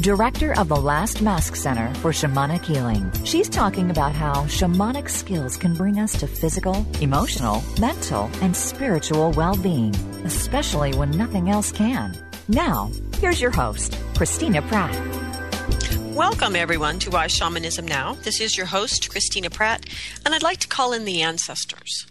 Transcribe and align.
director 0.00 0.58
of 0.58 0.68
the 0.68 0.76
Last 0.76 1.22
Mask 1.22 1.56
Center 1.56 1.92
for 1.96 2.12
Shamanic 2.12 2.64
Healing. 2.64 3.10
She's 3.24 3.48
talking 3.48 3.90
about 3.90 4.14
how 4.14 4.44
shamanic 4.44 5.08
skills 5.08 5.56
can 5.56 5.74
bring 5.74 5.98
us 5.98 6.12
to 6.20 6.26
physical, 6.26 6.86
emotional, 7.00 7.62
mental, 7.80 8.30
and 8.42 8.54
spiritual 8.54 9.32
well 9.32 9.56
being, 9.56 9.94
especially 10.24 10.94
when 10.94 11.10
nothing 11.12 11.48
else 11.48 11.72
can. 11.72 12.16
Now, 12.48 12.90
here's 13.18 13.40
your 13.40 13.50
host, 13.50 13.98
Christina 14.14 14.60
Pratt. 14.62 14.94
Welcome, 16.14 16.56
everyone, 16.56 16.98
to 17.00 17.10
Why 17.10 17.26
Shamanism 17.26 17.86
Now. 17.86 18.14
This 18.22 18.40
is 18.40 18.56
your 18.56 18.66
host, 18.66 19.10
Christina 19.10 19.50
Pratt, 19.50 19.86
and 20.24 20.34
I'd 20.34 20.42
like 20.42 20.58
to 20.58 20.68
call 20.68 20.92
in 20.92 21.04
the 21.04 21.22
ancestors. 21.22 22.06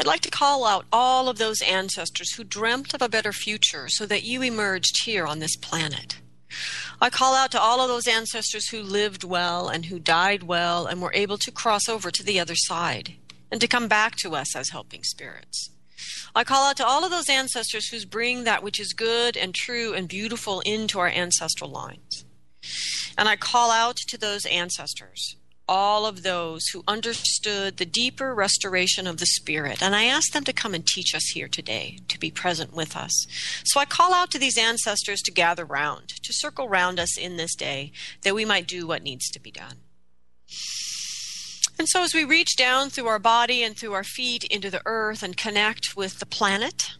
I'd 0.00 0.06
like 0.06 0.22
to 0.22 0.30
call 0.30 0.64
out 0.64 0.86
all 0.92 1.28
of 1.28 1.38
those 1.38 1.62
ancestors 1.62 2.32
who 2.34 2.44
dreamt 2.44 2.94
of 2.94 3.02
a 3.02 3.08
better 3.08 3.32
future 3.32 3.88
so 3.88 4.06
that 4.06 4.22
you 4.22 4.42
emerged 4.42 5.04
here 5.04 5.26
on 5.26 5.40
this 5.40 5.56
planet. 5.56 6.18
I 7.02 7.10
call 7.10 7.34
out 7.34 7.50
to 7.50 7.60
all 7.60 7.80
of 7.80 7.88
those 7.88 8.06
ancestors 8.06 8.68
who 8.68 8.80
lived 8.80 9.24
well 9.24 9.66
and 9.66 9.86
who 9.86 9.98
died 9.98 10.44
well 10.44 10.86
and 10.86 11.02
were 11.02 11.10
able 11.14 11.36
to 11.38 11.50
cross 11.50 11.88
over 11.88 12.12
to 12.12 12.22
the 12.22 12.38
other 12.38 12.54
side 12.54 13.14
and 13.50 13.60
to 13.60 13.66
come 13.66 13.88
back 13.88 14.14
to 14.18 14.36
us 14.36 14.54
as 14.54 14.68
helping 14.68 15.02
spirits. 15.02 15.70
I 16.32 16.44
call 16.44 16.64
out 16.64 16.76
to 16.76 16.86
all 16.86 17.04
of 17.04 17.10
those 17.10 17.28
ancestors 17.28 17.88
who 17.88 18.06
bring 18.06 18.44
that 18.44 18.62
which 18.62 18.78
is 18.78 18.92
good 18.92 19.36
and 19.36 19.52
true 19.52 19.92
and 19.94 20.06
beautiful 20.06 20.60
into 20.60 21.00
our 21.00 21.08
ancestral 21.08 21.70
lines. 21.70 22.24
And 23.18 23.28
I 23.28 23.34
call 23.34 23.72
out 23.72 23.96
to 24.06 24.16
those 24.16 24.46
ancestors 24.46 25.34
all 25.68 26.06
of 26.06 26.22
those 26.22 26.66
who 26.68 26.84
understood 26.86 27.76
the 27.76 27.86
deeper 27.86 28.34
restoration 28.34 29.06
of 29.06 29.18
the 29.18 29.26
Spirit. 29.26 29.82
And 29.82 29.94
I 29.94 30.04
ask 30.04 30.32
them 30.32 30.44
to 30.44 30.52
come 30.52 30.74
and 30.74 30.86
teach 30.86 31.14
us 31.14 31.30
here 31.30 31.48
today, 31.48 31.98
to 32.08 32.18
be 32.18 32.30
present 32.30 32.74
with 32.74 32.96
us. 32.96 33.26
So 33.64 33.80
I 33.80 33.84
call 33.84 34.12
out 34.12 34.30
to 34.32 34.38
these 34.38 34.58
ancestors 34.58 35.22
to 35.22 35.32
gather 35.32 35.64
round, 35.64 36.08
to 36.08 36.32
circle 36.32 36.68
round 36.68 36.98
us 36.98 37.16
in 37.16 37.36
this 37.36 37.54
day, 37.54 37.92
that 38.22 38.34
we 38.34 38.44
might 38.44 38.66
do 38.66 38.86
what 38.86 39.02
needs 39.02 39.30
to 39.30 39.40
be 39.40 39.50
done. 39.50 39.76
And 41.78 41.88
so 41.88 42.02
as 42.02 42.14
we 42.14 42.24
reach 42.24 42.56
down 42.56 42.90
through 42.90 43.08
our 43.08 43.18
body 43.18 43.62
and 43.62 43.76
through 43.76 43.94
our 43.94 44.04
feet 44.04 44.44
into 44.44 44.70
the 44.70 44.82
earth 44.84 45.22
and 45.22 45.36
connect 45.36 45.96
with 45.96 46.18
the 46.18 46.26
planet, 46.26 46.92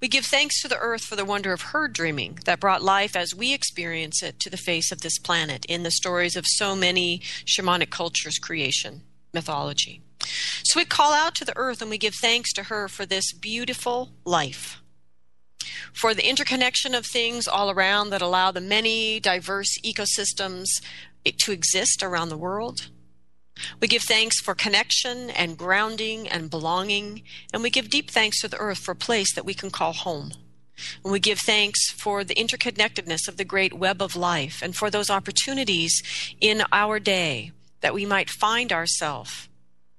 we 0.00 0.08
give 0.08 0.24
thanks 0.24 0.60
to 0.62 0.68
the 0.68 0.78
earth 0.78 1.02
for 1.02 1.16
the 1.16 1.24
wonder 1.24 1.52
of 1.52 1.62
her 1.62 1.88
dreaming 1.88 2.38
that 2.44 2.60
brought 2.60 2.82
life 2.82 3.16
as 3.16 3.34
we 3.34 3.52
experience 3.52 4.22
it 4.22 4.38
to 4.40 4.50
the 4.50 4.56
face 4.56 4.92
of 4.92 5.00
this 5.00 5.18
planet 5.18 5.64
in 5.66 5.82
the 5.82 5.90
stories 5.90 6.36
of 6.36 6.44
so 6.46 6.76
many 6.76 7.20
shamanic 7.44 7.90
cultures' 7.90 8.38
creation, 8.38 9.02
mythology. 9.32 10.00
So 10.64 10.78
we 10.78 10.84
call 10.84 11.12
out 11.12 11.34
to 11.36 11.44
the 11.44 11.56
earth 11.56 11.80
and 11.80 11.90
we 11.90 11.98
give 11.98 12.14
thanks 12.14 12.52
to 12.54 12.64
her 12.64 12.88
for 12.88 13.06
this 13.06 13.32
beautiful 13.32 14.10
life, 14.24 14.80
for 15.92 16.14
the 16.14 16.28
interconnection 16.28 16.94
of 16.94 17.06
things 17.06 17.48
all 17.48 17.70
around 17.70 18.10
that 18.10 18.22
allow 18.22 18.50
the 18.50 18.60
many 18.60 19.20
diverse 19.20 19.78
ecosystems 19.84 20.66
to 21.24 21.52
exist 21.52 22.02
around 22.02 22.28
the 22.28 22.38
world 22.38 22.88
we 23.80 23.88
give 23.88 24.02
thanks 24.02 24.40
for 24.40 24.54
connection 24.54 25.30
and 25.30 25.56
grounding 25.56 26.28
and 26.28 26.50
belonging, 26.50 27.22
and 27.52 27.62
we 27.62 27.70
give 27.70 27.90
deep 27.90 28.10
thanks 28.10 28.40
to 28.40 28.48
the 28.48 28.58
earth 28.58 28.78
for 28.78 28.92
a 28.92 28.96
place 28.96 29.34
that 29.34 29.44
we 29.44 29.54
can 29.54 29.70
call 29.70 29.92
home. 29.92 30.32
And 31.02 31.12
we 31.12 31.20
give 31.20 31.40
thanks 31.40 31.90
for 31.90 32.24
the 32.24 32.34
interconnectedness 32.34 33.28
of 33.28 33.36
the 33.36 33.44
great 33.44 33.74
web 33.74 34.00
of 34.00 34.16
life 34.16 34.60
and 34.62 34.76
for 34.76 34.90
those 34.90 35.10
opportunities 35.10 36.02
in 36.40 36.62
our 36.72 37.00
day 37.00 37.52
that 37.80 37.94
we 37.94 38.06
might 38.06 38.30
find 38.30 38.72
ourselves 38.72 39.48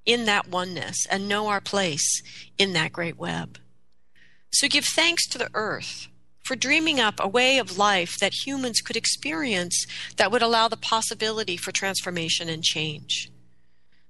in 0.06 0.26
that 0.26 0.48
oneness 0.48 1.06
and 1.10 1.28
know 1.28 1.48
our 1.48 1.62
place 1.62 2.24
in 2.58 2.74
that 2.74 2.94
great 2.94 3.18
web. 3.18 3.58
So 4.52 4.68
give 4.68 4.86
thanks 4.86 5.28
to 5.30 5.38
the 5.38 5.50
earth 5.54 6.08
for 6.44 6.56
dreaming 6.56 7.00
up 7.00 7.20
a 7.20 7.28
way 7.28 7.60
of 7.60 7.78
life 7.78 8.18
that 8.20 8.46
humans 8.46 8.82
could 8.82 8.96
experience 8.96 9.86
that 10.18 10.32
would 10.32 10.42
allow 10.42 10.68
the 10.68 10.78
possibility 10.78 11.56
for 11.56 11.72
transformation 11.72 12.50
and 12.50 12.64
change. 12.64 13.30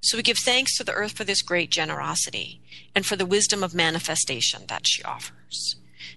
So 0.01 0.17
we 0.17 0.23
give 0.23 0.37
thanks 0.37 0.77
to 0.77 0.83
the 0.83 0.93
earth 0.93 1.11
for 1.11 1.25
this 1.25 1.41
great 1.41 1.69
generosity 1.69 2.61
and 2.95 3.05
for 3.05 3.15
the 3.15 3.25
wisdom 3.25 3.63
of 3.63 3.75
manifestation 3.75 4.63
that 4.67 4.87
she 4.87 5.03
offers. 5.03 5.75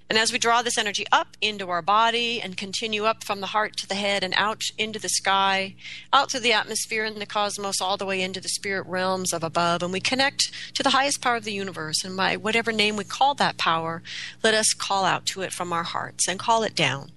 And 0.08 0.18
as 0.18 0.30
we 0.30 0.38
draw 0.38 0.62
this 0.62 0.78
energy 0.78 1.04
up 1.10 1.36
into 1.40 1.70
our 1.70 1.82
body 1.82 2.40
and 2.40 2.56
continue 2.56 3.04
up 3.04 3.24
from 3.24 3.40
the 3.40 3.48
heart 3.48 3.76
to 3.78 3.88
the 3.88 3.94
head 3.94 4.22
and 4.22 4.34
out 4.36 4.60
into 4.78 4.98
the 4.98 5.08
sky, 5.08 5.74
out 6.12 6.30
through 6.30 6.40
the 6.40 6.52
atmosphere 6.52 7.04
and 7.04 7.16
the 7.16 7.26
cosmos, 7.26 7.80
all 7.80 7.96
the 7.96 8.06
way 8.06 8.20
into 8.20 8.40
the 8.40 8.48
spirit 8.50 8.86
realms 8.86 9.32
of 9.32 9.42
above, 9.42 9.82
and 9.82 9.92
we 9.92 10.00
connect 10.00 10.52
to 10.74 10.82
the 10.82 10.90
highest 10.90 11.22
power 11.22 11.36
of 11.36 11.44
the 11.44 11.52
universe. 11.52 12.04
And 12.04 12.16
by 12.16 12.36
whatever 12.36 12.72
name 12.72 12.96
we 12.96 13.04
call 13.04 13.34
that 13.36 13.56
power, 13.56 14.02
let 14.42 14.54
us 14.54 14.74
call 14.74 15.04
out 15.04 15.26
to 15.26 15.42
it 15.42 15.52
from 15.52 15.72
our 15.72 15.84
hearts 15.84 16.28
and 16.28 16.38
call 16.38 16.62
it 16.62 16.74
down. 16.74 17.12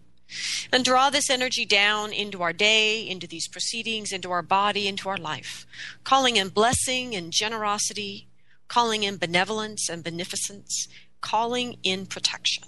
And 0.72 0.84
draw 0.84 1.10
this 1.10 1.30
energy 1.30 1.66
down 1.66 2.12
into 2.14 2.42
our 2.42 2.54
day, 2.54 3.08
into 3.08 3.28
these 3.28 3.48
proceedings, 3.48 4.12
into 4.12 4.32
our 4.32 4.42
body, 4.42 4.88
into 4.88 5.10
our 5.10 5.18
life, 5.18 5.66
calling 6.04 6.36
in 6.38 6.50
blessing 6.50 7.16
and 7.16 7.32
generosity, 7.32 8.28
calling 8.68 9.04
in 9.04 9.18
benevolence 9.18 9.90
and 9.90 10.04
beneficence, 10.04 10.88
calling 11.22 11.78
in 11.84 12.06
protection. 12.06 12.64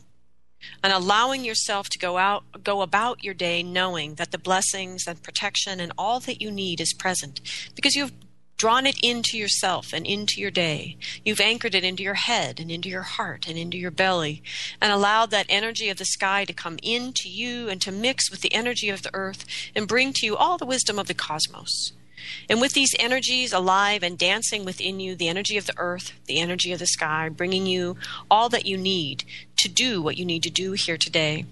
And 0.83 0.91
allowing 0.91 1.45
yourself 1.45 1.88
to 1.89 2.00
go 2.00 2.17
out, 2.17 2.44
go 2.63 2.81
about 2.81 3.23
your 3.23 3.33
day 3.33 3.63
knowing 3.63 4.16
that 4.16 4.31
the 4.31 4.38
blessings 4.38 5.07
and 5.07 5.22
protection 5.22 5.79
and 5.79 5.91
all 5.97 6.19
that 6.22 6.41
you 6.41 6.51
need 6.51 6.81
is 6.81 6.94
present 6.94 7.41
because 7.75 7.95
you've 7.95 8.11
drawn 8.57 8.88
it 8.88 9.00
into 9.03 9.38
yourself 9.38 9.94
and 9.94 10.06
into 10.06 10.41
your 10.41 10.51
day. 10.51 10.97
You've 11.23 11.40
anchored 11.40 11.75
it 11.75 11.84
into 11.84 12.03
your 12.03 12.16
head 12.16 12.59
and 12.59 12.72
into 12.72 12.90
your 12.90 13.03
heart 13.03 13.47
and 13.47 13.57
into 13.57 13.78
your 13.78 13.91
belly 13.91 14.41
and 14.81 14.91
allowed 14.91 15.29
that 15.31 15.45
energy 15.47 15.90
of 15.90 15.97
the 15.97 16.06
sky 16.06 16.44
to 16.45 16.53
come 16.53 16.78
into 16.81 17.29
you 17.29 17.69
and 17.69 17.79
to 17.81 17.91
mix 17.91 18.31
with 18.31 18.41
the 18.41 18.53
energy 18.53 18.90
of 18.90 19.03
the 19.03 19.13
earth 19.13 19.45
and 19.75 19.88
bring 19.88 20.12
to 20.13 20.25
you 20.25 20.35
all 20.35 20.57
the 20.57 20.66
wisdom 20.66 20.97
of 20.97 21.07
the 21.07 21.13
cosmos. 21.13 21.94
And 22.50 22.59
with 22.59 22.73
these 22.73 22.95
energies 23.00 23.53
alive 23.53 24.01
and 24.03 24.18
dancing 24.18 24.66
within 24.66 25.00
you, 25.00 25.16
the 25.16 25.28
energy 25.28 25.56
of 25.57 25.68
the 25.68 25.78
earth, 25.78 26.13
the 26.25 26.39
energy 26.39 26.74
of 26.74 26.79
the 26.79 26.88
sky, 26.88 27.29
bringing 27.29 27.68
you 27.68 27.97
all 28.29 28.50
that 28.50 28.66
you 28.66 28.78
need 28.78 29.24
to 29.59 29.69
do 29.69 30.01
what 30.01 30.18
you 30.18 30.25
need 30.25 30.44
to 30.44 30.50
do 30.50 30.72
here 30.74 30.97
today, 30.97 31.45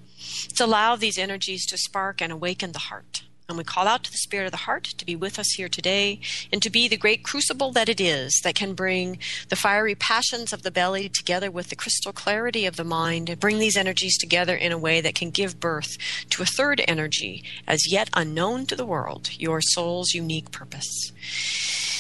to 0.56 0.66
allow 0.66 0.96
these 0.96 1.20
energies 1.20 1.66
to 1.68 1.78
spark 1.78 2.22
and 2.22 2.32
awaken 2.32 2.72
the 2.72 2.80
heart. 2.80 3.24
And 3.47 3.59
we 3.59 3.63
call 3.63 3.88
out 3.88 4.03
to 4.03 4.11
the 4.11 4.17
Spirit 4.17 4.45
of 4.45 4.51
the 4.51 4.57
heart 4.57 4.85
to 4.85 5.06
be 5.06 5.16
with 5.16 5.38
us 5.38 5.51
here 5.56 5.69
today 5.69 6.19
and 6.51 6.63
to 6.63 6.72
be 6.72 6.88
the 6.88 6.97
great 6.97 7.23
crucible 7.23 7.72
that 7.73 7.89
it 7.89 8.01
is 8.01 8.41
that 8.44 8.56
can 8.56 8.73
bring 8.73 9.19
the 9.50 9.56
fiery 9.56 9.94
passions 9.94 10.51
of 10.51 10.63
the 10.63 10.72
belly 10.72 11.09
together 11.09 11.51
with 11.51 11.69
the 11.69 11.75
crystal 11.75 12.11
clarity 12.11 12.66
of 12.66 12.75
the 12.75 12.83
mind 12.83 13.29
and 13.29 13.39
bring 13.39 13.59
these 13.59 13.78
energies 13.78 14.17
together 14.17 14.56
in 14.56 14.72
a 14.72 14.79
way 14.79 15.00
that 15.00 15.13
can 15.13 15.29
give 15.29 15.59
birth 15.59 15.95
to 16.31 16.41
a 16.41 16.47
third 16.47 16.81
energy 16.88 17.44
as 17.67 17.91
yet 17.91 18.09
unknown 18.13 18.66
to 18.66 18.75
the 18.75 18.85
world, 18.85 19.29
your 19.38 19.62
soul's 19.62 20.13
unique 20.13 20.50
purpose. 20.51 21.12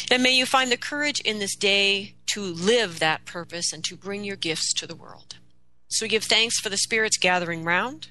And 0.09 0.23
may 0.23 0.31
you 0.31 0.47
find 0.47 0.71
the 0.71 0.77
courage 0.77 1.19
in 1.19 1.37
this 1.37 1.55
day 1.55 2.15
to 2.31 2.41
live 2.41 2.99
that 2.99 3.25
purpose 3.25 3.71
and 3.71 3.83
to 3.83 3.95
bring 3.95 4.23
your 4.23 4.35
gifts 4.35 4.73
to 4.73 4.87
the 4.87 4.95
world. 4.95 5.35
So 5.89 6.05
we 6.05 6.09
give 6.09 6.23
thanks 6.23 6.59
for 6.59 6.69
the 6.69 6.77
spirits 6.77 7.17
gathering 7.17 7.63
round. 7.63 8.07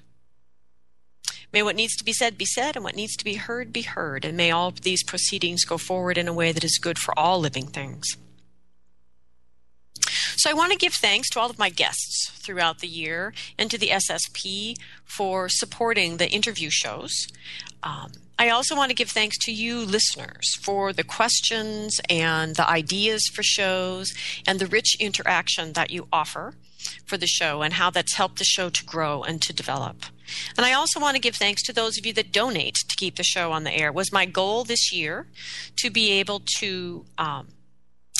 May 1.54 1.62
what 1.62 1.76
needs 1.76 1.94
to 1.98 2.04
be 2.04 2.12
said 2.12 2.36
be 2.36 2.44
said, 2.44 2.74
and 2.74 2.84
what 2.84 2.96
needs 2.96 3.14
to 3.14 3.24
be 3.24 3.34
heard 3.34 3.72
be 3.72 3.82
heard, 3.82 4.24
and 4.24 4.36
may 4.36 4.50
all 4.50 4.72
these 4.72 5.04
proceedings 5.04 5.64
go 5.64 5.78
forward 5.78 6.18
in 6.18 6.26
a 6.26 6.32
way 6.32 6.50
that 6.50 6.64
is 6.64 6.80
good 6.82 6.98
for 6.98 7.16
all 7.16 7.38
living 7.38 7.68
things. 7.68 8.16
So 10.36 10.50
I 10.50 10.52
want 10.52 10.72
to 10.72 10.78
give 10.78 10.94
thanks 10.94 11.30
to 11.30 11.38
all 11.38 11.48
of 11.48 11.56
my 11.56 11.70
guests 11.70 12.32
throughout 12.44 12.80
the 12.80 12.88
year 12.88 13.32
and 13.56 13.70
to 13.70 13.78
the 13.78 13.90
SSP 13.90 14.74
for 15.04 15.48
supporting 15.48 16.16
the 16.16 16.28
interview 16.28 16.70
shows. 16.70 17.28
Um, 17.84 18.10
I 18.36 18.48
also 18.48 18.74
want 18.74 18.90
to 18.90 18.96
give 18.96 19.10
thanks 19.10 19.38
to 19.44 19.52
you 19.52 19.78
listeners 19.78 20.56
for 20.56 20.92
the 20.92 21.04
questions 21.04 22.00
and 22.10 22.56
the 22.56 22.68
ideas 22.68 23.30
for 23.32 23.44
shows 23.44 24.12
and 24.44 24.58
the 24.58 24.66
rich 24.66 24.96
interaction 24.98 25.74
that 25.74 25.92
you 25.92 26.08
offer 26.12 26.54
for 27.06 27.16
the 27.16 27.26
show 27.26 27.62
and 27.62 27.74
how 27.74 27.90
that's 27.90 28.14
helped 28.14 28.38
the 28.38 28.44
show 28.44 28.68
to 28.70 28.84
grow 28.84 29.22
and 29.22 29.40
to 29.42 29.52
develop. 29.52 30.04
And 30.56 30.64
I 30.64 30.72
also 30.72 31.00
want 31.00 31.16
to 31.16 31.20
give 31.20 31.36
thanks 31.36 31.62
to 31.64 31.72
those 31.72 31.98
of 31.98 32.06
you 32.06 32.12
that 32.14 32.32
donate 32.32 32.74
to 32.88 32.96
keep 32.96 33.16
the 33.16 33.24
show 33.24 33.52
on 33.52 33.64
the 33.64 33.72
air. 33.72 33.88
It 33.88 33.94
was 33.94 34.12
my 34.12 34.26
goal 34.26 34.64
this 34.64 34.92
year 34.92 35.26
to 35.76 35.90
be 35.90 36.12
able 36.12 36.42
to 36.58 37.04
um, 37.18 37.48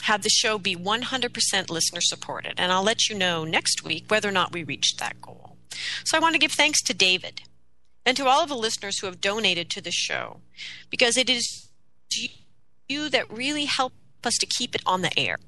have 0.03 0.23
the 0.23 0.29
show 0.29 0.59
be 0.59 0.77
100% 0.77 1.71
listener 1.71 2.01
supported. 2.01 2.55
And 2.59 2.73
I'll 2.73 2.83
let 2.83 3.09
you 3.09 3.17
know 3.17 3.45
next 3.45 3.85
week 3.85 4.05
whether 4.09 4.29
or 4.29 4.33
not 4.33 4.53
we 4.53 4.63
reached 4.63 4.99
that 4.99 5.21
goal. 5.21 5.57
So 6.05 6.17
I 6.17 6.21
want 6.21 6.35
to 6.35 6.39
give 6.39 6.53
thanks 6.53 6.83
to 6.83 6.95
David 6.95 7.43
and 8.07 8.17
to 8.17 8.27
all 8.27 8.43
of 8.43 8.49
the 8.49 8.57
listeners 8.57 8.99
who 8.99 9.07
have 9.07 9.21
donated 9.21 9.71
to 9.71 9.81
the 9.81 9.91
show 9.91 10.41
because 10.91 11.17
it 11.17 11.31
is 11.31 11.69
you 12.89 13.09
that 13.09 13.31
really 13.33 13.65
help 13.65 13.93
us 14.25 14.35
to 14.39 14.47
keep 14.47 14.75
it 14.75 14.83
on 14.87 15.03
the 15.03 15.19
air. 15.19 15.39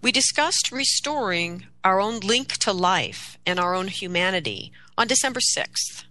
We 0.00 0.12
discussed 0.12 0.70
restoring 0.72 1.66
our 1.84 2.00
own 2.00 2.20
link 2.20 2.56
to 2.58 2.72
life 2.72 3.38
and 3.46 3.58
our 3.58 3.74
own 3.74 3.88
humanity 3.88 4.72
on 4.96 5.06
December 5.06 5.40
6th. 5.40 6.04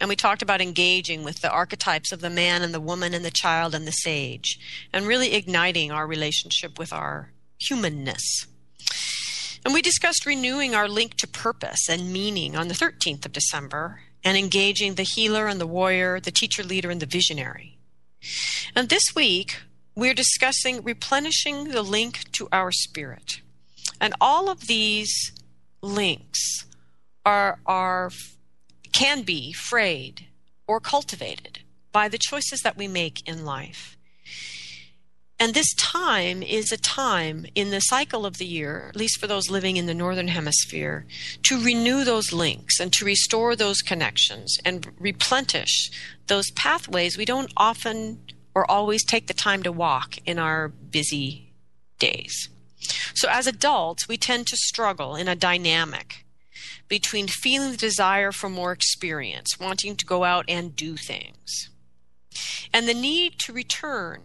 And 0.00 0.08
we 0.08 0.16
talked 0.16 0.42
about 0.42 0.60
engaging 0.60 1.24
with 1.24 1.40
the 1.40 1.50
archetypes 1.50 2.12
of 2.12 2.20
the 2.20 2.30
man 2.30 2.62
and 2.62 2.74
the 2.74 2.80
woman 2.80 3.14
and 3.14 3.24
the 3.24 3.30
child 3.30 3.74
and 3.74 3.86
the 3.86 3.92
sage, 3.92 4.58
and 4.92 5.06
really 5.06 5.34
igniting 5.34 5.90
our 5.90 6.06
relationship 6.06 6.78
with 6.78 6.92
our 6.92 7.32
humanness. 7.58 8.46
And 9.66 9.74
we 9.74 9.82
discussed 9.82 10.26
renewing 10.26 10.76
our 10.76 10.86
link 10.86 11.16
to 11.16 11.26
purpose 11.26 11.88
and 11.88 12.12
meaning 12.12 12.54
on 12.54 12.68
the 12.68 12.74
13th 12.74 13.26
of 13.26 13.32
December 13.32 14.02
and 14.22 14.38
engaging 14.38 14.94
the 14.94 15.02
healer 15.02 15.48
and 15.48 15.60
the 15.60 15.66
warrior, 15.66 16.20
the 16.20 16.30
teacher 16.30 16.62
leader 16.62 16.88
and 16.88 17.02
the 17.02 17.04
visionary. 17.04 17.76
And 18.76 18.88
this 18.88 19.12
week, 19.16 19.56
we're 19.96 20.14
discussing 20.14 20.84
replenishing 20.84 21.70
the 21.70 21.82
link 21.82 22.30
to 22.34 22.46
our 22.52 22.70
spirit. 22.70 23.40
And 24.00 24.14
all 24.20 24.48
of 24.48 24.68
these 24.68 25.32
links 25.82 26.64
are, 27.24 27.58
are 27.66 28.12
can 28.92 29.22
be 29.22 29.52
frayed 29.52 30.26
or 30.68 30.78
cultivated 30.78 31.62
by 31.90 32.06
the 32.08 32.18
choices 32.18 32.60
that 32.60 32.76
we 32.76 32.86
make 32.86 33.28
in 33.28 33.44
life. 33.44 33.95
And 35.38 35.52
this 35.52 35.74
time 35.74 36.42
is 36.42 36.72
a 36.72 36.78
time 36.78 37.44
in 37.54 37.70
the 37.70 37.80
cycle 37.80 38.24
of 38.24 38.38
the 38.38 38.46
year, 38.46 38.86
at 38.88 38.96
least 38.96 39.20
for 39.20 39.26
those 39.26 39.50
living 39.50 39.76
in 39.76 39.84
the 39.84 39.92
Northern 39.92 40.28
Hemisphere, 40.28 41.04
to 41.42 41.62
renew 41.62 42.04
those 42.04 42.32
links 42.32 42.80
and 42.80 42.90
to 42.94 43.04
restore 43.04 43.54
those 43.54 43.82
connections 43.82 44.56
and 44.64 44.90
replenish 44.98 45.90
those 46.26 46.50
pathways 46.52 47.18
we 47.18 47.26
don't 47.26 47.52
often 47.56 48.20
or 48.54 48.68
always 48.70 49.04
take 49.04 49.26
the 49.26 49.34
time 49.34 49.62
to 49.62 49.70
walk 49.70 50.16
in 50.24 50.38
our 50.38 50.68
busy 50.68 51.52
days. 51.98 52.48
So, 53.14 53.28
as 53.30 53.46
adults, 53.46 54.08
we 54.08 54.16
tend 54.16 54.46
to 54.46 54.56
struggle 54.56 55.16
in 55.16 55.28
a 55.28 55.36
dynamic 55.36 56.24
between 56.88 57.28
feeling 57.28 57.72
the 57.72 57.76
desire 57.76 58.32
for 58.32 58.48
more 58.48 58.72
experience, 58.72 59.60
wanting 59.60 59.96
to 59.96 60.06
go 60.06 60.24
out 60.24 60.46
and 60.48 60.74
do 60.74 60.96
things, 60.96 61.68
and 62.72 62.88
the 62.88 62.94
need 62.94 63.38
to 63.40 63.52
return 63.52 64.22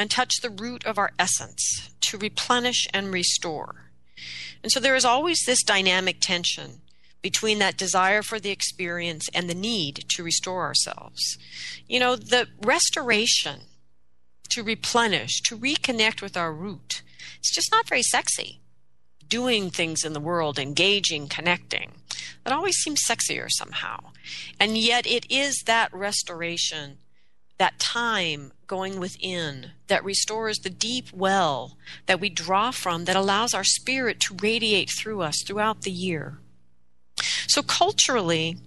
and 0.00 0.10
touch 0.10 0.40
the 0.40 0.50
root 0.50 0.84
of 0.86 0.96
our 0.96 1.12
essence 1.18 1.90
to 2.00 2.16
replenish 2.16 2.86
and 2.94 3.12
restore. 3.12 3.90
And 4.62 4.72
so 4.72 4.80
there 4.80 4.96
is 4.96 5.04
always 5.04 5.40
this 5.44 5.62
dynamic 5.62 6.16
tension 6.20 6.80
between 7.20 7.58
that 7.58 7.76
desire 7.76 8.22
for 8.22 8.40
the 8.40 8.50
experience 8.50 9.28
and 9.34 9.48
the 9.48 9.54
need 9.54 10.06
to 10.08 10.22
restore 10.22 10.62
ourselves. 10.62 11.36
You 11.86 12.00
know, 12.00 12.16
the 12.16 12.48
restoration 12.64 13.60
to 14.50 14.62
replenish, 14.62 15.42
to 15.42 15.56
reconnect 15.56 16.22
with 16.22 16.34
our 16.34 16.52
root, 16.52 17.02
it's 17.38 17.54
just 17.54 17.70
not 17.70 17.86
very 17.86 18.02
sexy. 18.02 18.60
Doing 19.28 19.70
things 19.70 20.02
in 20.02 20.14
the 20.14 20.18
world, 20.18 20.58
engaging, 20.58 21.28
connecting, 21.28 21.92
that 22.42 22.54
always 22.54 22.76
seems 22.76 23.02
sexier 23.06 23.48
somehow. 23.50 23.98
And 24.58 24.78
yet 24.78 25.06
it 25.06 25.30
is 25.30 25.62
that 25.66 25.92
restoration 25.92 26.98
that 27.58 27.78
time 27.78 28.52
going 28.70 29.00
within 29.00 29.72
that 29.88 30.04
restores 30.04 30.60
the 30.60 30.70
deep 30.70 31.06
well 31.12 31.76
that 32.06 32.20
we 32.20 32.28
draw 32.30 32.70
from 32.70 33.04
that 33.04 33.16
allows 33.16 33.52
our 33.52 33.64
spirit 33.64 34.20
to 34.20 34.36
radiate 34.40 34.88
through 34.96 35.20
us 35.20 35.42
throughout 35.44 35.82
the 35.82 35.90
year. 35.90 36.38
So, 37.48 37.62
culturally, 37.62 38.58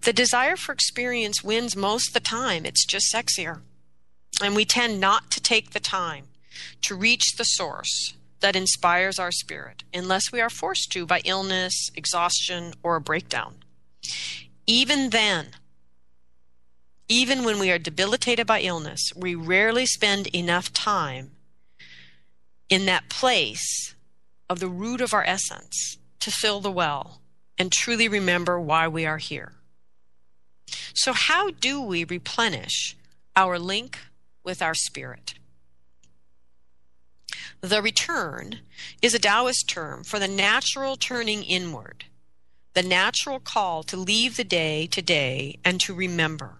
the 0.00 0.12
desire 0.12 0.56
for 0.56 0.72
experience 0.72 1.44
wins 1.44 1.76
most 1.76 2.08
of 2.08 2.14
the 2.14 2.28
time. 2.28 2.66
It's 2.66 2.84
just 2.84 3.14
sexier. 3.14 3.60
And 4.42 4.56
we 4.56 4.64
tend 4.64 4.98
not 5.00 5.30
to 5.30 5.40
take 5.40 5.70
the 5.70 5.80
time 5.80 6.24
to 6.82 6.96
reach 6.96 7.36
the 7.36 7.44
source 7.44 8.14
that 8.40 8.56
inspires 8.56 9.20
our 9.20 9.30
spirit 9.30 9.84
unless 9.94 10.32
we 10.32 10.40
are 10.40 10.50
forced 10.50 10.90
to 10.92 11.06
by 11.06 11.20
illness, 11.24 11.92
exhaustion, 11.94 12.74
or 12.82 12.96
a 12.96 13.00
breakdown. 13.00 13.54
Even 14.66 15.10
then, 15.10 15.50
even 17.08 17.42
when 17.42 17.58
we 17.58 17.70
are 17.70 17.78
debilitated 17.78 18.46
by 18.46 18.60
illness, 18.60 19.00
we 19.16 19.34
rarely 19.34 19.86
spend 19.86 20.26
enough 20.28 20.72
time 20.72 21.30
in 22.68 22.84
that 22.86 23.08
place 23.08 23.94
of 24.50 24.60
the 24.60 24.68
root 24.68 25.00
of 25.00 25.14
our 25.14 25.24
essence 25.24 25.96
to 26.20 26.30
fill 26.30 26.60
the 26.60 26.70
well 26.70 27.20
and 27.56 27.72
truly 27.72 28.08
remember 28.08 28.60
why 28.60 28.86
we 28.86 29.06
are 29.06 29.18
here. 29.18 29.54
So, 30.94 31.12
how 31.12 31.50
do 31.50 31.80
we 31.80 32.04
replenish 32.04 32.96
our 33.34 33.58
link 33.58 33.98
with 34.44 34.60
our 34.60 34.74
spirit? 34.74 35.34
The 37.60 37.82
return 37.82 38.60
is 39.00 39.14
a 39.14 39.18
Taoist 39.18 39.68
term 39.68 40.04
for 40.04 40.18
the 40.18 40.28
natural 40.28 40.96
turning 40.96 41.42
inward, 41.42 42.04
the 42.74 42.82
natural 42.82 43.40
call 43.40 43.82
to 43.84 43.96
leave 43.96 44.36
the 44.36 44.44
day 44.44 44.86
to 44.88 45.02
day 45.02 45.58
and 45.64 45.80
to 45.80 45.94
remember 45.94 46.58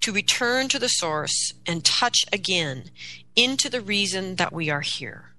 to 0.00 0.12
return 0.12 0.68
to 0.68 0.78
the 0.78 0.88
source 0.88 1.52
and 1.66 1.84
touch 1.84 2.24
again 2.32 2.90
into 3.36 3.68
the 3.68 3.80
reason 3.80 4.36
that 4.36 4.52
we 4.52 4.70
are 4.70 4.80
here. 4.80 5.30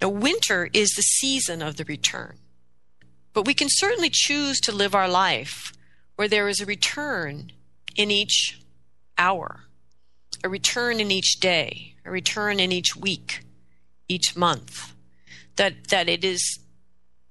Now, 0.00 0.08
winter 0.08 0.68
is 0.72 0.90
the 0.90 1.02
season 1.02 1.62
of 1.62 1.76
the 1.76 1.84
return, 1.84 2.38
but 3.32 3.46
we 3.46 3.54
can 3.54 3.68
certainly 3.70 4.10
choose 4.10 4.58
to 4.60 4.72
live 4.72 4.94
our 4.94 5.08
life 5.08 5.72
where 6.16 6.28
there 6.28 6.48
is 6.48 6.60
a 6.60 6.66
return 6.66 7.52
in 7.94 8.10
each 8.10 8.60
hour, 9.16 9.60
a 10.42 10.48
return 10.48 11.00
in 11.00 11.10
each 11.10 11.38
day, 11.40 11.94
a 12.04 12.10
return 12.10 12.58
in 12.58 12.72
each 12.72 12.96
week, 12.96 13.44
each 14.08 14.36
month. 14.36 14.92
That, 15.56 15.88
that 15.88 16.08
it 16.08 16.24
is 16.24 16.58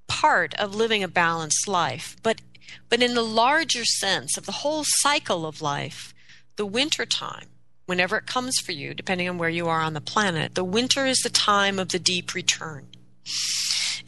part 0.07 0.53
of 0.55 0.75
living 0.75 1.03
a 1.03 1.07
balanced 1.07 1.67
life, 1.67 2.15
but 2.21 2.41
but 2.89 3.01
in 3.01 3.13
the 3.13 3.21
larger 3.21 3.85
sense 3.85 4.37
of 4.37 4.45
the 4.45 4.51
whole 4.51 4.83
cycle 4.85 5.45
of 5.45 5.61
life, 5.61 6.13
the 6.55 6.65
winter 6.65 7.05
time, 7.05 7.47
whenever 7.85 8.17
it 8.17 8.25
comes 8.25 8.57
for 8.59 8.71
you, 8.71 8.93
depending 8.93 9.27
on 9.27 9.37
where 9.37 9.49
you 9.49 9.67
are 9.67 9.81
on 9.81 9.93
the 9.93 10.01
planet, 10.01 10.55
the 10.55 10.63
winter 10.63 11.05
is 11.05 11.19
the 11.19 11.29
time 11.29 11.79
of 11.79 11.89
the 11.89 11.99
deep 11.99 12.33
return. 12.33 12.87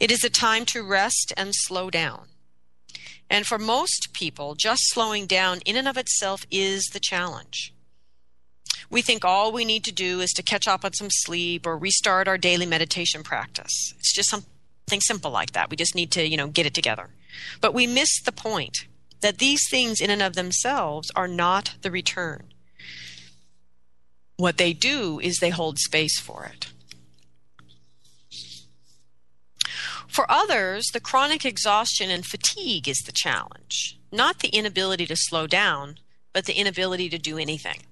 It 0.00 0.10
is 0.10 0.24
a 0.24 0.30
time 0.30 0.64
to 0.66 0.82
rest 0.82 1.32
and 1.36 1.50
slow 1.54 1.90
down. 1.90 2.26
And 3.30 3.46
for 3.46 3.58
most 3.58 4.08
people, 4.12 4.54
just 4.54 4.82
slowing 4.90 5.26
down 5.26 5.60
in 5.64 5.76
and 5.76 5.88
of 5.88 5.96
itself 5.96 6.46
is 6.50 6.84
the 6.92 7.00
challenge. 7.00 7.72
We 8.90 9.02
think 9.02 9.24
all 9.24 9.50
we 9.50 9.64
need 9.64 9.84
to 9.84 9.92
do 9.92 10.20
is 10.20 10.30
to 10.32 10.42
catch 10.42 10.68
up 10.68 10.84
on 10.84 10.92
some 10.92 11.08
sleep 11.10 11.66
or 11.66 11.76
restart 11.76 12.28
our 12.28 12.38
daily 12.38 12.66
meditation 12.66 13.22
practice. 13.22 13.94
It's 13.98 14.14
just 14.14 14.28
something 14.28 15.00
simple 15.00 15.30
like 15.30 15.52
that. 15.52 15.70
We 15.70 15.76
just 15.76 15.94
need 15.94 16.10
to, 16.12 16.28
you 16.28 16.36
know, 16.36 16.48
get 16.48 16.66
it 16.66 16.74
together. 16.74 17.10
But 17.60 17.74
we 17.74 17.86
miss 17.86 18.20
the 18.22 18.32
point 18.32 18.86
that 19.20 19.38
these 19.38 19.68
things 19.70 20.00
in 20.00 20.10
and 20.10 20.22
of 20.22 20.34
themselves 20.34 21.10
are 21.16 21.28
not 21.28 21.76
the 21.82 21.90
return. 21.90 22.52
What 24.36 24.58
they 24.58 24.72
do 24.72 25.20
is 25.20 25.38
they 25.38 25.50
hold 25.50 25.78
space 25.78 26.18
for 26.20 26.44
it. 26.44 26.70
For 30.08 30.30
others, 30.30 30.86
the 30.92 31.00
chronic 31.00 31.44
exhaustion 31.44 32.10
and 32.10 32.24
fatigue 32.24 32.86
is 32.86 32.98
the 32.98 33.12
challenge, 33.12 33.98
not 34.12 34.38
the 34.38 34.48
inability 34.48 35.06
to 35.06 35.16
slow 35.16 35.46
down, 35.46 35.96
but 36.32 36.44
the 36.44 36.56
inability 36.56 37.08
to 37.08 37.18
do 37.18 37.36
anything. 37.36 37.82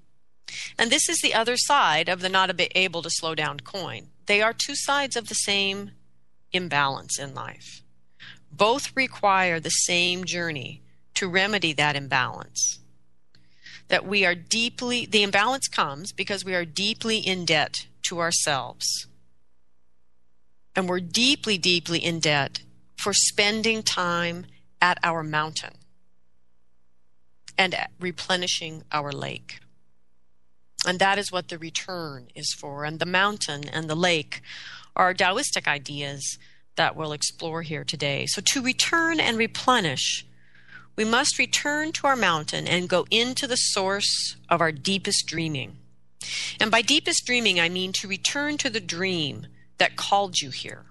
And 0.79 0.91
this 0.91 1.09
is 1.09 1.19
the 1.21 1.35
other 1.35 1.57
side 1.57 2.09
of 2.09 2.21
the 2.21 2.29
not 2.29 2.51
a 2.51 2.55
bit 2.55 2.73
able 2.75 3.03
to 3.03 3.11
slow 3.11 3.35
down 3.35 3.61
coin. 3.61 4.09
They 4.27 4.41
are 4.41 4.53
two 4.53 4.77
sides 4.77 5.17
of 5.17 5.29
the 5.29 5.35
same 5.35 5.93
imbalance 6.53 7.19
in 7.19 7.35
life. 7.35 7.82
Both 8.53 8.95
require 8.95 9.59
the 9.59 9.71
same 9.71 10.25
journey 10.25 10.83
to 11.15 11.29
remedy 11.29 11.73
that 11.73 11.97
imbalance. 11.97 12.79
That 13.89 14.07
we 14.07 14.25
are 14.25 14.35
deeply, 14.35 15.07
the 15.07 15.23
imbalance 15.23 15.69
comes 15.69 16.13
because 16.13 16.45
we 16.45 16.55
are 16.55 16.65
deeply 16.65 17.19
in 17.19 17.45
debt 17.45 17.87
to 18.05 18.21
ourselves 18.21 19.07
and 20.75 20.89
we're 20.89 21.01
deeply, 21.01 21.59
deeply 21.59 21.99
in 21.99 22.21
debt 22.21 22.63
for 22.97 23.13
spending 23.13 23.83
time 23.83 24.47
at 24.81 24.99
our 25.03 25.23
mountain 25.23 25.75
and 27.59 27.77
replenishing 28.01 28.83
our 28.91 29.13
lake. 29.13 29.61
And 30.87 30.99
that 30.99 31.19
is 31.19 31.31
what 31.31 31.49
the 31.49 31.59
return 31.59 32.29
is 32.35 32.55
for. 32.59 32.85
And 32.85 32.99
the 32.99 33.07
mountain 33.07 33.69
and 33.69 33.89
the 33.89 33.95
lake 33.95 34.41
are 34.97 35.15
Taoistic 35.15 35.69
ideas 35.69 36.39
that 36.77 36.97
we'll 36.97 37.13
explore 37.13 37.63
here 37.63 37.85
today. 37.85 38.27
So, 38.27 38.43
to 38.53 38.63
return 38.63 39.21
and 39.21 39.37
replenish, 39.37 40.27
we 40.97 41.05
must 41.05 41.39
return 41.39 41.93
to 41.93 42.07
our 42.07 42.17
mountain 42.17 42.67
and 42.67 42.89
go 42.89 43.07
into 43.11 43.47
the 43.47 43.57
source 43.57 44.37
of 44.49 44.61
our 44.61 44.73
deepest 44.73 45.27
dreaming. 45.27 45.79
And 46.61 46.71
by 46.71 46.83
deepest 46.83 47.25
dreaming, 47.27 47.59
I 47.59 47.69
mean 47.69 47.93
to 47.95 48.09
return 48.09 48.59
to 48.59 48.71
the 48.71 48.81
dream 48.81 49.47
that 49.79 49.97
called 49.97 50.41
you 50.41 50.51
here. 50.51 50.85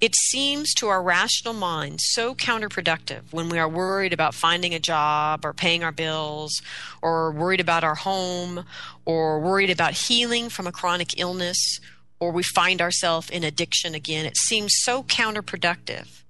It 0.00 0.14
seems 0.16 0.74
to 0.74 0.88
our 0.88 1.02
rational 1.02 1.54
mind 1.54 2.00
so 2.00 2.34
counterproductive 2.34 3.32
when 3.32 3.48
we 3.48 3.58
are 3.58 3.68
worried 3.68 4.12
about 4.12 4.34
finding 4.34 4.74
a 4.74 4.80
job 4.80 5.44
or 5.44 5.52
paying 5.52 5.84
our 5.84 5.92
bills, 5.92 6.60
or 7.00 7.30
worried 7.30 7.60
about 7.60 7.84
our 7.84 7.94
home, 7.94 8.64
or 9.04 9.40
worried 9.40 9.70
about 9.70 9.92
healing 9.92 10.48
from 10.48 10.66
a 10.66 10.72
chronic 10.72 11.18
illness, 11.18 11.80
or 12.24 12.32
we 12.32 12.42
find 12.42 12.80
ourselves 12.80 13.28
in 13.28 13.44
addiction 13.44 13.94
again. 13.94 14.24
It 14.24 14.38
seems 14.38 14.72
so 14.78 15.02
counterproductive 15.02 16.22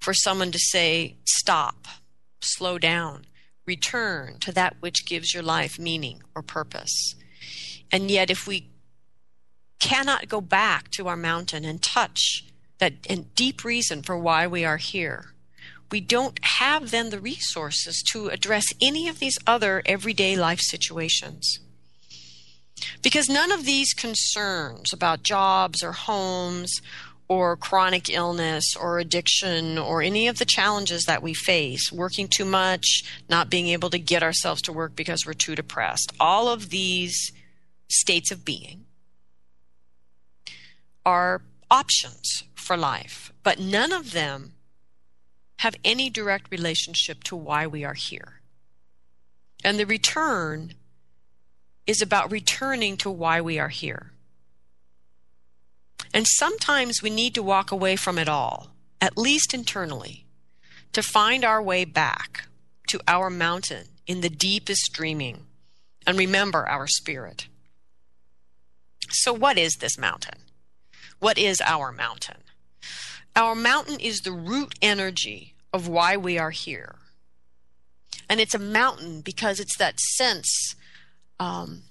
for 0.00 0.14
someone 0.14 0.52
to 0.52 0.58
say, 0.58 1.16
stop, 1.24 1.88
slow 2.40 2.78
down, 2.78 3.26
return 3.66 4.38
to 4.38 4.52
that 4.52 4.76
which 4.78 5.04
gives 5.04 5.34
your 5.34 5.42
life 5.42 5.80
meaning 5.80 6.22
or 6.36 6.42
purpose. 6.42 7.16
And 7.90 8.08
yet, 8.08 8.30
if 8.30 8.46
we 8.46 8.68
cannot 9.80 10.28
go 10.28 10.40
back 10.40 10.90
to 10.92 11.08
our 11.08 11.16
mountain 11.16 11.64
and 11.64 11.82
touch 11.82 12.44
that 12.78 12.94
and 13.08 13.34
deep 13.34 13.64
reason 13.64 14.02
for 14.02 14.16
why 14.16 14.46
we 14.46 14.64
are 14.64 14.76
here. 14.76 15.32
We 15.90 16.00
don't 16.00 16.38
have 16.42 16.90
then 16.90 17.10
the 17.10 17.18
resources 17.18 18.02
to 18.12 18.28
address 18.28 18.66
any 18.80 19.08
of 19.08 19.18
these 19.18 19.38
other 19.46 19.82
everyday 19.86 20.36
life 20.36 20.60
situations. 20.60 21.60
Because 23.02 23.28
none 23.28 23.52
of 23.52 23.64
these 23.64 23.92
concerns 23.92 24.92
about 24.92 25.22
jobs 25.22 25.82
or 25.82 25.92
homes 25.92 26.80
or 27.28 27.56
chronic 27.56 28.08
illness 28.08 28.76
or 28.76 28.98
addiction 28.98 29.78
or 29.78 30.02
any 30.02 30.28
of 30.28 30.38
the 30.38 30.44
challenges 30.44 31.04
that 31.04 31.22
we 31.22 31.34
face, 31.34 31.90
working 31.90 32.28
too 32.28 32.44
much, 32.44 33.02
not 33.28 33.50
being 33.50 33.68
able 33.68 33.90
to 33.90 33.98
get 33.98 34.22
ourselves 34.22 34.62
to 34.62 34.72
work 34.72 34.94
because 34.94 35.26
we're 35.26 35.32
too 35.32 35.54
depressed, 35.54 36.12
all 36.20 36.48
of 36.48 36.70
these 36.70 37.32
states 37.88 38.30
of 38.30 38.44
being 38.44 38.84
are 41.04 41.42
options 41.70 42.44
for 42.54 42.76
life, 42.76 43.32
but 43.42 43.58
none 43.58 43.92
of 43.92 44.12
them 44.12 44.52
have 45.60 45.76
any 45.84 46.10
direct 46.10 46.50
relationship 46.50 47.24
to 47.24 47.36
why 47.36 47.66
we 47.66 47.84
are 47.84 47.94
here. 47.94 48.40
And 49.64 49.78
the 49.78 49.86
return 49.86 50.74
is 51.86 52.02
about 52.02 52.32
returning 52.32 52.96
to 52.98 53.10
why 53.10 53.40
we 53.40 53.58
are 53.58 53.68
here. 53.68 54.10
And 56.12 56.26
sometimes 56.26 57.02
we 57.02 57.10
need 57.10 57.34
to 57.34 57.42
walk 57.42 57.70
away 57.70 57.96
from 57.96 58.18
it 58.18 58.28
all, 58.28 58.68
at 59.00 59.18
least 59.18 59.52
internally, 59.52 60.24
to 60.92 61.02
find 61.02 61.44
our 61.44 61.62
way 61.62 61.84
back 61.84 62.48
to 62.88 63.00
our 63.06 63.28
mountain 63.28 63.88
in 64.06 64.20
the 64.20 64.30
deepest 64.30 64.92
dreaming 64.92 65.46
and 66.06 66.16
remember 66.16 66.66
our 66.68 66.86
spirit. 66.86 67.48
So, 69.08 69.32
what 69.32 69.58
is 69.58 69.74
this 69.74 69.98
mountain? 69.98 70.38
What 71.18 71.38
is 71.38 71.60
our 71.60 71.92
mountain? 71.92 72.38
Our 73.34 73.54
mountain 73.54 74.00
is 74.00 74.20
the 74.20 74.32
root 74.32 74.74
energy 74.80 75.54
of 75.72 75.88
why 75.88 76.16
we 76.16 76.38
are 76.38 76.50
here. 76.50 76.96
And 78.28 78.40
it's 78.40 78.54
a 78.54 78.58
mountain 78.58 79.20
because 79.20 79.60
it's 79.60 79.76
that 79.76 80.00
sense. 80.00 80.74
Um, 81.38 81.82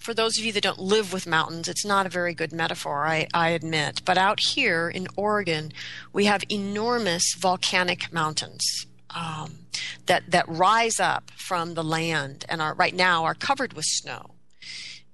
for 0.00 0.12
those 0.12 0.38
of 0.38 0.44
you 0.44 0.52
that 0.52 0.62
don't 0.62 0.78
live 0.78 1.12
with 1.12 1.26
mountains, 1.26 1.68
it's 1.68 1.84
not 1.84 2.06
a 2.06 2.10
very 2.10 2.34
good 2.34 2.52
metaphor, 2.52 3.06
I, 3.06 3.26
I 3.32 3.50
admit. 3.50 4.02
But 4.04 4.18
out 4.18 4.38
here 4.40 4.88
in 4.88 5.08
Oregon, 5.16 5.72
we 6.12 6.26
have 6.26 6.44
enormous 6.50 7.34
volcanic 7.38 8.12
mountains. 8.12 8.86
Um, 9.10 9.58
that 10.06 10.30
that 10.32 10.48
rise 10.48 10.98
up 10.98 11.30
from 11.36 11.74
the 11.74 11.84
land 11.84 12.44
and 12.48 12.60
are 12.60 12.74
right 12.74 12.94
now 12.94 13.24
are 13.24 13.34
covered 13.34 13.74
with 13.74 13.84
snow 13.84 14.34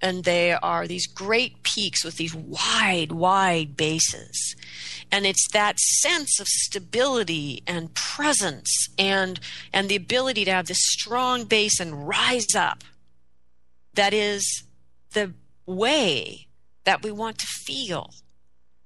and 0.02 0.24
they 0.24 0.52
are 0.52 0.86
these 0.86 1.06
great 1.06 1.62
peaks 1.62 2.04
with 2.04 2.16
these 2.16 2.34
wide, 2.34 3.12
wide 3.12 3.76
bases. 3.76 4.56
And 5.12 5.26
it's 5.26 5.48
that 5.52 5.78
sense 5.78 6.40
of 6.40 6.46
stability 6.46 7.62
and 7.66 7.92
presence 7.94 8.88
and, 8.98 9.40
and 9.72 9.88
the 9.88 9.96
ability 9.96 10.44
to 10.44 10.52
have 10.52 10.66
this 10.66 10.80
strong 10.80 11.44
base 11.44 11.80
and 11.80 12.06
rise 12.08 12.54
up 12.54 12.84
that 13.94 14.12
is 14.12 14.64
the 15.12 15.34
way 15.66 16.46
that 16.84 17.02
we 17.02 17.10
want 17.10 17.38
to 17.38 17.46
feel 17.46 18.10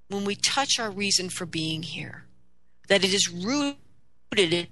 when 0.09 0.25
we 0.25 0.35
touch 0.35 0.79
our 0.79 0.91
reason 0.91 1.29
for 1.29 1.47
being 1.47 1.83
here. 1.83 2.25
That 2.89 3.05
it 3.05 3.15
is 3.15 3.31
rooted 3.31 4.69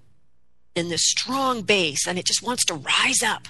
in, 0.75 0.89
this 0.89 1.09
strong 1.09 1.63
base 1.63 2.07
and 2.07 2.19
it 2.19 2.27
just 2.27 2.43
wants 2.43 2.65
to 2.67 2.75
rise 2.75 3.23
up 3.23 3.49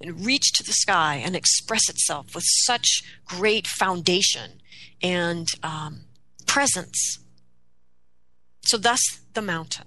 and 0.00 0.24
reach 0.24 0.52
to 0.54 0.64
the 0.64 0.72
sky 0.72 1.16
and 1.16 1.36
express 1.36 1.88
itself 1.88 2.34
with 2.34 2.44
such 2.46 3.02
great 3.24 3.66
foundation 3.66 4.60
and 5.02 5.46
um, 5.62 6.00
presence. 6.46 7.18
So, 8.64 8.76
thus 8.76 9.00
the 9.34 9.42
mountain. 9.42 9.86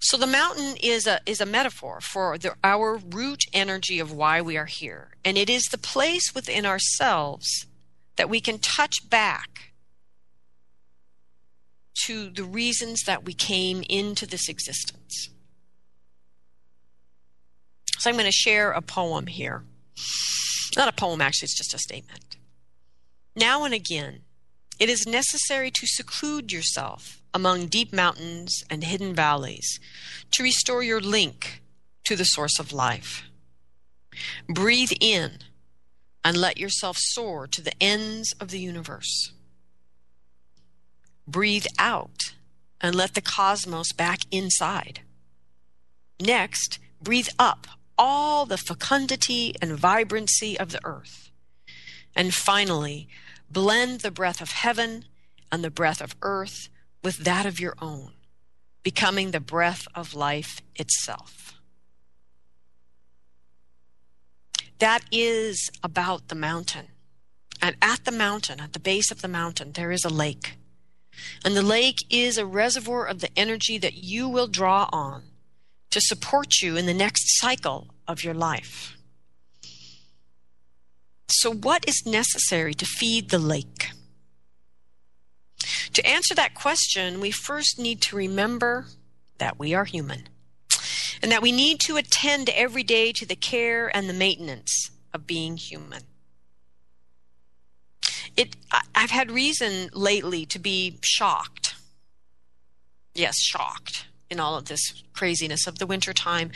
So 0.00 0.16
the 0.16 0.26
mountain 0.26 0.76
is 0.80 1.06
a 1.06 1.20
is 1.26 1.40
a 1.40 1.46
metaphor 1.46 2.00
for 2.00 2.38
the, 2.38 2.54
our 2.62 2.96
root 2.96 3.42
energy 3.52 3.98
of 3.98 4.12
why 4.12 4.40
we 4.40 4.56
are 4.56 4.66
here, 4.66 5.10
and 5.24 5.36
it 5.36 5.50
is 5.50 5.64
the 5.64 5.78
place 5.78 6.32
within 6.34 6.64
ourselves 6.64 7.66
that 8.16 8.30
we 8.30 8.40
can 8.40 8.58
touch 8.58 9.08
back 9.08 9.72
to 12.04 12.30
the 12.30 12.44
reasons 12.44 13.02
that 13.06 13.24
we 13.24 13.32
came 13.32 13.82
into 13.88 14.24
this 14.26 14.48
existence. 14.48 15.30
So 17.98 18.08
I'm 18.08 18.14
going 18.14 18.26
to 18.26 18.32
share 18.32 18.70
a 18.70 18.80
poem 18.80 19.26
here. 19.26 19.64
Not 20.76 20.88
a 20.88 20.92
poem, 20.92 21.20
actually, 21.20 21.46
it's 21.46 21.58
just 21.58 21.74
a 21.74 21.78
statement. 21.78 22.36
Now 23.34 23.64
and 23.64 23.74
again, 23.74 24.20
it 24.78 24.88
is 24.88 25.06
necessary 25.06 25.72
to 25.72 25.86
seclude 25.86 26.52
yourself 26.52 27.17
among 27.34 27.66
deep 27.66 27.92
mountains 27.92 28.64
and 28.70 28.84
hidden 28.84 29.14
valleys 29.14 29.78
to 30.32 30.42
restore 30.42 30.82
your 30.82 31.00
link 31.00 31.62
to 32.04 32.16
the 32.16 32.24
source 32.24 32.58
of 32.58 32.72
life. 32.72 33.24
Breathe 34.48 34.92
in 35.00 35.38
and 36.24 36.36
let 36.36 36.58
yourself 36.58 36.96
soar 36.98 37.46
to 37.46 37.62
the 37.62 37.72
ends 37.80 38.34
of 38.40 38.48
the 38.48 38.58
universe. 38.58 39.32
Breathe 41.26 41.66
out 41.78 42.34
and 42.80 42.94
let 42.94 43.14
the 43.14 43.20
cosmos 43.20 43.92
back 43.92 44.20
inside. 44.30 45.00
Next, 46.20 46.78
breathe 47.02 47.28
up 47.38 47.66
all 47.96 48.46
the 48.46 48.56
fecundity 48.56 49.54
and 49.60 49.72
vibrancy 49.72 50.58
of 50.58 50.70
the 50.70 50.80
earth. 50.84 51.30
And 52.14 52.34
finally, 52.34 53.08
blend 53.50 54.00
the 54.00 54.10
breath 54.10 54.40
of 54.40 54.52
heaven 54.52 55.04
and 55.50 55.62
the 55.62 55.70
breath 55.70 56.00
of 56.00 56.16
earth 56.22 56.68
with 57.02 57.18
that 57.18 57.46
of 57.46 57.60
your 57.60 57.74
own. 57.80 58.12
becoming 58.84 59.32
the 59.32 59.40
breath 59.40 59.86
of 59.94 60.14
life 60.14 60.62
itself. 60.76 61.52
That 64.78 65.02
is 65.10 65.70
about 65.82 66.28
the 66.28 66.34
mountain. 66.34 66.86
And 67.60 67.76
at 67.82 68.04
the 68.04 68.12
mountain, 68.12 68.60
at 68.60 68.72
the 68.72 68.78
base 68.78 69.10
of 69.10 69.20
the 69.20 69.28
mountain, 69.28 69.72
there 69.72 69.90
is 69.90 70.04
a 70.04 70.08
lake. 70.08 70.54
And 71.44 71.56
the 71.56 71.62
lake 71.62 71.98
is 72.08 72.38
a 72.38 72.46
reservoir 72.46 73.04
of 73.04 73.20
the 73.20 73.36
energy 73.36 73.78
that 73.78 73.94
you 73.94 74.28
will 74.28 74.46
draw 74.46 74.88
on 74.92 75.24
to 75.90 76.00
support 76.00 76.62
you 76.62 76.76
in 76.76 76.86
the 76.86 76.94
next 76.94 77.38
cycle 77.38 77.88
of 78.06 78.22
your 78.22 78.34
life. 78.34 78.96
So, 81.30 81.52
what 81.52 81.86
is 81.86 82.06
necessary 82.06 82.74
to 82.74 82.86
feed 82.86 83.30
the 83.30 83.38
lake? 83.38 83.90
To 85.98 86.08
answer 86.08 86.32
that 86.36 86.54
question, 86.54 87.18
we 87.18 87.32
first 87.32 87.76
need 87.76 88.00
to 88.02 88.14
remember 88.14 88.86
that 89.38 89.58
we 89.58 89.74
are 89.74 89.84
human 89.84 90.28
and 91.20 91.32
that 91.32 91.42
we 91.42 91.50
need 91.50 91.80
to 91.80 91.96
attend 91.96 92.48
every 92.50 92.84
day 92.84 93.10
to 93.10 93.26
the 93.26 93.34
care 93.34 93.90
and 93.96 94.08
the 94.08 94.14
maintenance 94.14 94.92
of 95.12 95.26
being 95.26 95.56
human. 95.56 96.02
It, 98.36 98.54
I've 98.94 99.10
had 99.10 99.32
reason 99.32 99.90
lately 99.92 100.46
to 100.46 100.60
be 100.60 101.00
shocked. 101.02 101.74
Yes, 103.16 103.34
shocked 103.40 104.06
in 104.30 104.38
all 104.38 104.56
of 104.56 104.66
this 104.66 105.02
craziness 105.14 105.66
of 105.66 105.80
the 105.80 105.86
wintertime. 105.88 106.52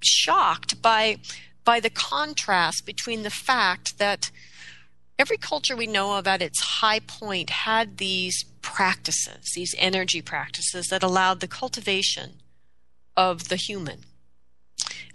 Shocked 0.00 0.80
by 0.80 1.16
by 1.64 1.80
the 1.80 1.90
contrast 1.90 2.86
between 2.86 3.24
the 3.24 3.30
fact 3.30 3.98
that 3.98 4.30
every 5.18 5.38
culture 5.38 5.74
we 5.74 5.88
know 5.88 6.16
of 6.16 6.28
at 6.28 6.40
its 6.40 6.60
high 6.60 7.00
point 7.00 7.50
had 7.50 7.96
these 7.96 8.44
practices, 8.74 9.52
these 9.54 9.74
energy 9.78 10.20
practices 10.20 10.88
that 10.88 11.02
allowed 11.02 11.40
the 11.40 11.48
cultivation 11.48 12.40
of 13.16 13.48
the 13.48 13.56
human. 13.56 14.00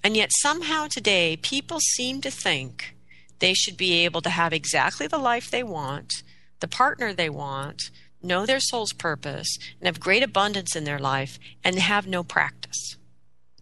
And 0.04 0.16
yet, 0.16 0.30
somehow 0.40 0.88
today, 0.88 1.38
people 1.38 1.80
seem 1.80 2.22
to 2.22 2.32
think 2.32 2.96
they 3.40 3.54
should 3.54 3.78
be 3.78 4.06
able 4.06 4.22
to 4.22 4.30
have 4.30 4.54
exactly 4.54 5.06
the 5.06 5.20
life 5.20 5.52
they 5.52 5.64
want, 5.64 6.24
the 6.62 6.68
partner 6.68 7.14
they 7.14 7.30
want, 7.30 7.92
know 8.24 8.46
their 8.46 8.62
soul's 8.62 8.94
purpose, 8.94 9.58
and 9.80 9.86
have 9.86 10.00
great 10.00 10.24
abundance 10.24 10.76
in 10.76 10.86
their 10.86 11.00
life, 11.00 11.38
and 11.64 11.78
have 11.78 12.08
no 12.08 12.24
practice. 12.24 12.96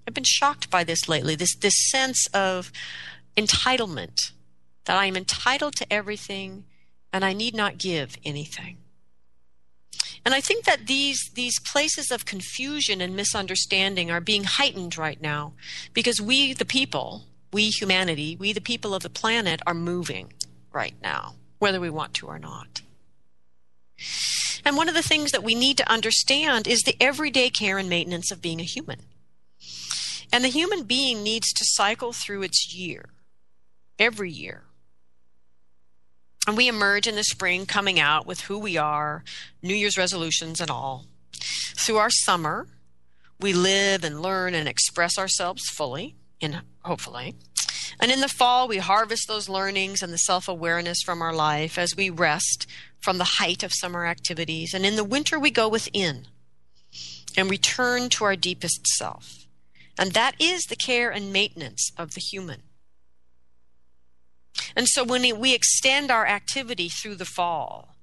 I've 0.07 0.13
been 0.13 0.23
shocked 0.23 0.69
by 0.69 0.83
this 0.83 1.09
lately 1.09 1.35
this, 1.35 1.55
this 1.55 1.89
sense 1.89 2.27
of 2.27 2.71
entitlement 3.35 4.31
that 4.85 4.97
I 4.97 5.05
am 5.05 5.17
entitled 5.17 5.75
to 5.77 5.91
everything 5.91 6.65
and 7.11 7.25
I 7.25 7.33
need 7.33 7.55
not 7.55 7.77
give 7.77 8.17
anything. 8.23 8.77
And 10.25 10.33
I 10.33 10.41
think 10.41 10.65
that 10.65 10.87
these 10.87 11.31
these 11.33 11.59
places 11.59 12.11
of 12.11 12.25
confusion 12.25 13.01
and 13.01 13.15
misunderstanding 13.15 14.11
are 14.11 14.21
being 14.21 14.43
heightened 14.43 14.97
right 14.97 15.21
now 15.21 15.53
because 15.93 16.21
we 16.21 16.53
the 16.53 16.65
people, 16.65 17.25
we 17.53 17.69
humanity, 17.69 18.35
we 18.35 18.53
the 18.53 18.61
people 18.61 18.93
of 18.93 19.03
the 19.03 19.09
planet 19.09 19.61
are 19.65 19.73
moving 19.73 20.33
right 20.71 20.95
now, 21.01 21.35
whether 21.59 21.79
we 21.79 21.89
want 21.89 22.13
to 22.15 22.27
or 22.27 22.39
not. 22.39 22.81
And 24.65 24.75
one 24.75 24.89
of 24.89 24.95
the 24.95 25.01
things 25.01 25.31
that 25.31 25.43
we 25.43 25.55
need 25.55 25.77
to 25.77 25.91
understand 25.91 26.67
is 26.67 26.81
the 26.81 26.95
everyday 26.99 27.49
care 27.49 27.77
and 27.77 27.89
maintenance 27.89 28.31
of 28.31 28.41
being 28.41 28.59
a 28.59 28.63
human. 28.63 28.99
And 30.31 30.43
the 30.43 30.49
human 30.49 30.83
being 30.83 31.23
needs 31.23 31.51
to 31.53 31.65
cycle 31.65 32.13
through 32.13 32.43
its 32.43 32.73
year, 32.73 33.09
every 33.97 34.31
year. 34.31 34.63
And 36.49 36.57
we 36.57 36.67
emerge 36.67 37.05
in 37.05 37.13
the 37.13 37.23
spring 37.23 37.67
coming 37.67 37.99
out 37.99 38.25
with 38.25 38.41
who 38.41 38.57
we 38.57 38.75
are, 38.75 39.23
New 39.61 39.75
Year's 39.75 39.99
resolutions 39.99 40.59
and 40.59 40.71
all. 40.71 41.05
Through 41.77 41.97
our 41.97 42.09
summer, 42.09 42.65
we 43.39 43.53
live 43.53 44.03
and 44.03 44.19
learn 44.19 44.55
and 44.55 44.67
express 44.67 45.19
ourselves 45.19 45.69
fully, 45.69 46.15
in 46.41 46.61
hopefully. 46.83 47.35
And 47.99 48.11
in 48.11 48.19
the 48.19 48.27
fall, 48.27 48.67
we 48.67 48.77
harvest 48.77 49.27
those 49.27 49.47
learnings 49.47 50.01
and 50.01 50.11
the 50.11 50.17
self 50.17 50.47
awareness 50.47 51.03
from 51.05 51.21
our 51.21 51.35
life 51.35 51.77
as 51.77 51.95
we 51.95 52.09
rest 52.09 52.65
from 52.99 53.19
the 53.19 53.35
height 53.37 53.61
of 53.61 53.71
summer 53.71 54.07
activities. 54.07 54.73
And 54.73 54.87
in 54.87 54.95
the 54.95 55.03
winter, 55.03 55.37
we 55.37 55.51
go 55.51 55.69
within 55.69 56.25
and 57.37 57.47
return 57.47 58.09
to 58.09 58.23
our 58.23 58.35
deepest 58.35 58.87
self. 58.87 59.45
And 59.99 60.13
that 60.13 60.33
is 60.39 60.63
the 60.63 60.75
care 60.75 61.11
and 61.11 61.31
maintenance 61.31 61.91
of 61.95 62.15
the 62.15 62.21
human. 62.21 62.63
And 64.75 64.87
so 64.87 65.03
when 65.03 65.39
we 65.39 65.53
extend 65.53 66.11
our 66.11 66.25
activity 66.25 66.89
through 66.89 67.15
the 67.15 67.25
fall 67.25 67.95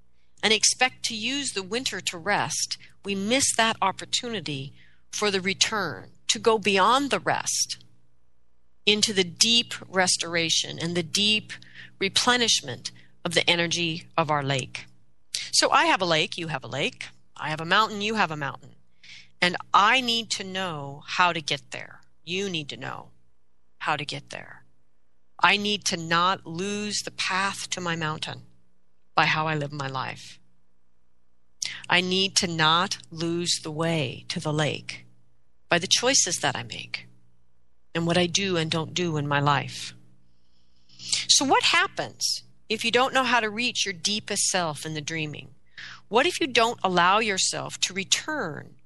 and 0.42 0.52
expect 0.52 1.04
to 1.04 1.16
use 1.16 1.52
the 1.52 1.62
winter 1.62 2.00
to 2.00 2.18
rest, 2.18 2.78
we 3.04 3.14
miss 3.14 3.54
that 3.56 3.76
opportunity 3.80 4.72
for 5.10 5.30
the 5.30 5.40
return 5.40 6.10
to 6.28 6.38
go 6.38 6.58
beyond 6.58 7.10
the 7.10 7.20
rest 7.20 7.78
into 8.84 9.12
the 9.12 9.24
deep 9.24 9.74
restoration 9.88 10.78
and 10.80 10.96
the 10.96 11.02
deep 11.02 11.52
replenishment 11.98 12.90
of 13.24 13.34
the 13.34 13.48
energy 13.48 14.06
of 14.16 14.30
our 14.30 14.42
lake. 14.42 14.86
So 15.52 15.70
I 15.70 15.86
have 15.86 16.02
a 16.02 16.06
lake, 16.06 16.36
you 16.36 16.48
have 16.48 16.64
a 16.64 16.68
lake. 16.68 17.06
I 17.36 17.48
have 17.50 17.60
a 17.60 17.66
mountain, 17.66 18.00
you 18.00 18.14
have 18.14 18.30
a 18.30 18.36
mountain. 18.36 18.76
And 19.40 19.56
I 19.74 20.00
need 20.00 20.30
to 20.32 20.44
know 20.44 21.02
how 21.06 21.32
to 21.32 21.40
get 21.40 21.70
there. 21.70 22.00
You 22.24 22.48
need 22.48 22.68
to 22.70 22.76
know 22.76 23.08
how 23.78 23.96
to 23.96 24.04
get 24.04 24.30
there. 24.30 24.65
I 25.40 25.56
need 25.56 25.84
to 25.86 25.96
not 25.96 26.46
lose 26.46 27.02
the 27.04 27.10
path 27.10 27.68
to 27.70 27.80
my 27.80 27.96
mountain 27.96 28.42
by 29.14 29.26
how 29.26 29.46
I 29.46 29.54
live 29.54 29.72
my 29.72 29.88
life. 29.88 30.38
I 31.88 32.00
need 32.00 32.36
to 32.36 32.46
not 32.46 32.98
lose 33.10 33.60
the 33.62 33.70
way 33.70 34.24
to 34.28 34.40
the 34.40 34.52
lake 34.52 35.06
by 35.68 35.78
the 35.78 35.86
choices 35.86 36.36
that 36.36 36.56
I 36.56 36.62
make 36.62 37.06
and 37.94 38.06
what 38.06 38.18
I 38.18 38.26
do 38.26 38.56
and 38.56 38.70
don't 38.70 38.94
do 38.94 39.16
in 39.16 39.28
my 39.28 39.40
life. 39.40 39.94
So, 41.28 41.44
what 41.44 41.64
happens 41.64 42.42
if 42.68 42.84
you 42.84 42.90
don't 42.90 43.14
know 43.14 43.24
how 43.24 43.40
to 43.40 43.50
reach 43.50 43.84
your 43.84 43.92
deepest 43.92 44.48
self 44.48 44.84
in 44.84 44.94
the 44.94 45.00
dreaming? 45.00 45.50
What 46.08 46.26
if 46.26 46.40
you 46.40 46.46
don't 46.46 46.80
allow 46.82 47.18
yourself 47.18 47.78
to 47.80 47.94
return 47.94 48.76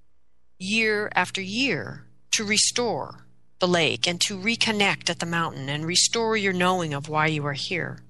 year 0.58 1.10
after 1.14 1.40
year 1.40 2.06
to 2.32 2.44
restore 2.44 3.26
the 3.60 3.68
lake 3.68 4.06
and 4.06 4.20
to 4.22 4.38
reconnect 4.38 5.08
at 5.08 5.18
the 5.18 5.26
mountain 5.26 5.68
and 5.68 5.86
restore 5.86 6.36
your 6.36 6.52
knowing 6.52 6.92
of 6.92 7.08
why 7.08 7.26
you 7.26 7.44
are 7.46 7.52
here. 7.52 8.00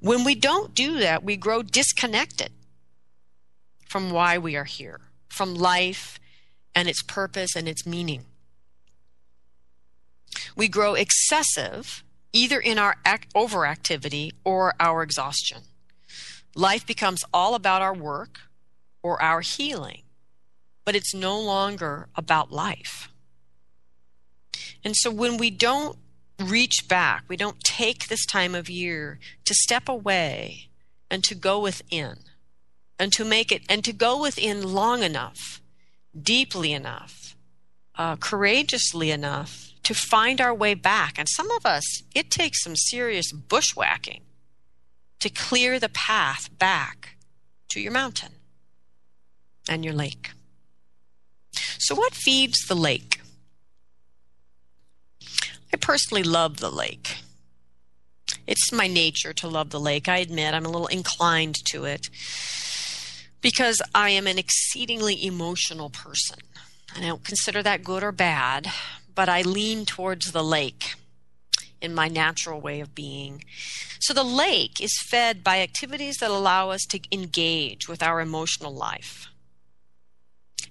When 0.00 0.24
we 0.24 0.34
don't 0.34 0.74
do 0.74 0.98
that, 0.98 1.22
we 1.22 1.36
grow 1.36 1.62
disconnected 1.62 2.50
from 3.86 4.10
why 4.10 4.38
we 4.38 4.56
are 4.56 4.64
here, 4.64 5.00
from 5.28 5.54
life 5.54 6.18
and 6.74 6.88
its 6.88 7.02
purpose 7.02 7.54
and 7.54 7.68
its 7.68 7.86
meaning. 7.86 8.24
We 10.56 10.68
grow 10.68 10.94
excessive 10.94 12.02
either 12.32 12.60
in 12.60 12.78
our 12.78 12.96
act- 13.04 13.34
overactivity 13.34 14.32
or 14.44 14.74
our 14.80 15.02
exhaustion. 15.02 15.62
Life 16.54 16.86
becomes 16.86 17.24
all 17.32 17.54
about 17.54 17.82
our 17.82 17.94
work 17.94 18.40
or 19.02 19.20
our 19.20 19.40
healing 19.40 20.02
but 20.84 20.96
it's 20.96 21.14
no 21.14 21.40
longer 21.40 22.08
about 22.16 22.50
life. 22.50 23.10
And 24.84 24.96
so 24.96 25.10
when 25.10 25.36
we 25.36 25.50
don't 25.50 25.98
reach 26.38 26.88
back, 26.88 27.24
we 27.28 27.36
don't 27.36 27.60
take 27.60 28.08
this 28.08 28.24
time 28.26 28.54
of 28.54 28.70
year 28.70 29.18
to 29.44 29.54
step 29.54 29.88
away 29.88 30.68
and 31.10 31.22
to 31.24 31.34
go 31.34 31.60
within 31.60 32.18
and 32.98 33.12
to 33.12 33.24
make 33.24 33.50
it 33.50 33.62
and 33.68 33.84
to 33.84 33.92
go 33.92 34.20
within 34.20 34.72
long 34.72 35.02
enough, 35.02 35.60
deeply 36.20 36.72
enough, 36.72 37.36
uh, 37.96 38.16
courageously 38.16 39.10
enough 39.10 39.72
to 39.82 39.94
find 39.94 40.40
our 40.40 40.54
way 40.54 40.74
back. 40.74 41.18
And 41.18 41.28
some 41.28 41.50
of 41.50 41.66
us, 41.66 42.02
it 42.14 42.30
takes 42.30 42.62
some 42.62 42.76
serious 42.76 43.32
bushwhacking 43.32 44.22
to 45.20 45.30
clear 45.30 45.78
the 45.78 45.88
path 45.88 46.48
back 46.58 47.16
to 47.68 47.80
your 47.80 47.92
mountain 47.92 48.32
and 49.68 49.84
your 49.84 49.94
lake. 49.94 50.30
So, 51.78 51.94
what 51.94 52.14
feeds 52.14 52.66
the 52.66 52.74
lake? 52.74 53.19
I 55.72 55.76
personally 55.76 56.22
love 56.22 56.58
the 56.58 56.70
lake. 56.70 57.18
It's 58.46 58.72
my 58.72 58.86
nature 58.86 59.32
to 59.34 59.48
love 59.48 59.70
the 59.70 59.80
lake. 59.80 60.08
I 60.08 60.18
admit 60.18 60.54
I'm 60.54 60.66
a 60.66 60.70
little 60.70 60.86
inclined 60.88 61.56
to 61.66 61.84
it 61.84 62.08
because 63.40 63.80
I 63.94 64.10
am 64.10 64.26
an 64.26 64.38
exceedingly 64.38 65.24
emotional 65.24 65.90
person. 65.90 66.38
I 66.96 67.00
don't 67.02 67.24
consider 67.24 67.62
that 67.62 67.84
good 67.84 68.02
or 68.02 68.12
bad, 68.12 68.70
but 69.14 69.28
I 69.28 69.42
lean 69.42 69.86
towards 69.86 70.32
the 70.32 70.42
lake 70.42 70.94
in 71.80 71.94
my 71.94 72.08
natural 72.08 72.60
way 72.60 72.80
of 72.80 72.94
being. 72.94 73.44
So 74.00 74.12
the 74.12 74.24
lake 74.24 74.80
is 74.80 74.92
fed 75.08 75.44
by 75.44 75.60
activities 75.60 76.16
that 76.18 76.30
allow 76.30 76.70
us 76.70 76.84
to 76.86 77.00
engage 77.12 77.88
with 77.88 78.02
our 78.02 78.20
emotional 78.20 78.74
life. 78.74 79.29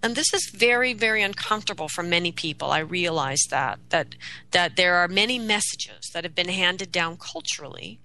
And 0.02 0.16
this 0.16 0.34
is 0.34 0.50
very, 0.54 0.94
very 0.94 1.22
uncomfortable 1.22 1.90
for 1.90 2.04
many 2.04 2.32
people. 2.32 2.72
I 2.72 2.80
realize 2.80 3.44
that 3.50 3.80
that 3.90 4.16
that 4.52 4.76
there 4.78 4.96
are 4.96 5.08
many 5.08 5.38
messages 5.38 6.10
that 6.14 6.24
have 6.24 6.36
been 6.36 6.48
handed 6.48 6.92
down 6.92 7.18
culturally 7.18 8.00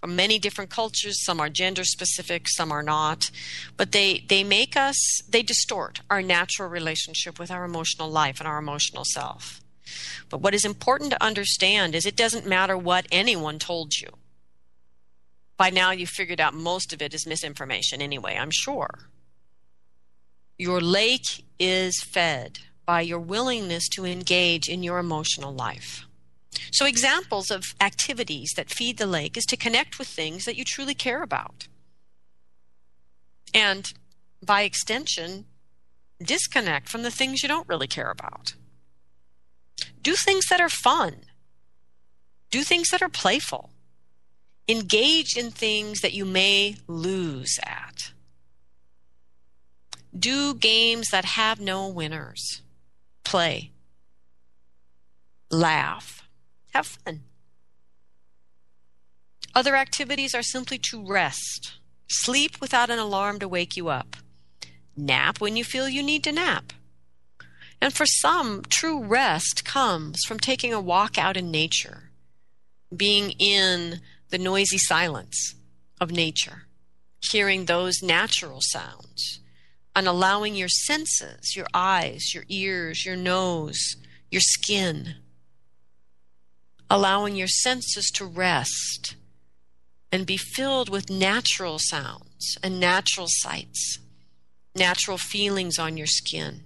from 0.00 0.14
many 0.14 0.38
different 0.38 0.70
cultures. 0.70 1.24
Some 1.24 1.40
are 1.40 1.48
gender 1.48 1.84
specific, 1.84 2.48
some 2.48 2.70
are 2.70 2.82
not. 2.82 3.30
But 3.76 3.92
they, 3.92 4.24
they 4.28 4.44
make 4.44 4.76
us, 4.76 4.96
they 5.28 5.42
distort 5.42 6.00
our 6.10 6.22
natural 6.22 6.68
relationship 6.68 7.38
with 7.38 7.50
our 7.50 7.64
emotional 7.64 8.10
life 8.10 8.38
and 8.38 8.46
our 8.46 8.58
emotional 8.58 9.04
self. 9.04 9.60
But 10.28 10.40
what 10.40 10.54
is 10.54 10.64
important 10.64 11.10
to 11.10 11.24
understand 11.24 11.94
is 11.94 12.06
it 12.06 12.16
doesn't 12.16 12.46
matter 12.46 12.76
what 12.76 13.06
anyone 13.10 13.58
told 13.58 13.94
you. 13.96 14.08
By 15.56 15.70
now, 15.70 15.90
you've 15.90 16.10
figured 16.10 16.40
out 16.40 16.54
most 16.54 16.92
of 16.92 17.00
it 17.00 17.14
is 17.14 17.26
misinformation 17.26 18.02
anyway, 18.02 18.36
I'm 18.38 18.50
sure. 18.52 19.08
Your 20.58 20.80
lake 20.80 21.44
is 21.58 22.02
fed 22.02 22.60
by 22.86 23.00
your 23.02 23.18
willingness 23.18 23.88
to 23.90 24.06
engage 24.06 24.68
in 24.68 24.82
your 24.82 24.98
emotional 24.98 25.52
life. 25.52 26.06
So, 26.72 26.86
examples 26.86 27.50
of 27.50 27.74
activities 27.80 28.52
that 28.56 28.70
feed 28.70 28.98
the 28.98 29.06
lake 29.06 29.36
is 29.36 29.44
to 29.46 29.56
connect 29.56 29.98
with 29.98 30.08
things 30.08 30.44
that 30.44 30.56
you 30.56 30.64
truly 30.64 30.94
care 30.94 31.22
about. 31.22 31.68
And 33.52 33.92
by 34.44 34.62
extension, 34.62 35.46
disconnect 36.22 36.88
from 36.88 37.02
the 37.02 37.10
things 37.10 37.42
you 37.42 37.48
don't 37.48 37.68
really 37.68 37.86
care 37.86 38.10
about. 38.10 38.54
Do 40.00 40.14
things 40.14 40.46
that 40.48 40.60
are 40.60 40.68
fun. 40.68 41.24
Do 42.50 42.62
things 42.62 42.88
that 42.90 43.02
are 43.02 43.08
playful. 43.08 43.70
Engage 44.68 45.36
in 45.36 45.50
things 45.50 46.00
that 46.00 46.14
you 46.14 46.24
may 46.24 46.76
lose 46.86 47.58
at. 47.62 48.12
Do 50.16 50.54
games 50.54 51.08
that 51.10 51.24
have 51.24 51.60
no 51.60 51.88
winners. 51.88 52.62
Play. 53.24 53.72
Laugh. 55.50 56.22
Have 56.72 56.86
fun. 56.86 57.22
Other 59.54 59.74
activities 59.74 60.34
are 60.34 60.42
simply 60.42 60.78
to 60.90 61.04
rest. 61.04 61.74
Sleep 62.08 62.60
without 62.60 62.90
an 62.90 62.98
alarm 62.98 63.38
to 63.40 63.48
wake 63.48 63.76
you 63.76 63.88
up. 63.88 64.16
Nap 64.96 65.40
when 65.40 65.56
you 65.56 65.64
feel 65.64 65.88
you 65.88 66.02
need 66.02 66.22
to 66.24 66.32
nap. 66.32 66.72
And 67.80 67.92
for 67.92 68.06
some, 68.06 68.62
true 68.68 69.02
rest 69.04 69.64
comes 69.64 70.20
from 70.26 70.38
taking 70.38 70.72
a 70.72 70.80
walk 70.80 71.18
out 71.18 71.36
in 71.36 71.50
nature, 71.50 72.10
being 72.94 73.32
in 73.38 74.00
the 74.30 74.38
noisy 74.38 74.78
silence 74.78 75.54
of 76.00 76.10
nature, 76.10 76.62
hearing 77.30 77.64
those 77.64 78.02
natural 78.02 78.60
sounds, 78.60 79.40
and 79.96 80.06
allowing 80.06 80.54
your 80.54 80.68
senses, 80.68 81.56
your 81.56 81.66
eyes, 81.74 82.32
your 82.32 82.44
ears, 82.48 83.04
your 83.04 83.16
nose, 83.16 83.96
your 84.30 84.40
skin, 84.40 85.16
allowing 86.88 87.34
your 87.34 87.48
senses 87.48 88.08
to 88.14 88.24
rest 88.24 89.16
and 90.12 90.24
be 90.24 90.36
filled 90.36 90.88
with 90.88 91.10
natural 91.10 91.78
sounds 91.80 92.56
and 92.62 92.78
natural 92.78 93.26
sights, 93.28 93.98
natural 94.76 95.18
feelings 95.18 95.80
on 95.80 95.96
your 95.96 96.06
skin 96.06 96.62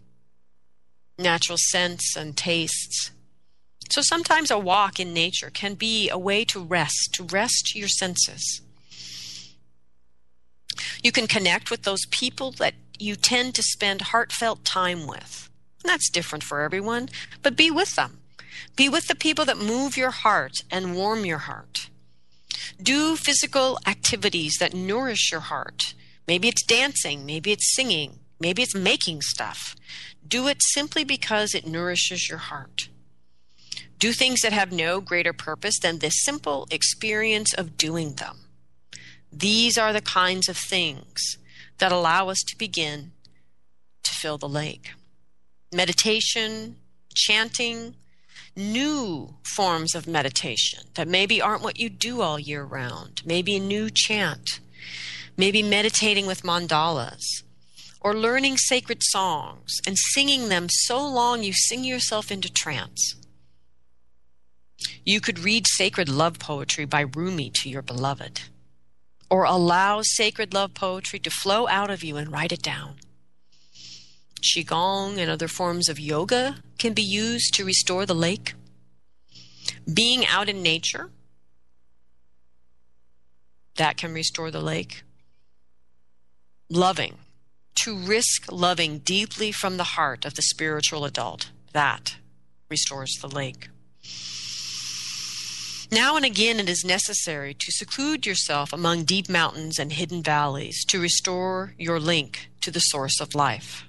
natural 1.21 1.59
scents 1.59 2.17
and 2.17 2.37
tastes. 2.37 3.11
So 3.91 4.03
sometimes 4.03 4.51
a 4.51 4.59
walk 4.59 4.99
in 4.99 5.13
nature 5.13 5.51
can 5.51 5.75
be 5.75 6.09
a 6.09 6.19
way 6.19 6.45
to 6.47 6.61
rest, 6.61 7.11
to 7.15 7.25
rest 7.25 7.75
your 7.75 7.89
senses. 7.89 8.63
You 11.03 11.13
can 11.13 11.27
connect 11.27 11.71
with 11.71 11.83
those 11.83 12.07
people 12.11 12.53
that 12.53 12.75
you 13.01 13.17
tend 13.17 13.55
to 13.55 13.63
spend 13.63 14.03
heartfelt 14.03 14.65
time 14.65 15.07
with. 15.07 15.49
And 15.83 15.91
that's 15.91 16.11
different 16.11 16.45
for 16.45 16.61
everyone, 16.61 17.09
but 17.43 17.57
be 17.57 17.71
with 17.71 17.97
them. 17.97 18.19
Be 18.77 18.89
with 18.89 19.09
the 19.09 19.15
people 19.15 19.45
that 19.47 19.59
move 19.59 19.97
your 19.97 20.11
heart 20.11 20.55
and 20.71 20.95
warm 20.95 21.25
your 21.25 21.39
heart. 21.39 21.89
Do 22.83 23.17
physical 23.17 23.79
activities 23.87 24.57
that 24.61 24.75
nourish 24.75 25.31
your 25.31 25.41
heart. 25.41 25.95
Maybe 26.27 26.49
it's 26.49 26.65
dancing, 26.65 27.27
maybe 27.27 27.53
it's 27.53 27.75
singing, 27.75 28.21
maybe 28.39 28.63
it's 28.63 28.75
making 28.75 29.23
stuff. 29.23 29.77
Do 30.27 30.47
it 30.49 30.59
simply 30.61 31.05
because 31.05 31.55
it 31.55 31.67
nourishes 31.67 32.29
your 32.29 32.39
heart. 32.39 32.89
Do 33.99 34.13
things 34.13 34.41
that 34.41 34.53
have 34.53 34.73
no 34.73 35.01
greater 35.01 35.33
purpose 35.33 35.79
than 35.79 35.99
the 35.99 36.11
simple 36.11 36.67
experience 36.71 37.53
of 37.53 37.77
doing 37.77 38.15
them. 38.15 38.39
These 39.33 39.77
are 39.77 39.93
the 39.93 40.01
kinds 40.01 40.49
of 40.49 40.57
things 40.57 41.37
that 41.81 41.93
allow 41.93 42.29
us 42.29 42.39
to 42.47 42.57
begin 42.57 43.13
to 44.03 44.11
fill 44.13 44.39
the 44.39 44.49
lake. 44.49 44.93
Meditation, 45.73 46.77
chanting, 47.15 47.95
new 48.57 49.35
forms 49.45 49.95
of 49.95 50.07
meditation 50.07 50.85
that 50.95 51.09
maybe 51.09 51.41
aren't 51.41 51.63
what 51.63 51.79
you 51.79 51.89
do 51.89 52.21
all 52.21 52.39
year 52.39 52.63
round, 52.63 53.23
maybe 53.25 53.57
a 53.57 53.61
new 53.61 53.89
chant, 53.91 54.61
maybe 55.37 55.63
meditating 55.63 56.27
with 56.27 56.43
mandalas, 56.43 57.23
or 58.01 58.15
learning 58.15 58.57
sacred 58.57 59.03
songs 59.03 59.79
and 59.87 59.97
singing 59.99 60.49
them 60.49 60.67
so 60.69 61.07
long 61.07 61.43
you 61.43 61.53
sing 61.53 61.85
yourself 61.85 62.31
into 62.31 62.53
trance. 62.53 63.15
You 65.05 65.21
could 65.21 65.39
read 65.39 65.67
sacred 65.69 66.09
love 66.09 66.39
poetry 66.39 66.85
by 66.85 67.03
Rumi 67.03 67.51
to 67.57 67.69
your 67.69 67.83
beloved, 67.83 68.43
or 69.31 69.45
allow 69.45 70.03
sacred 70.03 70.53
love 70.53 70.75
poetry 70.75 71.19
to 71.21 71.31
flow 71.31 71.69
out 71.69 71.91
of 71.91 72.03
you 72.03 72.17
and 72.17 72.33
write 72.33 72.53
it 72.53 72.63
down. 72.63 72.97
Qigong 74.43 75.19
and 75.19 75.31
other 75.31 75.49
forms 75.49 75.89
of 75.89 76.01
yoga 76.01 76.57
can 76.79 76.93
be 76.95 77.03
used 77.03 77.55
to 77.55 77.65
restore 77.65 78.07
the 78.07 78.15
lake. 78.15 78.55
Being 79.93 80.27
out 80.27 80.49
in 80.49 80.63
nature, 80.63 81.11
that 83.77 83.97
can 83.97 84.13
restore 84.13 84.51
the 84.51 84.61
lake. 84.61 85.03
Loving, 86.69 87.19
to 87.77 87.97
risk 87.97 88.51
loving 88.51 88.99
deeply 88.99 89.53
from 89.53 89.77
the 89.77 89.85
heart 89.95 90.25
of 90.25 90.35
the 90.35 90.43
spiritual 90.43 91.05
adult. 91.05 91.51
That 91.73 92.17
restores 92.69 93.19
the 93.21 93.29
lake. 93.29 93.69
Now 95.93 96.15
and 96.15 96.25
again, 96.25 96.61
it 96.61 96.69
is 96.69 96.85
necessary 96.85 97.53
to 97.53 97.73
seclude 97.73 98.25
yourself 98.25 98.73
among 98.73 99.05
deep 99.05 99.29
mountains 99.29 99.77
and 99.77 99.93
hidden 99.93 100.23
valleys 100.23 100.85
to 100.85 101.01
restore 101.01 101.75
your 101.79 101.99
link 101.99 102.49
to 102.61 102.71
the 102.71 102.79
source 102.79 103.21
of 103.21 103.35
life. 103.35 103.87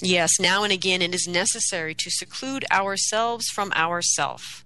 Yes, 0.00 0.38
now 0.38 0.62
and 0.62 0.72
again, 0.72 1.02
it 1.02 1.12
is 1.12 1.26
necessary 1.26 1.92
to 1.96 2.10
seclude 2.10 2.64
ourselves 2.70 3.46
from 3.48 3.72
ourself, 3.72 4.64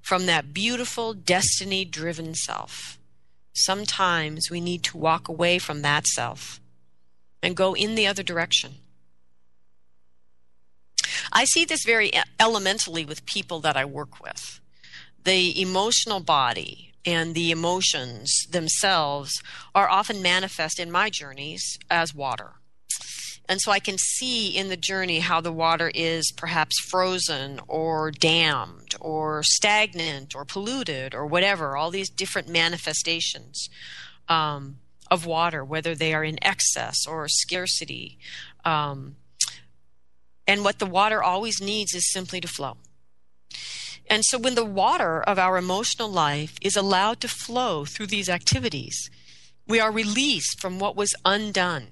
from 0.00 0.24
that 0.24 0.54
beautiful, 0.54 1.12
destiny 1.12 1.84
driven 1.84 2.34
self. 2.34 2.98
Sometimes 3.52 4.48
we 4.50 4.60
need 4.60 4.82
to 4.84 4.96
walk 4.96 5.28
away 5.28 5.58
from 5.58 5.82
that 5.82 6.06
self 6.06 6.60
and 7.42 7.54
go 7.54 7.74
in 7.74 7.94
the 7.94 8.06
other 8.06 8.22
direction. 8.22 8.76
I 11.30 11.44
see 11.44 11.66
this 11.66 11.84
very 11.84 12.10
elementally 12.40 13.04
with 13.04 13.26
people 13.26 13.60
that 13.60 13.76
I 13.76 13.84
work 13.84 14.22
with. 14.22 14.61
The 15.24 15.60
emotional 15.60 16.20
body 16.20 16.92
and 17.04 17.34
the 17.34 17.50
emotions 17.50 18.32
themselves 18.50 19.42
are 19.74 19.88
often 19.88 20.22
manifest 20.22 20.78
in 20.78 20.90
my 20.90 21.10
journeys 21.10 21.78
as 21.90 22.14
water. 22.14 22.52
And 23.48 23.60
so 23.60 23.72
I 23.72 23.80
can 23.80 23.98
see 23.98 24.56
in 24.56 24.68
the 24.68 24.76
journey 24.76 25.18
how 25.18 25.40
the 25.40 25.52
water 25.52 25.90
is 25.94 26.32
perhaps 26.36 26.78
frozen 26.78 27.60
or 27.66 28.10
dammed 28.10 28.94
or 29.00 29.42
stagnant 29.42 30.34
or 30.34 30.44
polluted 30.44 31.14
or 31.14 31.26
whatever, 31.26 31.76
all 31.76 31.90
these 31.90 32.08
different 32.08 32.48
manifestations. 32.48 33.68
Um, 34.28 34.76
of 35.12 35.26
water, 35.26 35.62
whether 35.62 35.94
they 35.94 36.14
are 36.14 36.24
in 36.24 36.42
excess 36.42 37.06
or 37.06 37.28
scarcity. 37.28 38.18
Um, 38.64 39.16
and 40.46 40.64
what 40.64 40.78
the 40.78 40.86
water 40.86 41.22
always 41.22 41.60
needs 41.60 41.94
is 41.94 42.10
simply 42.10 42.40
to 42.40 42.48
flow. 42.48 42.78
And 44.08 44.24
so 44.24 44.38
when 44.38 44.54
the 44.54 44.64
water 44.64 45.22
of 45.22 45.38
our 45.38 45.56
emotional 45.56 46.10
life 46.10 46.56
is 46.60 46.76
allowed 46.76 47.20
to 47.20 47.28
flow 47.28 47.84
through 47.84 48.08
these 48.08 48.28
activities, 48.28 49.10
we 49.66 49.80
are 49.80 49.92
released 49.92 50.60
from 50.60 50.78
what 50.78 50.96
was 50.96 51.14
undone 51.24 51.88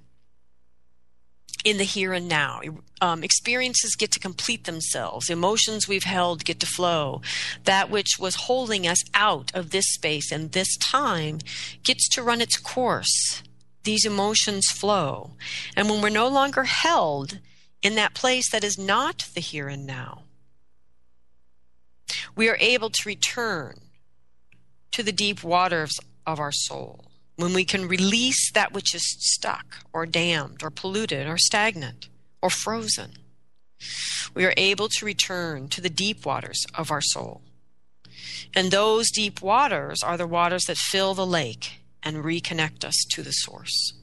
in 1.64 1.78
the 1.78 1.84
here 1.84 2.12
and 2.12 2.28
now. 2.28 2.60
Um, 3.00 3.22
experiences 3.22 3.96
get 3.96 4.10
to 4.12 4.20
complete 4.20 4.64
themselves. 4.64 5.30
Emotions 5.30 5.88
we've 5.88 6.04
held 6.04 6.44
get 6.44 6.60
to 6.60 6.66
flow. 6.66 7.22
That 7.64 7.90
which 7.90 8.18
was 8.18 8.34
holding 8.34 8.86
us 8.86 9.02
out 9.14 9.50
of 9.54 9.70
this 9.70 9.92
space 9.92 10.32
and 10.32 10.52
this 10.52 10.76
time 10.78 11.38
gets 11.84 12.08
to 12.10 12.22
run 12.22 12.40
its 12.40 12.58
course. 12.58 13.42
These 13.84 14.04
emotions 14.04 14.66
flow. 14.68 15.32
And 15.76 15.88
when 15.88 16.02
we're 16.02 16.10
no 16.10 16.28
longer 16.28 16.64
held 16.64 17.38
in 17.82 17.94
that 17.94 18.14
place 18.14 18.50
that 18.52 18.64
is 18.64 18.78
not 18.78 19.26
the 19.34 19.40
here 19.40 19.68
and 19.68 19.86
now, 19.86 20.24
we 22.36 22.48
are 22.48 22.56
able 22.60 22.90
to 22.90 23.02
return 23.06 23.80
to 24.92 25.02
the 25.02 25.12
deep 25.12 25.44
waters 25.44 25.98
of 26.26 26.38
our 26.38 26.52
soul 26.52 27.10
when 27.40 27.54
we 27.54 27.64
can 27.64 27.88
release 27.88 28.52
that 28.52 28.72
which 28.72 28.94
is 28.94 29.16
stuck 29.18 29.76
or 29.92 30.04
dammed 30.04 30.62
or 30.62 30.70
polluted 30.70 31.26
or 31.26 31.38
stagnant 31.38 32.08
or 32.42 32.50
frozen, 32.50 33.12
we 34.34 34.44
are 34.44 34.54
able 34.56 34.88
to 34.88 35.06
return 35.06 35.68
to 35.68 35.80
the 35.80 35.88
deep 35.88 36.26
waters 36.26 36.64
of 36.74 36.90
our 36.90 37.00
soul. 37.00 37.40
And 38.54 38.70
those 38.70 39.10
deep 39.10 39.40
waters 39.40 40.02
are 40.02 40.18
the 40.18 40.26
waters 40.26 40.64
that 40.64 40.76
fill 40.76 41.14
the 41.14 41.26
lake 41.26 41.80
and 42.02 42.18
reconnect 42.18 42.84
us 42.84 42.96
to 43.12 43.22
the 43.22 43.32
source. 43.32 43.94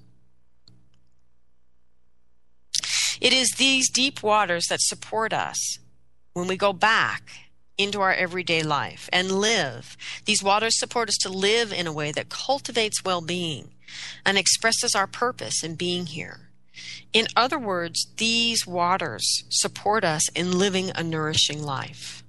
It 3.22 3.34
is 3.34 3.50
these 3.58 3.90
deep 3.90 4.24
waters 4.24 4.66
that 4.70 4.82
support 4.82 5.34
us 5.34 5.78
when 6.34 6.48
we 6.48 6.58
go 6.58 6.74
back 6.74 7.30
into 7.78 8.02
our 8.02 8.14
everyday 8.14 8.64
life 8.64 9.10
and 9.14 9.32
live. 9.32 9.96
These 10.26 10.44
waters 10.44 10.80
support 10.80 11.10
us 11.10 11.18
to 11.22 11.30
live 11.30 11.72
in 11.72 11.88
a 11.88 11.94
way 11.94 12.12
that 12.12 12.30
cultivates 12.30 13.04
well 13.04 13.22
being 13.22 13.70
and 14.26 14.38
expresses 14.38 14.96
our 14.96 15.08
purpose 15.08 15.64
in 15.64 15.76
being 15.76 16.08
here. 16.08 16.50
In 17.14 17.28
other 17.36 17.58
words, 17.58 18.08
these 18.18 18.68
waters 18.68 19.44
support 19.50 20.04
us 20.04 20.30
in 20.30 20.58
living 20.58 20.92
a 20.96 21.04
nourishing 21.04 21.64
life. 21.64 22.24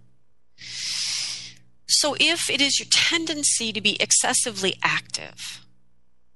So, 1.86 2.14
if 2.20 2.48
it 2.48 2.60
is 2.60 2.78
your 2.78 2.88
tendency 2.90 3.72
to 3.72 3.80
be 3.80 4.00
excessively 4.00 4.74
active, 4.82 5.64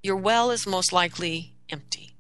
your 0.02 0.16
well 0.16 0.50
is 0.50 0.66
most 0.66 0.92
likely 0.92 1.52
empty. 1.70 2.10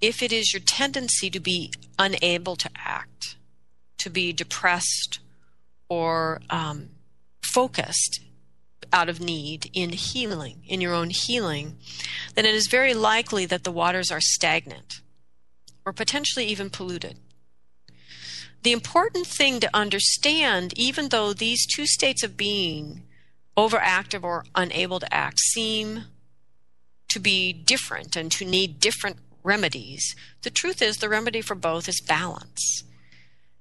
If 0.00 0.22
it 0.22 0.32
is 0.32 0.52
your 0.52 0.62
tendency 0.62 1.28
to 1.28 1.40
be 1.40 1.72
unable 1.98 2.56
to 2.56 2.70
act, 2.76 3.36
to 4.00 4.10
be 4.10 4.32
depressed 4.32 5.20
or 5.88 6.40
um, 6.50 6.90
focused 7.42 8.20
out 8.92 9.08
of 9.08 9.20
need 9.20 9.70
in 9.72 9.90
healing, 9.90 10.62
in 10.66 10.80
your 10.80 10.94
own 10.94 11.10
healing, 11.10 11.76
then 12.34 12.44
it 12.44 12.54
is 12.54 12.66
very 12.66 12.94
likely 12.94 13.46
that 13.46 13.64
the 13.64 13.72
waters 13.72 14.10
are 14.10 14.20
stagnant 14.20 15.00
or 15.84 15.92
potentially 15.92 16.46
even 16.46 16.70
polluted. 16.70 17.18
The 18.62 18.72
important 18.72 19.26
thing 19.26 19.60
to 19.60 19.70
understand, 19.74 20.78
even 20.78 21.08
though 21.08 21.32
these 21.32 21.66
two 21.66 21.86
states 21.86 22.22
of 22.22 22.36
being, 22.36 23.02
overactive 23.56 24.22
or 24.22 24.44
unable 24.54 25.00
to 25.00 25.14
act, 25.14 25.38
seem 25.38 26.04
to 27.08 27.18
be 27.18 27.52
different 27.52 28.16
and 28.16 28.30
to 28.32 28.44
need 28.44 28.80
different 28.80 29.16
remedies, 29.42 30.14
the 30.42 30.50
truth 30.50 30.82
is 30.82 30.98
the 30.98 31.08
remedy 31.08 31.40
for 31.40 31.54
both 31.54 31.88
is 31.88 32.00
balance. 32.00 32.84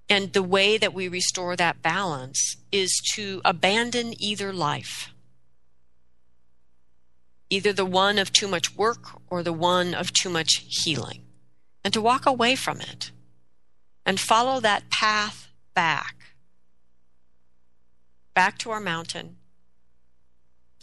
And 0.09 0.33
the 0.33 0.43
way 0.43 0.77
that 0.77 0.93
we 0.93 1.07
restore 1.07 1.55
that 1.55 1.81
balance 1.81 2.55
is 2.71 2.99
to 3.13 3.41
abandon 3.45 4.13
either 4.21 4.51
life 4.51 5.11
either 7.49 7.73
the 7.73 7.85
one 7.85 8.19
of 8.19 8.31
too 8.31 8.47
much 8.47 8.75
work 8.75 9.19
or 9.29 9.43
the 9.43 9.53
one 9.53 9.93
of 9.93 10.13
too 10.13 10.29
much 10.29 10.63
healing, 10.67 11.21
and 11.83 11.93
to 11.93 12.01
walk 12.01 12.25
away 12.25 12.55
from 12.55 12.79
it 12.79 13.11
and 14.05 14.19
follow 14.19 14.59
that 14.59 14.89
path 14.89 15.49
back, 15.73 16.15
back 18.33 18.57
to 18.57 18.69
our 18.69 18.79
mountain 18.79 19.37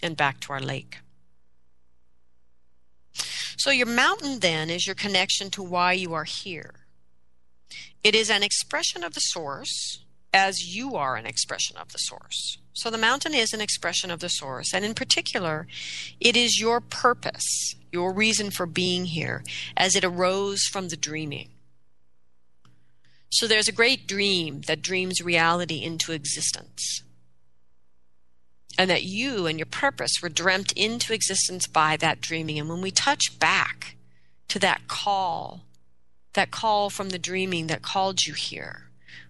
and 0.02 0.16
back 0.16 0.40
to 0.40 0.52
our 0.52 0.60
lake. 0.60 0.98
So, 3.58 3.70
your 3.70 3.86
mountain 3.86 4.40
then 4.40 4.68
is 4.68 4.86
your 4.86 4.94
connection 4.94 5.50
to 5.50 5.62
why 5.62 5.92
you 5.92 6.12
are 6.12 6.24
here. 6.24 6.74
It 8.02 8.14
is 8.14 8.30
an 8.30 8.42
expression 8.42 9.02
of 9.02 9.14
the 9.14 9.20
source 9.20 10.00
as 10.32 10.74
you 10.74 10.96
are 10.96 11.16
an 11.16 11.26
expression 11.26 11.76
of 11.76 11.92
the 11.92 11.98
source. 11.98 12.58
So 12.72 12.90
the 12.90 12.98
mountain 12.98 13.34
is 13.34 13.54
an 13.54 13.62
expression 13.62 14.10
of 14.10 14.20
the 14.20 14.28
source, 14.28 14.74
and 14.74 14.84
in 14.84 14.92
particular, 14.92 15.66
it 16.20 16.36
is 16.36 16.60
your 16.60 16.80
purpose, 16.80 17.74
your 17.90 18.12
reason 18.12 18.50
for 18.50 18.66
being 18.66 19.06
here, 19.06 19.42
as 19.76 19.96
it 19.96 20.04
arose 20.04 20.64
from 20.64 20.88
the 20.88 20.96
dreaming. 20.96 21.48
So 23.30 23.46
there's 23.46 23.68
a 23.68 23.72
great 23.72 24.06
dream 24.06 24.60
that 24.66 24.82
dreams 24.82 25.22
reality 25.22 25.82
into 25.82 26.12
existence. 26.12 27.02
And 28.78 28.90
that 28.90 29.04
you 29.04 29.46
and 29.46 29.58
your 29.58 29.66
purpose 29.66 30.12
were 30.22 30.28
dreamt 30.28 30.72
into 30.72 31.14
existence 31.14 31.66
by 31.66 31.96
that 31.96 32.20
dreaming. 32.20 32.58
And 32.58 32.68
when 32.68 32.82
we 32.82 32.90
touch 32.90 33.38
back 33.38 33.96
to 34.48 34.58
that 34.58 34.86
call, 34.86 35.62
that 36.36 36.50
call 36.50 36.88
from 36.88 37.08
the 37.08 37.18
dreaming 37.18 37.66
that 37.66 37.82
called 37.82 38.22
you 38.22 38.34
here, 38.34 38.84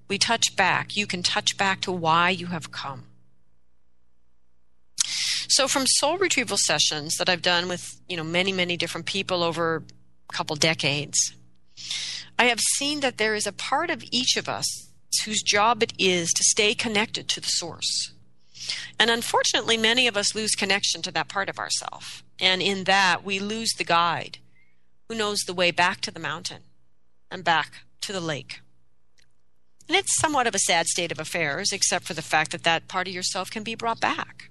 we 0.08 0.18
touch 0.18 0.54
back. 0.54 0.96
You 0.96 1.06
can 1.06 1.22
touch 1.22 1.56
back 1.56 1.80
to 1.82 1.92
why 1.92 2.30
you 2.30 2.46
have 2.46 2.70
come. 2.70 3.04
So 5.48 5.68
from 5.68 5.86
soul 5.86 6.18
retrieval 6.18 6.58
sessions 6.58 7.16
that 7.16 7.28
I've 7.28 7.42
done 7.42 7.68
with, 7.68 8.00
you 8.08 8.16
know, 8.16 8.24
many, 8.24 8.52
many 8.52 8.76
different 8.76 9.06
people 9.06 9.42
over 9.42 9.82
a 10.28 10.32
couple 10.32 10.56
decades, 10.56 11.34
I 12.38 12.44
have 12.44 12.60
seen 12.60 13.00
that 13.00 13.18
there 13.18 13.34
is 13.34 13.46
a 13.46 13.52
part 13.52 13.88
of 13.88 14.04
each 14.10 14.36
of 14.36 14.48
us 14.48 14.66
whose 15.24 15.42
job 15.42 15.82
it 15.82 15.92
is 15.98 16.32
to 16.32 16.44
stay 16.44 16.74
connected 16.74 17.28
to 17.28 17.40
the 17.40 17.46
source. 17.46 18.12
And 18.98 19.10
unfortunately, 19.10 19.76
many 19.76 20.06
of 20.06 20.16
us 20.16 20.34
lose 20.34 20.54
connection 20.54 21.00
to 21.02 21.10
that 21.12 21.28
part 21.28 21.48
of 21.48 21.58
ourself. 21.58 22.24
And 22.40 22.60
in 22.60 22.84
that, 22.84 23.24
we 23.24 23.38
lose 23.38 23.72
the 23.78 23.84
guide 23.84 24.38
who 25.08 25.14
knows 25.14 25.38
the 25.40 25.54
way 25.54 25.70
back 25.70 26.00
to 26.02 26.10
the 26.10 26.20
mountain 26.20 26.62
and 27.30 27.44
back 27.44 27.84
to 28.02 28.12
the 28.12 28.20
lake. 28.20 28.60
And 29.88 29.96
it's 29.96 30.18
somewhat 30.20 30.46
of 30.46 30.54
a 30.54 30.60
sad 30.60 30.86
state 30.86 31.12
of 31.12 31.20
affairs, 31.20 31.72
except 31.72 32.06
for 32.06 32.14
the 32.14 32.22
fact 32.22 32.52
that 32.52 32.64
that 32.64 32.88
part 32.88 33.08
of 33.08 33.14
yourself 33.14 33.50
can 33.50 33.62
be 33.62 33.74
brought 33.74 34.00
back 34.00 34.50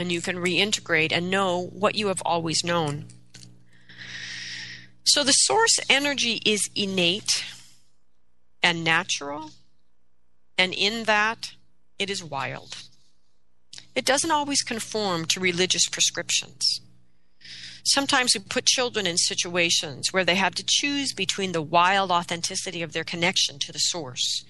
and 0.00 0.10
you 0.10 0.22
can 0.22 0.36
reintegrate 0.36 1.12
and 1.12 1.30
know 1.30 1.66
what 1.66 1.94
you 1.94 2.06
have 2.06 2.22
always 2.24 2.64
known. 2.64 3.04
So 5.04 5.22
the 5.22 5.32
source 5.32 5.78
energy 5.90 6.40
is 6.46 6.70
innate 6.74 7.44
and 8.62 8.82
natural, 8.82 9.50
and 10.56 10.72
in 10.72 11.04
that, 11.04 11.52
it 11.98 12.08
is 12.08 12.24
wild. 12.24 12.78
It 13.94 14.06
doesn't 14.06 14.30
always 14.30 14.62
conform 14.62 15.26
to 15.26 15.40
religious 15.40 15.86
prescriptions. 15.86 16.80
Sometimes 17.84 18.34
we 18.34 18.40
put 18.40 18.66
children 18.66 19.06
in 19.06 19.16
situations 19.16 20.12
where 20.12 20.24
they 20.24 20.34
have 20.34 20.54
to 20.56 20.64
choose 20.66 21.12
between 21.12 21.52
the 21.52 21.62
wild 21.62 22.10
authenticity 22.10 22.82
of 22.82 22.92
their 22.92 23.04
connection 23.04 23.58
to 23.60 23.72
the 23.72 23.78
source 23.78 24.44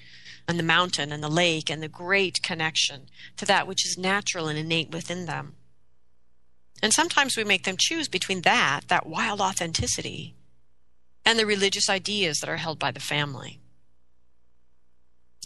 and 0.48 0.58
the 0.58 0.64
mountain 0.64 1.12
and 1.12 1.22
the 1.22 1.28
lake 1.28 1.70
and 1.70 1.82
the 1.82 1.88
great 1.88 2.42
connection 2.42 3.06
to 3.36 3.44
that 3.46 3.66
which 3.66 3.86
is 3.86 3.96
natural 3.96 4.48
and 4.48 4.58
innate 4.58 4.90
within 4.90 5.26
them. 5.26 5.54
And 6.82 6.92
sometimes 6.92 7.36
we 7.36 7.44
make 7.44 7.64
them 7.64 7.76
choose 7.78 8.08
between 8.08 8.42
that, 8.42 8.88
that 8.88 9.06
wild 9.06 9.40
authenticity, 9.40 10.34
and 11.24 11.38
the 11.38 11.46
religious 11.46 11.88
ideas 11.88 12.38
that 12.38 12.48
are 12.48 12.56
held 12.56 12.78
by 12.78 12.90
the 12.90 13.00
family. 13.00 13.60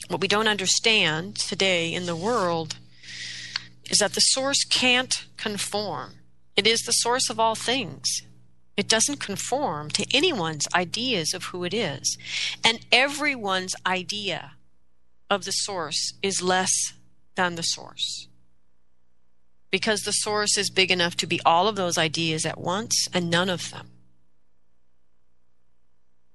What 0.08 0.20
we 0.20 0.28
don't 0.28 0.48
understand 0.48 1.36
today 1.36 1.92
in 1.92 2.06
the 2.06 2.16
world 2.16 2.76
is 3.90 3.98
that 3.98 4.14
the 4.14 4.20
source 4.20 4.64
can't 4.64 5.26
conform. 5.36 6.14
It 6.56 6.66
is 6.66 6.80
the 6.80 6.92
source 6.92 7.28
of 7.30 7.40
all 7.40 7.54
things. 7.54 8.22
It 8.76 8.88
doesn't 8.88 9.20
conform 9.20 9.90
to 9.90 10.06
anyone's 10.12 10.66
ideas 10.74 11.32
of 11.32 11.44
who 11.44 11.64
it 11.64 11.74
is. 11.74 12.18
And 12.64 12.84
everyone's 12.90 13.74
idea 13.86 14.52
of 15.30 15.44
the 15.44 15.52
source 15.52 16.14
is 16.22 16.42
less 16.42 16.72
than 17.34 17.54
the 17.54 17.62
source. 17.62 18.28
Because 19.70 20.00
the 20.00 20.12
source 20.12 20.56
is 20.56 20.70
big 20.70 20.90
enough 20.90 21.16
to 21.16 21.26
be 21.26 21.40
all 21.44 21.68
of 21.68 21.76
those 21.76 21.98
ideas 21.98 22.44
at 22.46 22.60
once 22.60 23.08
and 23.12 23.30
none 23.30 23.48
of 23.48 23.70
them. 23.70 23.90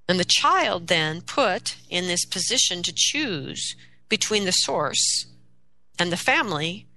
And 0.08 0.20
the 0.20 0.26
child 0.26 0.88
then 0.88 1.22
put 1.22 1.78
in 1.90 2.08
this 2.08 2.26
position 2.26 2.82
to 2.84 2.94
choose 2.94 3.76
between 4.10 4.46
the 4.46 4.52
source 4.52 5.28
and 6.00 6.12
the 6.12 6.18
family 6.18 6.88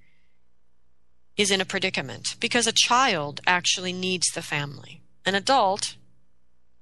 is 1.36 1.50
in 1.50 1.60
a 1.60 1.64
predicament 1.64 2.36
because 2.40 2.66
a 2.66 2.72
child 2.72 3.40
actually 3.46 3.92
needs 3.92 4.28
the 4.28 4.42
family. 4.42 5.02
An 5.24 5.34
adult 5.34 5.96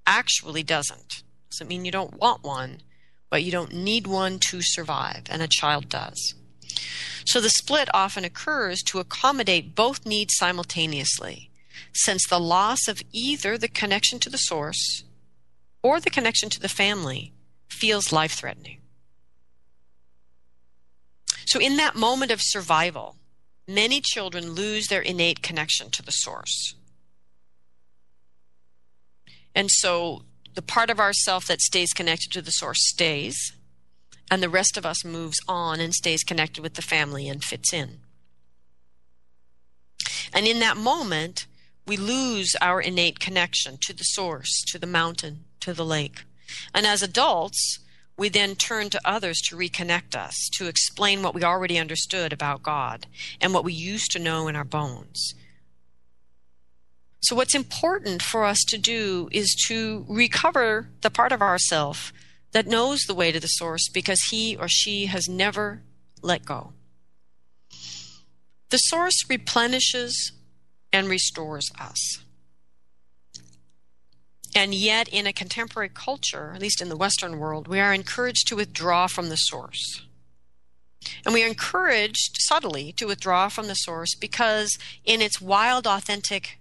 actually 0.07 0.63
doesn't. 0.63 1.23
Doesn't 1.51 1.69
mean 1.69 1.85
you 1.85 1.93
don't 1.93 2.19
want 2.19 2.43
one, 2.43 2.83
but 3.31 3.43
you 3.43 3.53
don't 3.53 3.73
need 3.73 4.07
one 4.07 4.39
to 4.41 4.61
survive, 4.61 5.25
and 5.31 5.43
a 5.43 5.49
child 5.49 5.89
does. 5.89 6.35
So 7.27 7.41
the 7.41 7.51
split 7.51 7.89
often 7.95 8.25
occurs 8.25 8.83
to 8.87 8.99
accommodate 8.99 9.75
both 9.75 10.07
needs 10.07 10.35
simultaneously, 10.37 11.51
since 11.93 12.27
the 12.27 12.41
loss 12.41 12.89
of 12.89 13.03
either 13.13 13.57
the 13.57 13.69
connection 13.69 14.19
to 14.21 14.31
the 14.31 14.39
source 14.39 15.05
or 15.83 16.01
the 16.01 16.11
connection 16.11 16.49
to 16.51 16.61
the 16.61 16.69
family 16.69 17.33
feels 17.69 18.13
life 18.13 18.33
threatening. 18.33 18.81
So, 21.47 21.59
in 21.59 21.77
that 21.77 21.97
moment 21.97 22.31
of 22.31 22.41
survival, 22.41 23.17
many 23.75 24.01
children 24.01 24.51
lose 24.51 24.89
their 24.89 25.01
innate 25.01 25.43
connection 25.43 25.91
to 25.91 26.03
the 26.03 26.11
source. 26.11 26.75
And 29.55 29.71
so 29.71 30.23
the 30.55 30.63
part 30.63 30.91
of 30.91 31.01
ourself 31.01 31.47
that 31.47 31.61
stays 31.61 31.93
connected 31.93 32.33
to 32.33 32.43
the 32.43 32.51
source 32.51 32.89
stays, 32.89 33.53
and 34.31 34.43
the 34.43 34.49
rest 34.49 34.77
of 34.77 34.87
us 34.87 35.05
moves 35.05 35.39
on 35.49 35.81
and 35.81 35.93
stays 35.93 36.23
connected 36.23 36.63
with 36.63 36.75
the 36.75 36.83
family 36.83 37.29
and 37.29 37.43
fits 37.43 37.73
in. 37.73 38.01
And 40.33 40.47
in 40.47 40.61
that 40.61 40.77
moment, 40.77 41.47
we 41.87 41.97
lose 41.97 42.55
our 42.61 42.81
innate 42.81 43.19
connection 43.19 43.77
to 43.79 43.93
the 43.93 44.05
source, 44.05 44.63
to 44.69 44.79
the 44.79 44.87
mountain, 44.87 45.45
to 45.61 45.73
the 45.73 45.85
lake. 45.85 46.25
And 46.73 46.87
as 46.87 47.03
adults, 47.03 47.81
we 48.21 48.29
then 48.29 48.55
turn 48.55 48.91
to 48.91 49.01
others 49.03 49.41
to 49.41 49.57
reconnect 49.57 50.15
us, 50.15 50.35
to 50.53 50.67
explain 50.67 51.23
what 51.23 51.35
we 51.35 51.43
already 51.43 51.79
understood 51.79 52.35
about 52.35 52.63
God 52.63 53.07
and 53.41 53.55
what 53.55 53.65
we 53.65 53.73
used 53.73 54.11
to 54.11 54.19
know 54.19 54.47
in 54.47 54.55
our 54.55 54.65
bones. 54.65 55.33
So, 57.23 57.35
what's 57.35 57.55
important 57.55 58.21
for 58.21 58.45
us 58.45 58.59
to 58.69 58.77
do 58.77 59.31
is 59.33 59.55
to 59.69 60.05
recover 60.07 60.91
the 61.01 61.09
part 61.09 61.33
of 61.33 61.41
ourself 61.41 62.13
that 62.53 62.67
knows 62.67 63.01
the 63.07 63.15
way 63.15 63.33
to 63.33 63.41
the 63.41 63.47
source 63.47 63.89
because 63.89 64.21
he 64.31 64.55
or 64.55 64.69
she 64.69 65.07
has 65.07 65.27
never 65.27 65.81
let 66.21 66.45
go. 66.45 66.75
The 68.69 68.77
source 68.77 69.17
replenishes 69.31 70.33
and 70.93 71.09
restores 71.09 71.71
us. 71.81 72.19
And 74.55 74.75
yet, 74.75 75.09
in 75.09 75.27
a 75.27 75.33
contemporary 75.33 75.91
culture, 75.91 76.53
at 76.55 76.61
least 76.61 76.83
in 76.83 76.89
the 76.89 76.97
Western 76.97 77.39
world, 77.39 77.69
we 77.69 77.79
are 77.79 77.95
encouraged 77.95 78.49
to 78.49 78.57
withdraw 78.57 79.07
from 79.07 79.29
the 79.29 79.37
source. 79.37 80.03
And 81.25 81.33
we 81.33 81.45
are 81.45 81.49
encouraged 81.49 82.37
subtly 82.41 82.93
to 82.93 83.07
withdraw 83.07 83.49
from 83.49 83.69
the 83.69 83.75
source 83.75 84.15
because, 84.15 84.77
in 85.05 85.23
its 85.23 85.41
wild, 85.41 85.87
authentic 85.87 86.59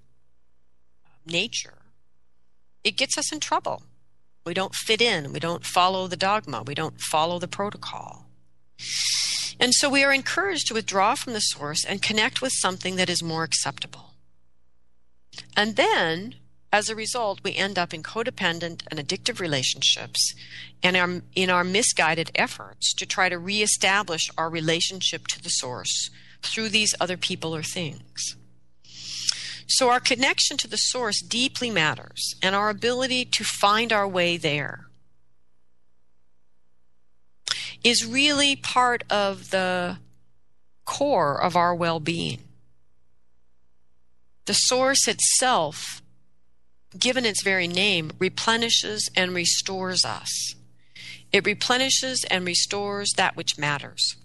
nature, 1.26 1.80
it 2.84 2.96
gets 2.96 3.18
us 3.18 3.34
in 3.34 3.40
trouble. 3.40 3.84
We 4.46 4.54
don't 4.54 4.74
fit 4.74 5.02
in. 5.02 5.34
We 5.34 5.40
don't 5.40 5.66
follow 5.66 6.08
the 6.08 6.16
dogma. 6.16 6.64
We 6.64 6.76
don't 6.76 7.00
follow 7.00 7.40
the 7.40 7.48
protocol. 7.48 8.26
And 9.60 9.74
so 9.74 9.90
we 9.90 10.04
are 10.04 10.14
encouraged 10.14 10.68
to 10.68 10.74
withdraw 10.74 11.16
from 11.16 11.34
the 11.34 11.40
source 11.40 11.84
and 11.84 12.02
connect 12.02 12.42
with 12.42 12.54
something 12.54 12.96
that 12.96 13.10
is 13.10 13.22
more 13.22 13.44
acceptable. 13.44 14.14
And 15.56 15.76
then 15.76 16.36
as 16.72 16.90
a 16.90 16.96
result, 16.96 17.44
we 17.44 17.56
end 17.56 17.80
up 17.80 17.94
in 17.94 18.04
codependent 18.04 18.84
and 18.92 19.00
addictive 19.00 19.40
relationships 19.40 20.34
and 20.84 20.96
our, 20.96 21.22
in 21.36 21.50
our 21.50 21.64
misguided 21.64 22.32
efforts 22.36 22.94
to 22.94 23.06
try 23.06 23.28
to 23.28 23.40
reestablish 23.40 24.30
our 24.38 24.50
relationship 24.50 25.26
to 25.28 25.42
the 25.42 25.50
source 25.50 26.12
through 26.44 26.70
these 26.70 26.94
other 27.00 27.18
people 27.18 27.56
or 27.56 27.64
things. 27.64 28.36
So, 29.68 29.90
our 29.90 30.00
connection 30.00 30.58
to 30.58 30.68
the 30.68 30.78
source 30.78 31.22
deeply 31.22 31.70
matters, 31.70 32.36
and 32.42 32.56
our 32.56 32.70
ability 32.70 33.26
to 33.26 33.44
find 33.44 33.94
our 33.94 34.08
way 34.08 34.36
there 34.36 34.86
is 37.84 38.06
really 38.06 38.56
part 38.56 39.04
of 39.10 39.52
the 39.52 39.98
core 40.86 41.40
of 41.40 41.56
our 41.56 41.74
well 41.76 42.00
being. 42.00 42.40
The 44.46 44.54
source 44.54 45.08
itself 45.08 46.02
given 46.98 47.26
its 47.26 47.44
very 47.44 47.68
name, 47.68 48.12
replenishes 48.20 49.10
and 49.16 49.34
restores 49.34 50.04
us. 50.04 50.56
It 51.32 51.46
replenishes 51.46 52.26
and 52.30 52.46
restores 52.46 53.14
that 53.18 53.36
which 53.36 53.58
matters. 53.58 54.16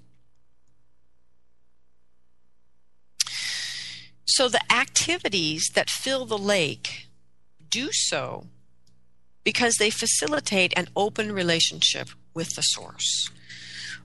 So 4.24 4.48
the 4.48 4.72
activities 4.72 5.70
that 5.74 5.90
fill 5.90 6.24
the 6.24 6.38
lake 6.38 7.08
do 7.68 7.90
so 7.92 8.46
because 9.44 9.76
they 9.76 9.90
facilitate 9.90 10.72
an 10.76 10.88
open 10.96 11.30
relationship 11.30 12.08
with 12.32 12.54
the 12.56 12.62
source. 12.62 13.30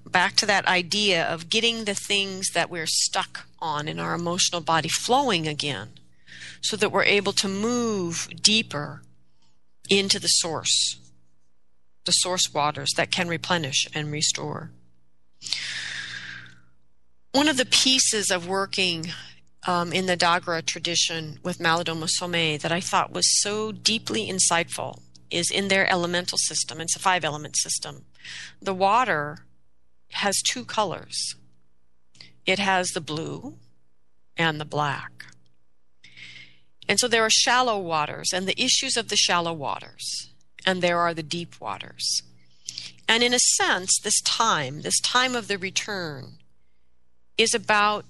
Back 0.06 0.36
to 0.38 0.46
that 0.46 0.68
idea 0.68 1.26
of 1.26 1.50
getting 1.50 1.86
the 1.86 1.96
things 1.96 2.50
that 2.54 2.70
we're 2.70 2.88
stuck 2.88 3.48
on 3.60 3.88
in 3.88 4.00
our 4.00 4.14
emotional 4.14 4.62
body 4.62 4.90
flowing 4.90 5.48
again 5.48 5.90
so 6.62 6.78
that 6.78 6.92
we're 6.92 7.04
able 7.04 7.34
to 7.34 7.48
move 7.48 8.28
deeper 8.42 9.02
into 9.90 10.20
the 10.20 10.28
source, 10.28 11.00
the 12.06 12.12
source 12.12 12.54
waters 12.54 12.92
that 12.96 13.12
can 13.12 13.28
replenish 13.28 13.88
and 13.94 14.12
restore. 14.12 14.72
One 17.32 17.48
of 17.48 17.58
the 17.58 17.66
pieces 17.66 18.32
of 18.32 18.48
working 18.48 19.12
um, 19.68 19.94
in 19.94 20.06
the 20.06 20.18
Dagara 20.18 20.66
tradition 20.66 21.40
with 21.44 21.60
Malidoma 21.60 22.10
Somé 22.20 22.60
that 22.60 22.72
I 22.72 22.80
thought 22.80 23.12
was 23.12 23.42
so 23.42 23.72
deeply 23.72 24.28
insightful 24.28 25.02
is 25.30 25.52
in 25.52 25.68
their 25.68 25.90
elemental 25.92 26.38
system. 26.38 26.82
It's 26.82 26.96
a 26.96 27.00
five 27.00 27.24
element 27.24 27.56
system. 27.58 28.06
The 28.62 28.74
water 28.74 29.46
has 30.12 30.42
two 30.42 30.66
colors 30.66 31.36
it 32.46 32.58
has 32.58 32.90
the 32.90 33.02
blue 33.02 33.60
and 34.36 34.60
the 34.60 34.66
black. 34.66 35.26
And 36.90 37.00
so 37.00 37.08
there 37.08 37.24
are 37.24 37.30
shallow 37.30 37.78
waters 37.78 38.34
and 38.34 38.48
the 38.48 38.60
issues 38.60 38.98
of 38.98 39.10
the 39.10 39.16
shallow 39.16 39.54
waters, 39.54 40.32
and 40.66 40.82
there 40.82 40.98
are 40.98 41.14
the 41.14 41.22
deep 41.22 41.62
waters. 41.62 42.24
And 43.08 43.22
in 43.22 43.32
a 43.32 43.40
sense, 43.40 44.00
this 44.00 44.20
time, 44.22 44.82
this 44.82 45.00
time 45.00 45.36
of 45.36 45.48
the 45.48 45.60
return, 45.60 46.40
is 47.38 47.54
about 47.54 48.06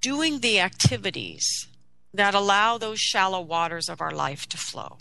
doing 0.00 0.40
the 0.40 0.58
activities 0.58 1.68
that 2.14 2.34
allow 2.34 2.78
those 2.78 2.98
shallow 2.98 3.42
waters 3.42 3.90
of 3.90 4.00
our 4.00 4.10
life 4.10 4.48
to 4.48 4.56
flow, 4.56 4.96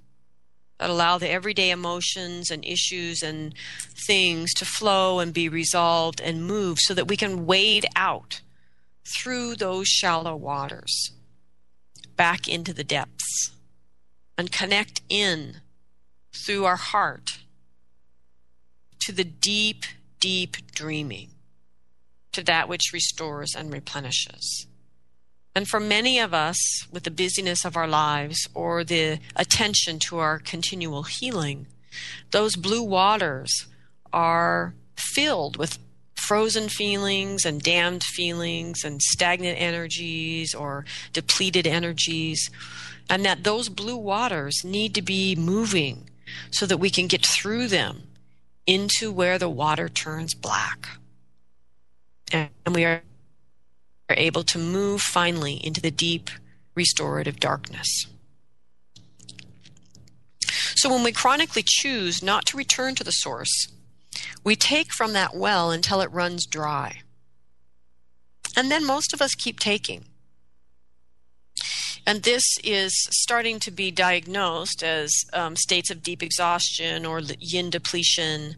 that 0.80 0.90
allow 0.90 1.18
the 1.18 1.32
everyday 1.32 1.72
emotions 1.72 2.52
and 2.52 2.66
issues 2.66 3.24
and 3.24 3.54
things 3.96 4.54
to 4.56 4.66
flow 4.66 5.20
and 5.20 5.34
be 5.34 5.48
resolved 5.48 6.20
and 6.20 6.46
move 6.46 6.78
so 6.82 6.94
that 6.94 7.08
we 7.08 7.16
can 7.16 7.46
wade 7.46 7.86
out 7.96 8.42
through 9.06 9.56
those 9.56 9.88
shallow 9.88 10.36
waters 10.36 11.14
back 12.20 12.50
into 12.50 12.74
the 12.74 12.84
depths 12.84 13.52
and 14.38 14.52
connect 14.52 15.00
in 15.08 15.62
through 16.36 16.66
our 16.66 16.76
heart 16.76 17.40
to 19.00 19.14
the 19.14 19.24
deep, 19.24 19.86
deep 20.20 20.58
dreaming, 20.74 21.30
to 22.34 22.44
that 22.44 22.68
which 22.68 22.92
restores 22.92 23.56
and 23.56 23.72
replenishes. 23.72 24.68
And 25.56 25.66
for 25.66 25.80
many 25.80 26.20
of 26.20 26.34
us, 26.34 26.58
with 26.92 27.04
the 27.04 27.10
busyness 27.10 27.64
of 27.64 27.78
our 27.78 27.88
lives 27.88 28.50
or 28.54 28.84
the 28.84 29.20
attention 29.38 29.98
to 30.00 30.18
our 30.18 30.40
continual 30.40 31.04
healing, 31.04 31.68
those 32.32 32.58
blue 32.58 32.84
waters 32.84 33.68
are 34.12 34.74
filled 34.98 35.56
with 35.56 35.80
frozen 36.30 36.70
feelings 36.70 37.44
and 37.44 37.64
damned 37.64 38.04
feelings 38.04 38.84
and 38.84 39.02
stagnant 39.02 39.60
energies 39.60 40.54
or 40.54 40.86
depleted 41.12 41.66
energies, 41.66 42.52
and 43.10 43.26
that 43.26 43.44
those 43.44 43.68
blue 43.68 43.98
waters 43.98 44.64
need 44.64 44.94
to 44.94 45.02
be 45.02 45.36
moving 45.36 46.08
so 46.52 46.68
that 46.68 46.78
we 46.78 46.92
can 46.92 47.08
get 47.08 47.26
through 47.26 47.68
them 47.68 48.04
into 48.68 49.12
where 49.12 49.40
the 49.40 49.50
water 49.50 49.90
turns 49.90 50.36
black. 50.36 50.90
And 52.32 52.76
we 52.76 52.86
are 52.86 53.02
able 54.12 54.44
to 54.44 54.60
move 54.60 55.02
finally 55.02 55.56
into 55.66 55.82
the 55.82 55.90
deep 55.90 56.30
restorative 56.76 57.40
darkness. 57.40 58.06
So 60.76 60.94
when 60.94 61.04
we 61.04 61.12
chronically 61.12 61.64
choose 61.66 62.22
not 62.22 62.46
to 62.46 62.58
return 62.58 62.94
to 62.96 63.04
the 63.04 63.12
source, 63.12 63.68
we 64.44 64.56
take 64.56 64.94
from 64.94 65.14
that 65.14 65.36
well 65.36 65.72
until 65.72 66.02
it 66.02 66.12
runs 66.12 66.46
dry. 66.46 67.02
And 68.56 68.72
then 68.72 68.86
most 68.86 69.14
of 69.14 69.22
us 69.22 69.36
keep 69.36 69.60
taking. 69.60 70.06
And 72.06 72.24
this 72.24 72.58
is 72.64 72.92
starting 73.12 73.60
to 73.60 73.72
be 73.72 73.92
diagnosed 73.92 74.82
as 74.82 75.14
um, 75.32 75.56
states 75.56 75.92
of 75.92 76.02
deep 76.02 76.24
exhaustion 76.24 77.06
or 77.06 77.22
yin 77.40 77.70
depletion. 77.70 78.56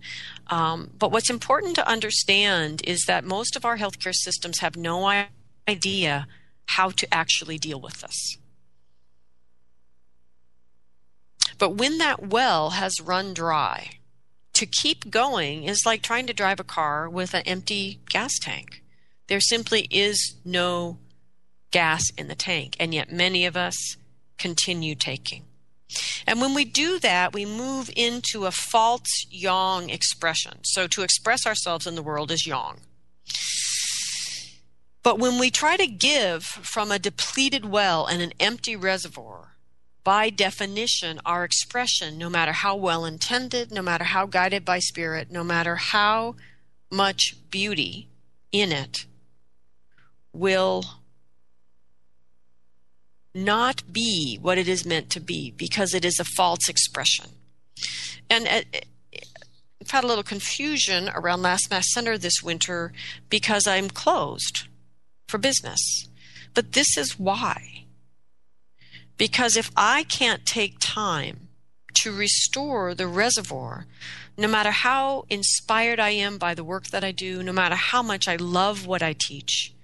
Um, 0.47 0.91
but 0.97 1.11
what's 1.11 1.29
important 1.29 1.75
to 1.75 1.87
understand 1.87 2.81
is 2.85 3.03
that 3.07 3.25
most 3.25 3.55
of 3.55 3.65
our 3.65 3.77
healthcare 3.77 4.15
systems 4.15 4.59
have 4.59 4.77
no 4.77 5.25
idea 5.67 6.27
how 6.67 6.91
to 6.91 7.13
actually 7.13 7.57
deal 7.57 7.81
with 7.81 7.99
this. 8.01 8.37
But 11.57 11.75
when 11.75 11.97
that 11.97 12.25
well 12.25 12.71
has 12.71 13.01
run 13.01 13.33
dry, 13.33 13.99
to 14.61 14.67
keep 14.67 15.09
going 15.09 15.63
is 15.63 15.87
like 15.87 16.03
trying 16.03 16.27
to 16.27 16.33
drive 16.33 16.59
a 16.59 16.63
car 16.63 17.09
with 17.09 17.33
an 17.33 17.41
empty 17.47 17.99
gas 18.11 18.37
tank. 18.39 18.83
There 19.27 19.41
simply 19.41 19.87
is 19.89 20.35
no 20.45 20.99
gas 21.71 22.03
in 22.15 22.27
the 22.27 22.35
tank, 22.35 22.75
and 22.79 22.93
yet 22.93 23.11
many 23.11 23.47
of 23.47 23.57
us 23.57 23.97
continue 24.37 24.93
taking. 24.93 25.45
And 26.27 26.39
when 26.39 26.53
we 26.53 26.63
do 26.63 26.99
that, 26.99 27.33
we 27.33 27.43
move 27.43 27.89
into 27.95 28.45
a 28.45 28.51
false 28.51 29.25
yang 29.31 29.89
expression. 29.89 30.59
So 30.63 30.85
to 30.85 31.01
express 31.01 31.47
ourselves 31.47 31.87
in 31.87 31.95
the 31.95 32.03
world 32.03 32.29
is 32.29 32.45
yang. 32.45 32.81
But 35.01 35.17
when 35.17 35.39
we 35.39 35.49
try 35.49 35.75
to 35.75 35.87
give 35.87 36.43
from 36.43 36.91
a 36.91 36.99
depleted 36.99 37.65
well 37.65 38.05
and 38.05 38.21
an 38.21 38.33
empty 38.39 38.75
reservoir, 38.75 39.50
by 40.03 40.29
definition, 40.29 41.19
our 41.25 41.43
expression, 41.43 42.17
no 42.17 42.29
matter 42.29 42.51
how 42.51 42.75
well 42.75 43.05
intended, 43.05 43.71
no 43.71 43.81
matter 43.81 44.03
how 44.03 44.25
guided 44.25 44.65
by 44.65 44.79
spirit, 44.79 45.31
no 45.31 45.43
matter 45.43 45.75
how 45.75 46.35
much 46.89 47.35
beauty 47.49 48.07
in 48.51 48.71
it, 48.71 49.05
will 50.33 50.83
not 53.33 53.83
be 53.91 54.37
what 54.41 54.57
it 54.57 54.67
is 54.67 54.85
meant 54.85 55.09
to 55.09 55.19
be 55.19 55.51
because 55.51 55.93
it 55.93 56.03
is 56.03 56.19
a 56.19 56.25
false 56.25 56.67
expression. 56.67 57.25
And 58.29 58.47
uh, 58.47 58.61
I've 59.81 59.91
had 59.91 60.03
a 60.03 60.07
little 60.07 60.23
confusion 60.23 61.09
around 61.13 61.41
Last 61.41 61.69
Mask 61.69 61.89
Center 61.91 62.17
this 62.17 62.41
winter 62.43 62.91
because 63.29 63.67
I'm 63.67 63.89
closed 63.89 64.67
for 65.27 65.37
business. 65.37 66.07
But 66.53 66.73
this 66.73 66.97
is 66.97 67.17
why. 67.17 67.70
Because 69.21 69.55
if 69.55 69.69
I 69.77 70.01
can't 70.01 70.47
take 70.47 70.79
time 70.79 71.49
to 72.01 72.11
restore 72.11 72.95
the 72.95 73.05
reservoir, 73.05 73.85
no 74.35 74.47
matter 74.47 74.71
how 74.71 75.25
inspired 75.29 75.99
I 75.99 76.09
am 76.09 76.39
by 76.39 76.55
the 76.55 76.63
work 76.63 76.87
that 76.87 77.03
I 77.03 77.11
do, 77.11 77.43
no 77.43 77.53
matter 77.53 77.75
how 77.75 78.01
much 78.01 78.27
I 78.27 78.35
love 78.35 78.87
what 78.87 79.03
I 79.03 79.13
teach, 79.13 79.75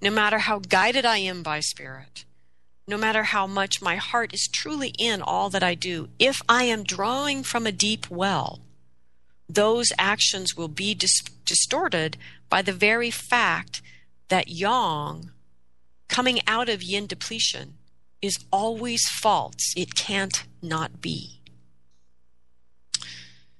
no 0.00 0.10
matter 0.10 0.38
how 0.38 0.60
guided 0.60 1.04
I 1.04 1.18
am 1.18 1.42
by 1.42 1.60
Spirit, 1.60 2.24
no 2.86 2.96
matter 2.96 3.24
how 3.24 3.46
much 3.46 3.82
my 3.82 3.96
heart 3.96 4.32
is 4.32 4.48
truly 4.50 4.94
in 4.98 5.20
all 5.20 5.50
that 5.50 5.62
I 5.62 5.74
do, 5.74 6.08
if 6.18 6.40
I 6.48 6.64
am 6.64 6.82
drawing 6.82 7.42
from 7.42 7.66
a 7.66 7.72
deep 7.72 8.10
well, 8.10 8.60
those 9.50 9.92
actions 9.98 10.56
will 10.56 10.68
be 10.68 10.94
dis- 10.94 11.20
distorted 11.44 12.16
by 12.48 12.62
the 12.62 12.72
very 12.72 13.10
fact 13.10 13.82
that 14.28 14.48
yang 14.48 15.28
coming 16.08 16.40
out 16.46 16.70
of 16.70 16.82
yin 16.82 17.06
depletion 17.06 17.74
is 18.20 18.38
always 18.52 19.02
false. 19.20 19.72
It 19.76 19.94
can't 19.94 20.44
not 20.62 21.00
be. 21.00 21.40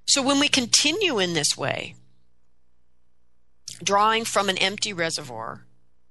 So 0.06 0.22
when 0.22 0.40
we 0.40 0.48
continue 0.48 1.18
in 1.18 1.34
this 1.34 1.56
way, 1.56 1.94
drawing 3.82 4.24
from 4.24 4.48
an 4.48 4.59
empty 4.59 4.92
reservoir 4.92 5.64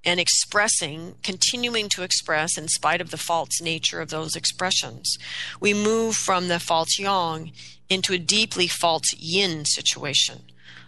and 0.04 0.20
expressing, 0.20 1.16
continuing 1.22 1.88
to 1.90 2.02
express 2.02 2.56
in 2.56 2.68
spite 2.68 3.00
of 3.00 3.10
the 3.10 3.16
false 3.16 3.60
nature 3.60 4.00
of 4.00 4.10
those 4.10 4.36
expressions, 4.36 5.18
we 5.60 5.74
move 5.74 6.14
from 6.14 6.48
the 6.48 6.60
false 6.60 6.98
yang 6.98 7.52
into 7.90 8.12
a 8.12 8.18
deeply 8.18 8.68
false 8.68 9.12
yin 9.18 9.64
situation 9.64 10.42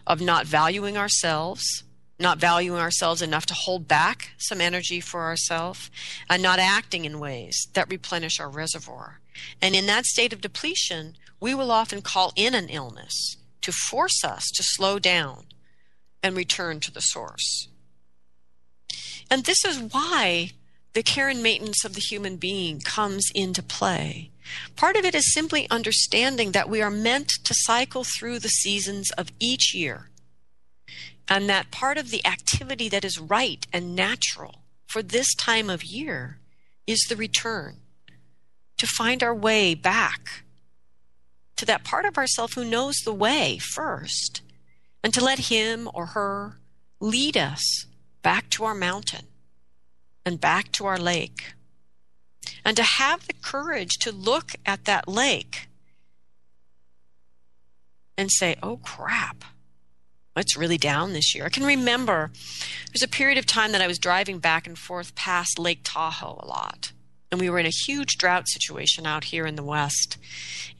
of 0.06 0.20
not 0.20 0.46
valuing 0.46 0.96
ourselves, 0.96 1.82
not 2.20 2.38
valuing 2.38 2.78
ourselves 2.78 3.22
enough 3.22 3.46
to 3.46 3.54
hold 3.54 3.88
back 3.88 4.30
some 4.38 4.60
energy 4.60 5.00
for 5.00 5.22
ourselves, 5.22 5.90
and 6.28 6.44
uh, 6.44 6.48
not 6.48 6.58
acting 6.58 7.04
in 7.04 7.18
ways 7.18 7.66
that 7.72 7.90
replenish 7.90 8.38
our 8.38 8.48
reservoir. 8.48 9.20
And 9.62 9.74
in 9.74 9.86
that 9.86 10.04
state 10.04 10.32
of 10.32 10.40
depletion, 10.40 11.16
we 11.40 11.54
will 11.54 11.72
often 11.72 12.02
call 12.02 12.32
in 12.36 12.54
an 12.54 12.68
illness 12.68 13.36
to 13.62 13.72
force 13.72 14.22
us 14.24 14.50
to 14.50 14.62
slow 14.62 14.98
down 14.98 15.46
and 16.22 16.36
return 16.36 16.80
to 16.80 16.92
the 16.92 17.00
source. 17.00 17.68
And 19.30 19.44
this 19.44 19.64
is 19.64 19.78
why 19.78 20.50
the 20.92 21.02
care 21.02 21.28
and 21.28 21.42
maintenance 21.42 21.84
of 21.84 21.94
the 21.94 22.00
human 22.00 22.36
being 22.36 22.80
comes 22.80 23.30
into 23.34 23.62
play. 23.62 24.30
Part 24.76 24.96
of 24.96 25.04
it 25.04 25.14
is 25.14 25.32
simply 25.32 25.70
understanding 25.70 26.52
that 26.52 26.68
we 26.68 26.82
are 26.82 26.90
meant 26.90 27.30
to 27.44 27.54
cycle 27.54 28.04
through 28.04 28.40
the 28.40 28.48
seasons 28.48 29.10
of 29.12 29.30
each 29.38 29.74
year, 29.74 30.09
and 31.30 31.48
that 31.48 31.70
part 31.70 31.96
of 31.96 32.10
the 32.10 32.26
activity 32.26 32.88
that 32.88 33.04
is 33.04 33.20
right 33.20 33.64
and 33.72 33.94
natural 33.94 34.64
for 34.88 35.00
this 35.00 35.32
time 35.34 35.70
of 35.70 35.84
year 35.84 36.40
is 36.86 37.06
the 37.08 37.14
return 37.14 37.76
to 38.76 38.86
find 38.86 39.22
our 39.22 39.34
way 39.34 39.74
back 39.74 40.44
to 41.56 41.66
that 41.66 41.84
part 41.84 42.06
of 42.06 42.16
ourself 42.16 42.54
who 42.54 42.64
knows 42.64 42.96
the 43.04 43.12
way 43.12 43.58
first, 43.58 44.40
and 45.04 45.12
to 45.12 45.22
let 45.22 45.50
him 45.50 45.88
or 45.92 46.06
her 46.06 46.56
lead 47.00 47.36
us 47.36 47.84
back 48.22 48.48
to 48.48 48.64
our 48.64 48.74
mountain 48.74 49.26
and 50.24 50.40
back 50.40 50.72
to 50.72 50.86
our 50.86 50.98
lake. 50.98 51.52
And 52.64 52.76
to 52.78 52.82
have 52.82 53.26
the 53.26 53.34
courage 53.34 53.98
to 54.00 54.10
look 54.10 54.52
at 54.64 54.86
that 54.86 55.06
lake 55.06 55.68
and 58.16 58.30
say, 58.30 58.56
oh 58.62 58.78
crap, 58.78 59.44
it's 60.40 60.56
really 60.56 60.78
down 60.78 61.12
this 61.12 61.34
year. 61.34 61.44
I 61.44 61.50
can 61.50 61.64
remember 61.64 62.30
there's 62.92 63.02
a 63.02 63.08
period 63.08 63.38
of 63.38 63.46
time 63.46 63.72
that 63.72 63.82
I 63.82 63.86
was 63.86 63.98
driving 63.98 64.38
back 64.38 64.66
and 64.66 64.78
forth 64.78 65.14
past 65.14 65.58
Lake 65.58 65.80
Tahoe 65.84 66.40
a 66.42 66.46
lot. 66.46 66.92
And 67.30 67.40
we 67.40 67.48
were 67.48 67.60
in 67.60 67.66
a 67.66 67.84
huge 67.86 68.16
drought 68.18 68.48
situation 68.48 69.06
out 69.06 69.24
here 69.24 69.46
in 69.46 69.54
the 69.54 69.62
west. 69.62 70.18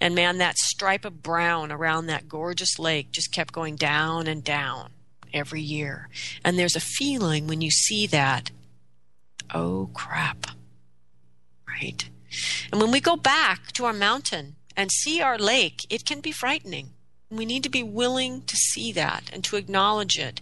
And 0.00 0.14
man 0.14 0.38
that 0.38 0.58
stripe 0.58 1.04
of 1.04 1.22
brown 1.22 1.70
around 1.70 2.06
that 2.06 2.28
gorgeous 2.28 2.78
lake 2.78 3.12
just 3.12 3.32
kept 3.32 3.52
going 3.52 3.76
down 3.76 4.26
and 4.26 4.42
down 4.42 4.90
every 5.32 5.60
year. 5.60 6.08
And 6.44 6.58
there's 6.58 6.74
a 6.74 6.80
feeling 6.80 7.46
when 7.46 7.60
you 7.60 7.70
see 7.70 8.06
that 8.08 8.50
oh 9.54 9.90
crap 9.94 10.46
right? 11.68 12.08
And 12.72 12.80
when 12.80 12.90
we 12.90 13.00
go 13.00 13.16
back 13.16 13.72
to 13.72 13.84
our 13.84 13.92
mountain 13.92 14.56
and 14.76 14.90
see 14.90 15.20
our 15.20 15.38
lake 15.38 15.86
it 15.88 16.04
can 16.04 16.20
be 16.20 16.32
frightening 16.32 16.90
we 17.30 17.44
need 17.44 17.62
to 17.62 17.70
be 17.70 17.82
willing 17.82 18.42
to 18.42 18.56
see 18.56 18.92
that 18.92 19.30
and 19.32 19.44
to 19.44 19.56
acknowledge 19.56 20.18
it 20.18 20.40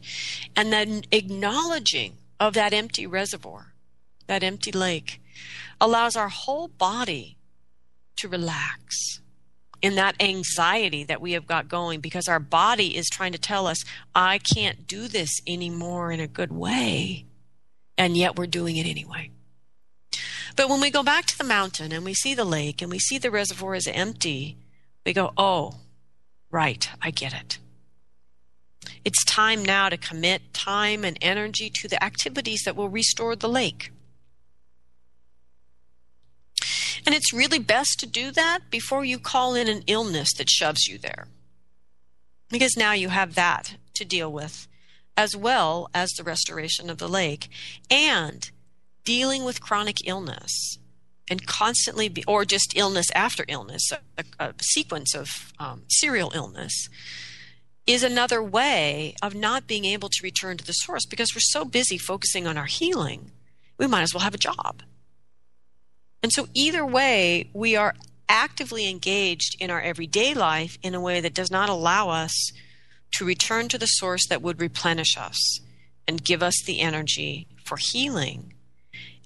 and 0.57 0.72
then 0.72 1.03
acknowledging 1.12 2.14
of 2.41 2.55
that 2.55 2.72
empty 2.72 3.07
reservoir 3.07 3.74
that 4.26 4.43
empty 4.43 4.72
lake 4.72 5.20
allows 5.80 6.16
our 6.16 6.28
whole 6.28 6.68
body 6.68 7.36
to 8.16 8.28
relax 8.28 9.20
in 9.80 9.95
that 9.95 10.16
anxiety 10.20 11.05
that 11.05 11.20
we 11.20 11.32
have 11.32 11.47
got 11.47 11.68
going 11.68 12.01
because 12.01 12.28
our 12.28 12.41
body 12.41 12.97
is 12.97 13.09
trying 13.09 13.32
to 13.32 13.39
tell 13.39 13.66
us, 13.66 13.84
I 14.14 14.39
can't 14.39 14.86
do 14.86 15.09
this 15.09 15.41
anymore 15.47 16.11
in 16.11 16.20
a 16.20 16.26
good 16.26 16.53
way. 16.53 17.26
And 17.97 18.16
yet 18.16 18.36
we're 18.36 18.47
doing 18.47 18.76
it 18.76 18.86
anyway. 18.86 19.30
But 20.57 20.68
when 20.68 20.80
we 20.80 20.91
go 20.91 21.03
back 21.03 21.26
to 21.26 21.39
the 21.39 21.45
mountain 21.45 21.93
and 21.93 22.05
we 22.05 22.14
see 22.14 22.34
the 22.34 22.45
lake 22.45 22.82
and 22.82 22.91
we 22.91 22.99
see 22.99 23.18
the 23.18 23.30
reservoir 23.30 23.76
is 23.76 23.86
empty, 23.86 24.57
we 25.07 25.12
go, 25.12 25.32
oh, 25.36 25.74
right, 26.51 26.88
I 27.03 27.11
get 27.11 27.32
it. 27.32 27.59
It's 29.05 29.24
time 29.24 29.64
now 29.64 29.88
to 29.88 29.96
commit 29.96 30.53
time 30.53 31.05
and 31.05 31.18
energy 31.20 31.70
to 31.74 31.88
the 31.88 32.03
activities 32.03 32.62
that 32.64 32.76
will 32.76 32.88
restore 32.88 33.36
the 33.36 33.49
lake. 33.49 33.90
And 37.07 37.14
it's 37.14 37.32
really 37.32 37.59
best 37.59 37.99
to 38.01 38.07
do 38.07 38.30
that 38.32 38.70
before 38.70 39.05
you 39.05 39.18
call 39.18 39.55
in 39.55 39.68
an 39.68 39.82
illness 39.86 40.32
that 40.34 40.51
shoves 40.51 40.86
you 40.86 40.99
there. 40.99 41.28
Because 42.51 42.76
now 42.76 42.92
you 42.92 43.09
have 43.09 43.34
that 43.34 43.76
to 43.94 44.05
deal 44.05 44.32
with, 44.32 44.68
as 45.16 45.36
well 45.36 45.88
as 45.94 46.11
the 46.11 46.24
restoration 46.24 46.90
of 46.90 46.99
the 46.99 47.09
lake 47.09 47.49
and 47.90 48.51
dealing 49.05 49.44
with 49.44 49.61
chronic 49.61 49.96
illness 50.07 50.78
and 51.31 51.47
constantly 51.47 52.09
be, 52.09 52.24
or 52.26 52.45
just 52.45 52.76
illness 52.76 53.11
after 53.14 53.45
illness, 53.49 53.91
a, 54.16 54.24
a 54.39 54.55
sequence 54.61 55.14
of 55.14 55.53
um, 55.59 55.83
serial 55.89 56.33
illness 56.35 56.89
is 57.87 58.03
another 58.03 58.43
way 58.43 59.14
of 59.22 59.35
not 59.35 59.66
being 59.66 59.87
able 59.87 60.11
to 60.11 60.22
return 60.22 60.57
to 60.59 60.64
the 60.64 60.72
source 60.72 61.07
because 61.07 61.35
we're 61.35 61.41
so 61.41 61.64
busy 61.64 61.97
focusing 61.97 62.47
on 62.47 62.59
our 62.59 62.66
healing, 62.66 63.31
we 63.79 63.87
might 63.87 64.03
as 64.03 64.12
well 64.12 64.24
have 64.24 64.35
a 64.35 64.39
job. 64.39 64.83
And 66.22 66.33
so, 66.33 66.49
either 66.53 66.85
way, 66.85 67.49
we 67.55 67.76
are 67.76 67.95
actively 68.29 68.91
engaged 68.91 69.57
in 69.59 69.70
our 69.70 69.81
everyday 69.81 70.35
life 70.35 70.76
in 70.83 70.95
a 70.95 71.01
way 71.01 71.20
that 71.20 71.33
does 71.33 71.51
not 71.51 71.70
allow 71.70 72.11
us 72.11 72.53
to 73.12 73.24
return 73.24 73.68
to 73.68 73.79
the 73.79 73.87
source 73.87 74.26
that 74.29 74.43
would 74.43 74.61
replenish 74.61 75.16
us 75.16 75.61
and 76.07 76.24
give 76.24 76.43
us 76.43 76.62
the 76.64 76.81
energy 76.81 77.47
for 77.64 77.79
healing 77.81 78.53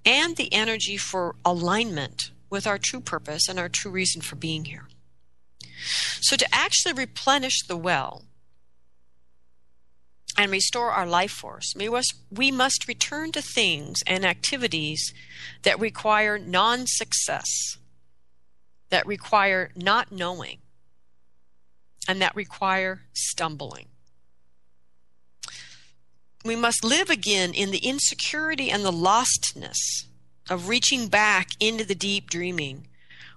and 0.05 0.37
the 0.37 0.53
energy 0.53 0.97
for 0.97 1.37
alignment 1.45 2.31
with 2.51 2.67
our 2.67 2.79
true 2.79 3.01
purpose 3.01 3.49
and 3.49 3.59
our 3.59 3.69
true 3.69 3.91
reason 3.91 4.21
for 4.21 4.37
being 4.37 4.67
here. 4.67 4.89
So, 6.21 6.37
to 6.37 6.47
actually 6.53 6.93
replenish 6.93 7.67
the 7.67 7.77
well, 7.77 8.25
and 10.37 10.51
restore 10.51 10.91
our 10.91 11.07
life 11.07 11.31
force, 11.31 11.75
we 11.77 12.51
must, 12.51 12.89
return 12.89 13.33
to 13.33 13.43
things 13.43 14.03
and 14.07 14.25
activities 14.25 15.13
that 15.63 15.79
require 15.79 16.39
non 16.39 16.87
success, 16.87 17.79
that 18.91 19.07
require 19.07 19.71
not 19.77 20.11
knowing, 20.11 20.59
and 22.09 22.21
that 22.23 22.35
require 22.35 23.03
stumbling. 23.13 23.89
We 26.45 26.57
must 26.57 26.85
live 26.85 27.09
again 27.09 27.55
in 27.55 27.71
the 27.71 27.79
insecurity 27.79 28.71
and 28.71 28.85
the 28.85 28.93
lostness 28.93 30.07
of 30.51 30.69
reaching 30.69 31.07
back 31.09 31.51
into 31.61 31.85
the 31.85 31.95
deep 31.95 32.29
dreaming, 32.31 32.89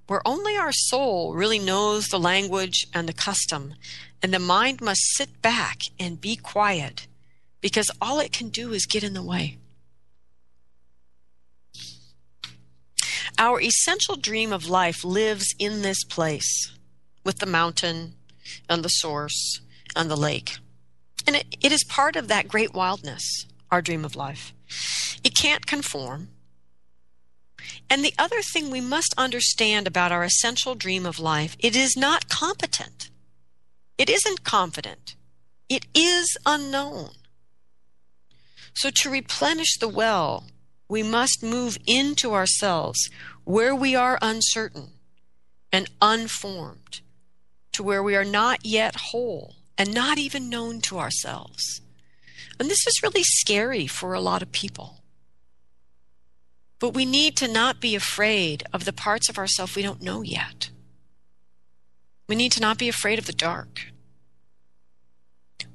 where 0.07 0.27
only 0.27 0.57
our 0.57 0.71
soul 0.71 1.33
really 1.33 1.59
knows 1.59 2.07
the 2.07 2.19
language 2.19 2.87
and 2.93 3.07
the 3.07 3.13
custom 3.13 3.75
and 4.23 4.33
the 4.33 4.39
mind 4.39 4.81
must 4.81 5.01
sit 5.15 5.41
back 5.43 5.81
and 5.99 6.19
be 6.19 6.35
quiet 6.35 7.07
because 7.61 7.91
all 8.01 8.19
it 8.19 8.31
can 8.31 8.49
do 8.49 8.73
is 8.73 8.87
get 8.87 9.03
in 9.03 9.13
the 9.13 9.21
way. 9.21 9.57
Our 13.37 13.61
essential 13.61 14.15
dream 14.15 14.51
of 14.51 14.67
life 14.67 15.03
lives 15.03 15.53
in 15.59 15.83
this 15.83 16.03
place 16.03 16.73
with 17.23 17.37
the 17.37 17.45
mountain 17.45 18.15
and 18.67 18.83
the 18.83 18.89
source 18.89 19.61
and 19.95 20.09
the 20.09 20.15
lake. 20.15 20.57
And 21.27 21.35
it, 21.35 21.55
it 21.61 21.71
is 21.71 21.83
part 21.83 22.15
of 22.15 22.27
that 22.27 22.47
great 22.47 22.73
wildness, 22.73 23.45
our 23.71 23.81
dream 23.81 24.05
of 24.05 24.15
life. 24.15 24.53
It 25.23 25.35
can't 25.35 25.65
conform. 25.65 26.29
And 27.89 28.03
the 28.03 28.13
other 28.17 28.41
thing 28.41 28.69
we 28.69 28.81
must 28.81 29.13
understand 29.17 29.87
about 29.87 30.11
our 30.11 30.23
essential 30.23 30.75
dream 30.75 31.05
of 31.05 31.19
life, 31.19 31.55
it 31.59 31.75
is 31.75 31.95
not 31.97 32.29
competent. 32.29 33.09
It 33.97 34.09
isn't 34.09 34.43
confident. 34.43 35.15
It 35.69 35.85
is 35.93 36.37
unknown. 36.45 37.11
So 38.73 38.89
to 39.01 39.09
replenish 39.09 39.77
the 39.79 39.87
well, 39.87 40.45
we 40.87 41.01
must 41.01 41.41
move 41.41 41.77
into 41.87 42.33
ourselves 42.33 43.09
where 43.43 43.75
we 43.75 43.95
are 43.95 44.19
uncertain 44.21 44.89
and 45.71 45.89
unformed, 46.01 47.01
to 47.71 47.83
where 47.83 48.03
we 48.03 48.15
are 48.15 48.25
not 48.25 48.65
yet 48.65 48.95
whole 48.95 49.55
and 49.77 49.93
not 49.93 50.17
even 50.17 50.49
known 50.49 50.81
to 50.81 50.99
ourselves. 50.99 51.81
And 52.59 52.69
this 52.69 52.87
is 52.87 53.03
really 53.03 53.23
scary 53.23 53.87
for 53.87 54.13
a 54.13 54.21
lot 54.21 54.41
of 54.41 54.51
people. 54.51 55.01
But 56.79 56.93
we 56.93 57.05
need 57.05 57.35
to 57.37 57.47
not 57.47 57.81
be 57.81 57.95
afraid 57.95 58.63
of 58.73 58.85
the 58.85 58.93
parts 58.93 59.29
of 59.29 59.37
ourselves 59.37 59.75
we 59.75 59.81
don't 59.81 60.01
know 60.01 60.21
yet. 60.21 60.69
We 62.27 62.35
need 62.35 62.51
to 62.53 62.61
not 62.61 62.77
be 62.77 62.89
afraid 62.89 63.19
of 63.19 63.25
the 63.25 63.33
dark. 63.33 63.91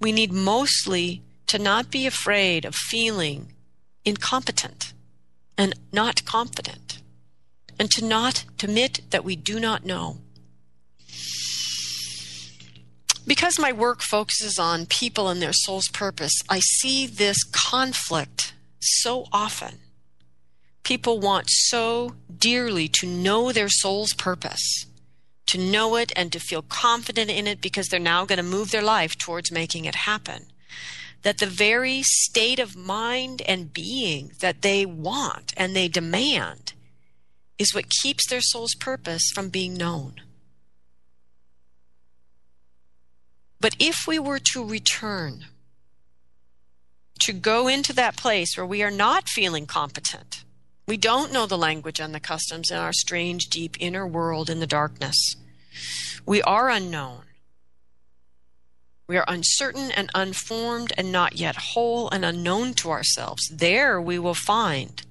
We 0.01 0.13
need 0.13 0.33
mostly 0.33 1.23
to 1.47 1.59
not 1.59 1.91
be 1.91 2.07
afraid 2.07 2.65
of 2.65 2.75
feeling 2.75 3.53
incompetent 4.05 4.93
and 5.59 5.75
not 5.93 6.25
confident, 6.25 7.03
and 7.79 7.91
to 7.91 8.05
not 8.05 8.45
admit 8.63 9.03
that 9.11 9.25
we 9.25 9.37
do 9.37 9.61
not 9.61 9.85
know. 9.85 10.19
Because 13.27 13.59
my 13.59 13.73
work 13.73 14.03
focuses 14.03 14.59
on 14.59 14.87
people 14.87 15.29
and 15.29 15.41
their 15.41 15.53
soul's 15.53 15.89
purpose, 15.89 16.33
I 16.49 16.61
see 16.61 17.07
this 17.07 17.45
conflict 17.45 18.55
so 18.81 19.27
often. 19.33 19.79
People 20.83 21.21
want 21.21 21.47
so 21.49 22.15
dearly 22.35 22.89
to 22.89 23.07
know 23.07 23.53
their 23.53 23.69
soul's 23.69 24.15
purpose, 24.15 24.87
to 25.47 25.59
know 25.59 25.97
it 25.97 26.13
and 26.17 26.33
to 26.33 26.41
feel 26.41 26.63
confident 26.63 27.31
in 27.31 27.47
it 27.47 27.61
because 27.61 27.89
they're 27.89 28.01
now 28.01 28.25
going 28.25 28.39
to 28.39 28.43
move 28.43 28.71
their 28.71 28.83
life 28.83 29.17
towards 29.17 29.53
making 29.53 29.85
it 29.85 29.95
happen 29.95 30.47
that 31.23 31.39
the 31.39 31.47
very 31.47 32.03
state 32.03 32.59
of 32.59 32.77
mind 32.77 33.43
and 33.43 33.73
being 33.73 34.33
that 34.41 34.63
they 34.63 34.87
want 34.87 35.53
and 35.57 35.77
they 35.77 35.89
demand 35.89 36.73
is 37.59 37.75
what 37.75 37.91
keeps 38.03 38.29
their 38.29 38.41
soul's 38.41 38.75
purpose 38.75 39.31
from 39.35 39.51
being 39.51 39.75
known. 39.75 40.15
But 43.61 43.77
if 43.79 44.07
we 44.07 44.19
were 44.19 44.41
to 44.53 44.65
return, 44.65 45.47
to 47.21 47.33
go 47.35 47.69
into 47.69 47.93
that 47.93 48.17
place 48.17 48.57
where 48.57 48.67
we 48.67 48.83
are 48.83 48.91
not 48.91 49.29
feeling 49.29 49.67
competent, 49.67 50.45
we 50.89 50.97
don't 50.97 51.33
know 51.33 51.47
the 51.47 51.59
language 51.59 52.01
and 52.01 52.15
the 52.15 52.21
customs 52.21 52.71
in 52.71 52.79
our 52.79 52.93
strange, 52.93 53.49
deep 53.49 53.77
inner 53.79 54.07
world 54.07 54.49
in 54.49 54.61
the 54.61 54.67
darkness, 54.67 55.37
we 56.25 56.43
are 56.43 56.71
unknown. 56.71 57.23
We 59.07 59.17
are 59.17 59.25
uncertain 59.29 59.91
and 59.91 60.09
unformed 60.15 60.93
and 60.97 61.13
not 61.13 61.37
yet 61.37 61.57
whole 61.57 62.09
and 62.11 62.25
unknown 62.25 62.75
to 62.75 62.91
ourselves. 62.91 63.49
There 63.49 64.01
we 64.01 64.19
will 64.19 64.35
find 64.35 65.03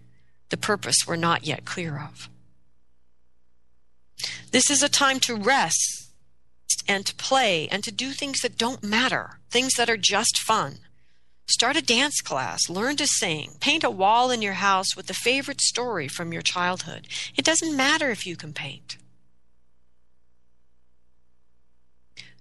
the 0.50 0.58
purpose 0.58 0.95
we're 1.06 1.18
not 1.18 1.45
yet 1.45 1.66
clear 1.66 2.00
of. 2.00 2.30
This 4.52 4.72
is 4.72 4.82
a 4.82 4.89
time 4.89 5.20
to 5.22 5.36
rest 5.36 5.99
and 6.90 7.06
to 7.06 7.16
play 7.16 7.70
and 7.72 7.84
to 7.86 7.92
do 7.92 8.12
things 8.12 8.42
that 8.42 8.58
don't 8.58 8.84
matter, 8.84 9.40
things 9.50 9.76
that 9.76 9.90
are 9.90 9.98
just 9.98 10.40
fun. 10.40 10.80
Start 11.48 11.78
a 11.78 11.82
dance 11.82 12.20
class, 12.20 12.70
learn 12.70 12.98
to 12.98 13.08
sing, 13.08 13.52
paint 13.62 13.86
a 13.86 13.90
wall 13.90 14.30
in 14.30 14.42
your 14.42 14.54
house 14.54 14.96
with 14.96 15.10
a 15.10 15.14
favorite 15.14 15.62
story 15.62 16.08
from 16.08 16.34
your 16.34 16.42
childhood. 16.42 17.08
It 17.38 17.46
doesn't 17.46 17.78
matter 17.78 18.10
if 18.10 18.28
you 18.28 18.36
can 18.36 18.52
paint. 18.52 18.98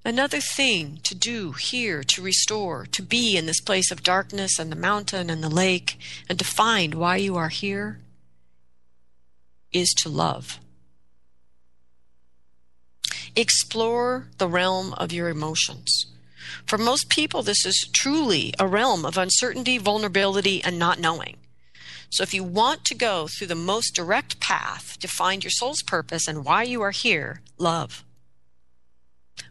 another 0.09 0.41
thing 0.41 0.99
to 1.03 1.15
do 1.15 1.53
here 1.53 2.03
to 2.03 2.23
restore, 2.23 2.87
to 2.87 3.03
be 3.03 3.37
in 3.37 3.45
this 3.45 3.61
place 3.61 3.91
of 3.91 4.03
darkness 4.03 4.59
and 4.59 4.73
the 4.73 4.77
mountain 4.77 5.29
and 5.29 5.45
the 5.45 5.51
lake, 5.51 5.99
and 6.29 6.39
to 6.39 6.45
find 6.45 6.95
why 6.95 7.17
you 7.17 7.37
are 7.37 7.51
here 7.51 7.99
is 9.71 9.93
to 9.99 10.09
love. 10.09 10.59
Explore 13.39 14.27
the 14.39 14.49
realm 14.49 14.95
of 14.95 15.13
your 15.13 15.29
emotions. 15.29 16.07
For 16.67 16.77
most 16.77 17.09
people, 17.09 17.45
this 17.45 17.65
is 17.65 17.89
truly 17.95 18.53
a 18.59 18.67
realm 18.67 19.07
of 19.07 19.17
uncertainty, 19.17 19.79
vulnerability, 19.79 20.61
and 20.65 20.77
not 20.77 20.99
knowing. 20.99 21.37
So, 22.11 22.25
if 22.25 22.35
you 22.35 22.43
want 22.43 22.85
to 22.87 22.97
go 22.97 23.29
through 23.29 23.47
the 23.47 23.55
most 23.55 23.95
direct 23.95 24.41
path 24.41 24.99
to 24.99 25.07
find 25.07 25.45
your 25.45 25.53
soul's 25.53 25.83
purpose 25.83 26.27
and 26.27 26.45
why 26.45 26.65
you 26.65 26.83
are 26.83 26.91
here, 26.91 27.43
love 27.59 28.05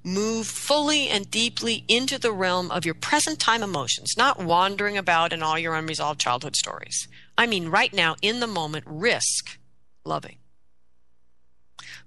move 0.04 0.48
fully 0.48 1.08
and 1.08 1.32
deeply 1.32 1.86
into 1.88 2.20
the 2.20 2.32
realm 2.34 2.70
of 2.72 2.84
your 2.84 2.94
present 2.94 3.40
time 3.40 3.64
emotions, 3.64 4.16
not 4.18 4.38
wandering 4.38 4.98
about 4.98 5.32
in 5.32 5.42
all 5.42 5.58
your 5.58 5.76
unresolved 5.76 6.20
childhood 6.20 6.58
stories. 6.58 7.08
I 7.38 7.48
mean, 7.48 7.70
right 7.70 7.94
now, 7.94 8.18
in 8.22 8.42
the 8.42 8.48
moment, 8.48 8.84
risk 8.86 9.58
loving. 10.04 10.40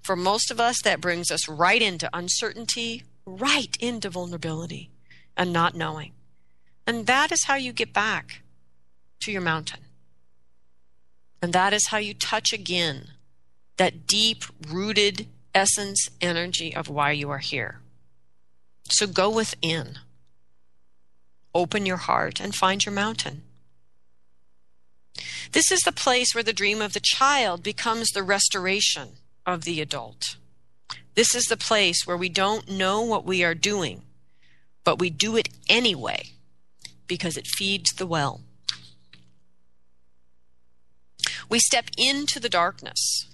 For 0.02 0.16
most 0.16 0.50
of 0.50 0.60
us, 0.60 0.80
that 0.82 1.00
brings 1.00 1.30
us 1.30 1.48
right 1.48 1.80
into 1.80 2.08
uncertainty, 2.12 3.04
right 3.26 3.76
into 3.80 4.10
vulnerability, 4.10 4.90
and 5.36 5.52
not 5.52 5.74
knowing. 5.74 6.12
And 6.86 7.06
that 7.06 7.30
is 7.30 7.44
how 7.44 7.56
you 7.56 7.72
get 7.72 7.92
back 7.92 8.42
to 9.20 9.32
your 9.32 9.42
mountain. 9.42 9.80
And 11.42 11.52
that 11.52 11.72
is 11.72 11.88
how 11.88 11.98
you 11.98 12.14
touch 12.14 12.52
again 12.52 13.12
that 13.76 14.06
deep 14.06 14.44
rooted 14.68 15.26
essence 15.54 16.10
energy 16.20 16.74
of 16.74 16.88
why 16.88 17.12
you 17.12 17.30
are 17.30 17.38
here. 17.38 17.80
So 18.90 19.06
go 19.06 19.30
within. 19.30 19.98
Open 21.54 21.86
your 21.86 21.96
heart 21.96 22.40
and 22.40 22.54
find 22.54 22.84
your 22.84 22.94
mountain. 22.94 23.42
This 25.52 25.72
is 25.72 25.80
the 25.80 25.92
place 25.92 26.34
where 26.34 26.44
the 26.44 26.52
dream 26.52 26.82
of 26.82 26.92
the 26.92 27.00
child 27.02 27.62
becomes 27.62 28.08
the 28.08 28.22
restoration 28.22 29.16
of 29.46 29.64
the 29.64 29.80
adult. 29.80 30.36
This 31.14 31.34
is 31.34 31.44
the 31.44 31.56
place 31.56 32.06
where 32.06 32.16
we 32.16 32.28
don't 32.28 32.68
know 32.68 33.02
what 33.02 33.24
we 33.24 33.42
are 33.44 33.54
doing, 33.54 34.02
but 34.84 34.98
we 34.98 35.10
do 35.10 35.36
it 35.36 35.48
anyway 35.68 36.30
because 37.06 37.36
it 37.36 37.46
feeds 37.46 37.90
the 37.92 38.06
well. 38.06 38.40
We 41.48 41.58
step 41.58 41.86
into 41.98 42.38
the 42.38 42.48
darkness 42.48 43.26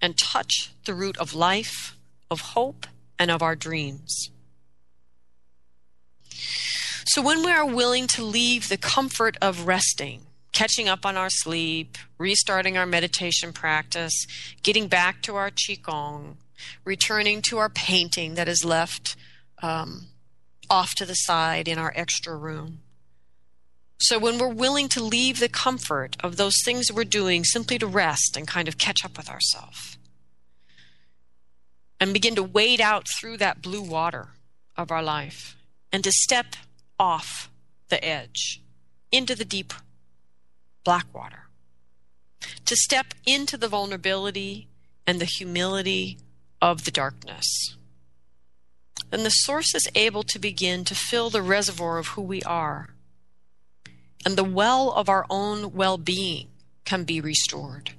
and 0.00 0.16
touch 0.16 0.72
the 0.84 0.94
root 0.94 1.16
of 1.18 1.34
life, 1.34 1.96
of 2.30 2.40
hope, 2.40 2.86
and 3.18 3.30
of 3.30 3.42
our 3.42 3.56
dreams. 3.56 4.30
So 7.06 7.20
when 7.20 7.44
we 7.44 7.50
are 7.50 7.66
willing 7.66 8.06
to 8.14 8.22
leave 8.22 8.68
the 8.68 8.76
comfort 8.76 9.36
of 9.42 9.66
resting, 9.66 10.22
catching 10.52 10.88
up 10.88 11.04
on 11.04 11.16
our 11.16 11.30
sleep, 11.30 11.96
restarting 12.18 12.76
our 12.76 12.86
meditation 12.86 13.52
practice, 13.52 14.26
getting 14.62 14.88
back 14.88 15.22
to 15.22 15.36
our 15.36 15.50
Qigong, 15.50 16.36
returning 16.84 17.42
to 17.42 17.58
our 17.58 17.68
painting 17.68 18.34
that 18.34 18.48
is 18.48 18.64
left 18.64 19.16
um, 19.62 20.06
off 20.68 20.94
to 20.96 21.04
the 21.04 21.14
side 21.14 21.68
in 21.68 21.78
our 21.78 21.92
extra 21.96 22.36
room. 22.36 22.80
So 23.98 24.18
when 24.18 24.38
we're 24.38 24.48
willing 24.48 24.88
to 24.90 25.02
leave 25.02 25.38
the 25.38 25.48
comfort 25.48 26.16
of 26.24 26.36
those 26.36 26.56
things 26.64 26.92
we're 26.92 27.04
doing 27.04 27.44
simply 27.44 27.78
to 27.78 27.86
rest 27.86 28.36
and 28.36 28.48
kind 28.48 28.66
of 28.66 28.76
catch 28.76 29.04
up 29.04 29.16
with 29.16 29.30
ourselves 29.30 29.96
and 32.00 32.12
begin 32.12 32.34
to 32.34 32.42
wade 32.42 32.80
out 32.80 33.06
through 33.08 33.36
that 33.36 33.62
blue 33.62 33.80
water 33.80 34.30
of 34.76 34.90
our 34.90 35.04
life 35.04 35.56
and 35.92 36.02
to 36.02 36.10
step 36.10 36.56
off 36.98 37.48
the 37.90 38.04
edge 38.04 38.60
into 39.12 39.36
the 39.36 39.44
deep 39.44 39.72
black 40.84 41.06
water. 41.14 41.48
To 42.66 42.76
step 42.76 43.14
into 43.26 43.56
the 43.56 43.68
vulnerability 43.68 44.68
and 45.06 45.20
the 45.20 45.26
humility 45.26 46.18
of 46.60 46.84
the 46.84 46.90
darkness. 46.90 47.76
Then 49.10 49.24
the 49.24 49.30
source 49.30 49.74
is 49.74 49.88
able 49.94 50.22
to 50.24 50.38
begin 50.38 50.84
to 50.84 50.94
fill 50.94 51.28
the 51.28 51.42
reservoir 51.42 51.98
of 51.98 52.08
who 52.08 52.22
we 52.22 52.42
are. 52.42 52.90
And 54.24 54.36
the 54.36 54.44
well 54.44 54.90
of 54.92 55.08
our 55.08 55.26
own 55.28 55.72
well 55.72 55.98
being 55.98 56.48
can 56.84 57.04
be 57.04 57.20
restored. 57.20 57.92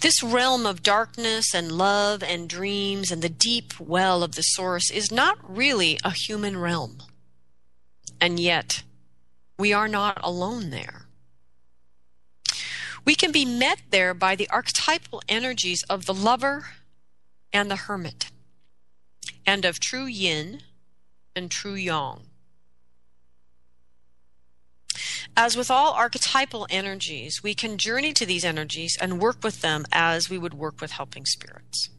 This 0.00 0.22
realm 0.22 0.64
of 0.64 0.82
darkness 0.82 1.54
and 1.54 1.72
love 1.72 2.22
and 2.22 2.48
dreams 2.48 3.10
and 3.10 3.20
the 3.20 3.28
deep 3.28 3.78
well 3.78 4.22
of 4.22 4.34
the 4.34 4.42
source 4.42 4.90
is 4.90 5.12
not 5.12 5.38
really 5.42 5.98
a 6.02 6.12
human 6.12 6.56
realm. 6.56 7.02
And 8.18 8.40
yet, 8.40 8.82
we 9.60 9.74
are 9.74 9.88
not 9.88 10.18
alone 10.24 10.70
there. 10.70 11.02
We 13.04 13.14
can 13.14 13.30
be 13.30 13.44
met 13.44 13.82
there 13.90 14.14
by 14.14 14.34
the 14.34 14.48
archetypal 14.48 15.22
energies 15.28 15.82
of 15.82 16.06
the 16.06 16.14
lover 16.14 16.70
and 17.52 17.70
the 17.70 17.76
hermit, 17.76 18.30
and 19.46 19.66
of 19.66 19.78
true 19.78 20.06
yin 20.06 20.62
and 21.36 21.50
true 21.50 21.74
yang. 21.74 22.22
As 25.36 25.56
with 25.56 25.70
all 25.70 25.92
archetypal 25.92 26.66
energies, 26.70 27.42
we 27.42 27.54
can 27.54 27.76
journey 27.76 28.14
to 28.14 28.24
these 28.24 28.44
energies 28.44 28.96
and 28.98 29.20
work 29.20 29.44
with 29.44 29.60
them 29.60 29.84
as 29.92 30.30
we 30.30 30.38
would 30.38 30.54
work 30.54 30.80
with 30.80 30.92
helping 30.92 31.26
spirits. 31.26 31.90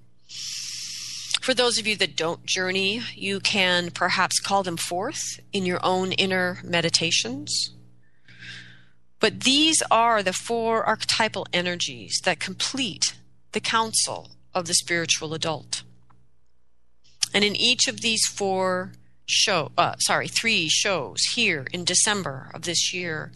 For 1.41 1.55
those 1.55 1.79
of 1.79 1.87
you 1.87 1.95
that 1.95 2.15
don't 2.15 2.45
journey, 2.45 3.01
you 3.15 3.39
can 3.39 3.89
perhaps 3.89 4.39
call 4.39 4.61
them 4.61 4.77
forth 4.77 5.39
in 5.51 5.65
your 5.65 5.79
own 5.83 6.11
inner 6.11 6.59
meditations. 6.63 7.71
But 9.19 9.41
these 9.41 9.81
are 9.89 10.21
the 10.21 10.33
four 10.33 10.83
archetypal 10.85 11.47
energies 11.51 12.21
that 12.25 12.39
complete 12.39 13.15
the 13.53 13.59
council 13.59 14.29
of 14.53 14.67
the 14.67 14.75
spiritual 14.75 15.33
adult. 15.33 15.81
And 17.33 17.43
in 17.43 17.55
each 17.55 17.87
of 17.87 18.01
these 18.01 18.25
four 18.27 18.91
show, 19.25 19.71
uh, 19.79 19.95
sorry, 19.97 20.27
three 20.27 20.69
shows 20.69 21.21
here 21.33 21.65
in 21.73 21.85
December 21.85 22.51
of 22.53 22.63
this 22.63 22.93
year, 22.93 23.31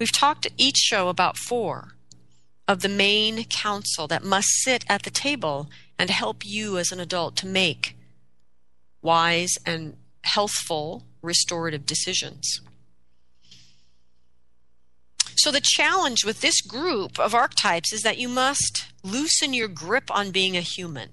we've 0.00 0.12
talked 0.12 0.48
each 0.56 0.78
show 0.78 1.08
about 1.08 1.36
four 1.36 1.94
of 2.66 2.80
the 2.80 2.88
main 2.88 3.44
council 3.44 4.06
that 4.08 4.24
must 4.24 4.48
sit 4.62 4.84
at 4.88 5.02
the 5.02 5.10
table 5.10 5.68
and 5.98 6.10
help 6.10 6.44
you 6.44 6.78
as 6.78 6.90
an 6.90 7.00
adult 7.00 7.36
to 7.36 7.46
make 7.46 7.96
wise 9.02 9.52
and 9.66 9.96
healthful 10.22 11.04
restorative 11.22 11.84
decisions. 11.84 12.60
So, 15.36 15.50
the 15.50 15.60
challenge 15.62 16.24
with 16.24 16.40
this 16.40 16.60
group 16.62 17.18
of 17.18 17.34
archetypes 17.34 17.92
is 17.92 18.02
that 18.02 18.18
you 18.18 18.28
must 18.28 18.86
loosen 19.02 19.52
your 19.52 19.68
grip 19.68 20.10
on 20.10 20.30
being 20.30 20.56
a 20.56 20.62
human 20.62 21.10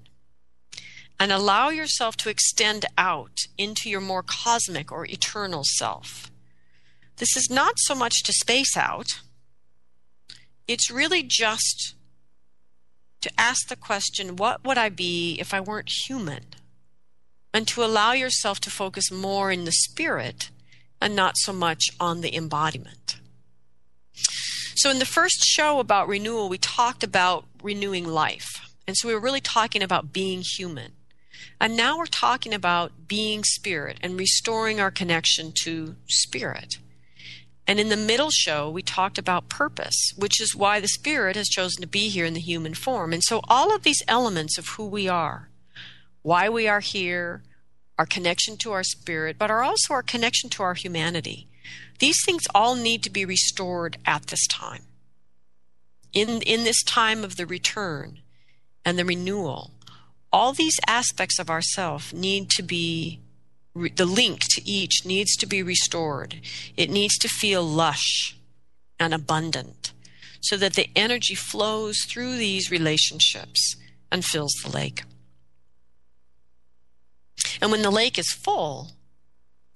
and 1.20 1.30
allow 1.30 1.68
yourself 1.68 2.16
to 2.18 2.30
extend 2.30 2.86
out 2.96 3.36
into 3.58 3.90
your 3.90 4.00
more 4.00 4.22
cosmic 4.22 4.90
or 4.90 5.06
eternal 5.06 5.62
self. 5.64 6.30
This 7.18 7.36
is 7.36 7.50
not 7.50 7.74
so 7.76 7.94
much 7.94 8.22
to 8.24 8.32
space 8.32 8.76
out, 8.76 9.06
it's 10.68 10.90
really 10.90 11.22
just 11.22 11.94
to 13.20 13.30
ask 13.38 13.68
the 13.68 13.76
question 13.76 14.36
what 14.36 14.64
would 14.64 14.78
I 14.78 14.88
be 14.88 15.36
if 15.38 15.54
I 15.54 15.60
weren't 15.60 15.90
human? 16.06 16.44
And 17.54 17.68
to 17.68 17.84
allow 17.84 18.12
yourself 18.12 18.60
to 18.60 18.70
focus 18.70 19.10
more 19.10 19.52
in 19.52 19.64
the 19.64 19.72
spirit 19.72 20.50
and 21.00 21.14
not 21.14 21.36
so 21.36 21.52
much 21.52 21.90
on 22.00 22.20
the 22.20 22.34
embodiment. 22.34 23.18
So, 24.74 24.90
in 24.90 24.98
the 24.98 25.04
first 25.04 25.44
show 25.44 25.78
about 25.78 26.08
renewal, 26.08 26.48
we 26.48 26.58
talked 26.58 27.04
about 27.04 27.44
renewing 27.62 28.06
life. 28.06 28.72
And 28.86 28.96
so 28.96 29.08
we 29.08 29.14
were 29.14 29.20
really 29.20 29.40
talking 29.40 29.82
about 29.82 30.12
being 30.12 30.42
human. 30.42 30.92
And 31.60 31.76
now 31.76 31.98
we're 31.98 32.06
talking 32.06 32.52
about 32.52 33.06
being 33.06 33.44
spirit 33.44 33.98
and 34.02 34.18
restoring 34.18 34.80
our 34.80 34.90
connection 34.90 35.52
to 35.62 35.94
spirit. 36.08 36.78
And 37.66 37.78
in 37.78 37.88
the 37.88 37.96
middle 37.96 38.30
show, 38.30 38.68
we 38.68 38.82
talked 38.82 39.18
about 39.18 39.48
purpose, 39.48 40.12
which 40.16 40.40
is 40.40 40.56
why 40.56 40.80
the 40.80 40.88
Spirit 40.88 41.36
has 41.36 41.48
chosen 41.48 41.80
to 41.80 41.88
be 41.88 42.08
here 42.08 42.24
in 42.24 42.34
the 42.34 42.40
human 42.40 42.74
form. 42.74 43.12
And 43.12 43.22
so, 43.22 43.40
all 43.48 43.74
of 43.74 43.84
these 43.84 44.02
elements 44.08 44.58
of 44.58 44.68
who 44.70 44.86
we 44.86 45.08
are, 45.08 45.48
why 46.22 46.48
we 46.48 46.66
are 46.66 46.80
here, 46.80 47.42
our 47.98 48.06
connection 48.06 48.56
to 48.56 48.72
our 48.72 48.82
spirit, 48.82 49.38
but 49.38 49.50
are 49.50 49.62
also 49.62 49.94
our 49.94 50.02
connection 50.02 50.50
to 50.50 50.62
our 50.62 50.74
humanity, 50.74 51.46
these 51.98 52.18
things 52.24 52.42
all 52.54 52.74
need 52.74 53.02
to 53.04 53.10
be 53.10 53.24
restored 53.24 53.98
at 54.04 54.26
this 54.26 54.46
time. 54.48 54.82
In, 56.12 56.42
in 56.42 56.64
this 56.64 56.82
time 56.82 57.22
of 57.22 57.36
the 57.36 57.46
return 57.46 58.18
and 58.84 58.98
the 58.98 59.04
renewal, 59.04 59.70
all 60.32 60.52
these 60.52 60.78
aspects 60.86 61.38
of 61.38 61.48
ourself 61.48 62.12
need 62.12 62.50
to 62.50 62.62
be 62.62 63.20
the 63.74 64.06
link 64.06 64.40
to 64.50 64.68
each 64.68 65.04
needs 65.04 65.34
to 65.36 65.46
be 65.46 65.62
restored. 65.62 66.40
It 66.76 66.90
needs 66.90 67.16
to 67.18 67.28
feel 67.28 67.62
lush 67.62 68.36
and 69.00 69.14
abundant 69.14 69.92
so 70.40 70.56
that 70.56 70.74
the 70.74 70.90
energy 70.94 71.34
flows 71.34 71.98
through 72.06 72.36
these 72.36 72.70
relationships 72.70 73.76
and 74.10 74.24
fills 74.24 74.52
the 74.62 74.70
lake. 74.70 75.04
And 77.60 77.70
when 77.70 77.82
the 77.82 77.90
lake 77.90 78.18
is 78.18 78.32
full, 78.32 78.90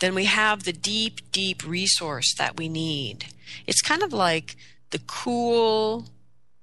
then 0.00 0.14
we 0.14 0.24
have 0.24 0.64
the 0.64 0.72
deep, 0.72 1.32
deep 1.32 1.66
resource 1.66 2.34
that 2.36 2.56
we 2.56 2.68
need. 2.68 3.26
It's 3.66 3.80
kind 3.80 4.02
of 4.02 4.12
like 4.12 4.56
the 4.90 4.98
cool, 5.06 6.06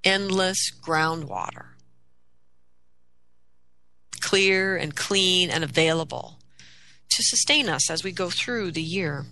endless 0.04 0.70
groundwater. 0.70 1.66
Clear 4.20 4.76
and 4.76 4.94
clean 4.94 5.50
and 5.50 5.64
available 5.64 6.38
to 7.10 7.22
sustain 7.22 7.68
us 7.68 7.90
as 7.90 8.02
we 8.02 8.12
go 8.12 8.30
through 8.30 8.72
the 8.72 8.82
year. 8.82 9.24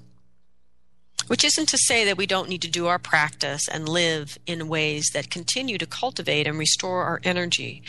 Which 1.26 1.44
isn't 1.44 1.68
to 1.68 1.78
say 1.78 2.04
that 2.04 2.16
we 2.16 2.26
don't 2.26 2.48
need 2.48 2.62
to 2.62 2.70
do 2.70 2.86
our 2.86 2.98
practice 2.98 3.68
and 3.68 3.88
live 3.88 4.38
in 4.46 4.68
ways 4.68 5.10
that 5.14 5.30
continue 5.30 5.78
to 5.78 5.86
cultivate 5.86 6.46
and 6.46 6.58
restore 6.58 7.04
our 7.04 7.20
energy. 7.22 7.82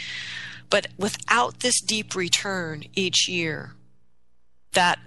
But 0.69 0.88
without 0.97 1.59
this 1.59 1.81
deep 1.81 2.15
return 2.15 2.84
each 2.95 3.27
year, 3.27 3.73
that 4.73 4.99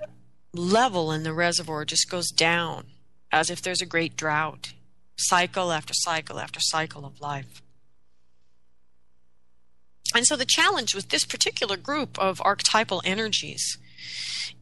level 0.52 1.12
in 1.12 1.22
the 1.22 1.32
reservoir 1.32 1.84
just 1.84 2.10
goes 2.10 2.30
down 2.30 2.86
as 3.32 3.50
if 3.50 3.62
there's 3.62 3.82
a 3.82 3.86
great 3.86 4.16
drought, 4.16 4.72
cycle 5.16 5.72
after 5.72 5.94
cycle 5.94 6.38
after 6.38 6.60
cycle 6.60 7.04
of 7.04 7.20
life. 7.20 7.62
And 10.14 10.26
so 10.26 10.36
the 10.36 10.46
challenge 10.46 10.94
with 10.94 11.08
this 11.08 11.24
particular 11.24 11.76
group 11.76 12.18
of 12.18 12.40
archetypal 12.44 13.02
energies 13.04 13.78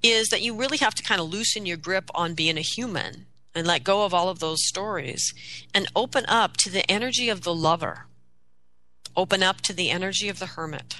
is 0.02 0.28
that 0.28 0.42
you 0.42 0.54
really 0.54 0.78
have 0.78 0.94
to 0.94 1.02
kind 1.02 1.20
of 1.20 1.30
loosen 1.30 1.66
your 1.66 1.76
grip 1.76 2.10
on 2.14 2.34
being 2.34 2.58
a 2.58 2.62
human 2.62 3.26
and 3.54 3.66
let 3.66 3.84
go 3.84 4.04
of 4.04 4.12
all 4.12 4.28
of 4.28 4.40
those 4.40 4.66
stories 4.66 5.32
and 5.72 5.86
open 5.94 6.24
up 6.26 6.56
to 6.58 6.70
the 6.70 6.88
energy 6.90 7.28
of 7.28 7.42
the 7.42 7.54
lover. 7.54 8.06
Open 9.16 9.42
up 9.42 9.60
to 9.62 9.72
the 9.72 9.90
energy 9.90 10.28
of 10.28 10.38
the 10.38 10.46
hermit. 10.46 10.96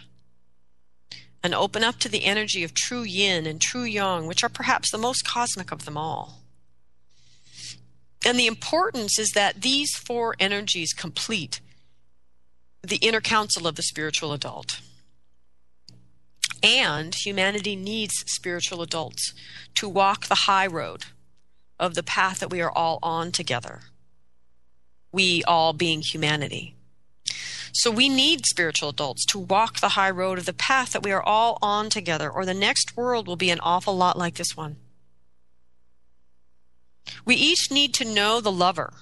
And 1.42 1.55
open 1.55 1.84
up 1.84 1.99
to 1.99 2.09
the 2.09 2.24
energy 2.24 2.64
of 2.64 2.72
true 2.72 3.03
yin 3.03 3.47
and 3.47 3.61
true 3.61 3.82
yang, 3.82 4.26
which 4.26 4.42
are 4.42 4.49
perhaps 4.49 4.90
the 4.90 4.99
most 4.99 5.26
cosmic 5.26 5.72
of 5.72 5.84
them 5.84 5.97
all. 5.97 6.40
And 8.24 8.38
the 8.38 8.47
importance 8.47 9.18
is 9.18 9.32
that 9.32 9.61
these 9.61 9.95
four 9.95 10.34
energies 10.40 10.95
complete 10.95 11.61
the 12.82 12.97
inner 12.97 13.20
council 13.20 13.66
of 13.66 13.74
the 13.74 13.82
spiritual 13.82 14.32
adult. 14.32 14.80
And 16.64 17.14
humanity 17.14 17.76
needs 17.76 18.24
spiritual 18.26 18.80
adults 18.80 19.34
to 19.74 19.86
walk 19.86 20.26
the 20.26 20.46
high 20.46 20.66
road 20.66 21.04
of 21.78 21.94
the 21.94 22.02
path 22.02 22.40
that 22.40 22.50
we 22.50 22.62
are 22.62 22.72
all 22.72 22.98
on 23.02 23.32
together. 23.32 23.82
We 25.12 25.44
all 25.44 25.74
being 25.74 26.00
humanity. 26.00 26.74
So 27.74 27.90
we 27.90 28.08
need 28.08 28.46
spiritual 28.46 28.88
adults 28.88 29.26
to 29.26 29.38
walk 29.38 29.80
the 29.80 29.90
high 29.90 30.10
road 30.10 30.38
of 30.38 30.46
the 30.46 30.54
path 30.54 30.92
that 30.92 31.02
we 31.02 31.12
are 31.12 31.22
all 31.22 31.58
on 31.60 31.90
together, 31.90 32.30
or 32.30 32.46
the 32.46 32.54
next 32.54 32.96
world 32.96 33.26
will 33.26 33.36
be 33.36 33.50
an 33.50 33.60
awful 33.60 33.94
lot 33.94 34.16
like 34.16 34.36
this 34.36 34.56
one. 34.56 34.76
We 37.26 37.34
each 37.34 37.70
need 37.70 37.92
to 37.94 38.06
know 38.06 38.40
the 38.40 38.52
lover 38.52 38.94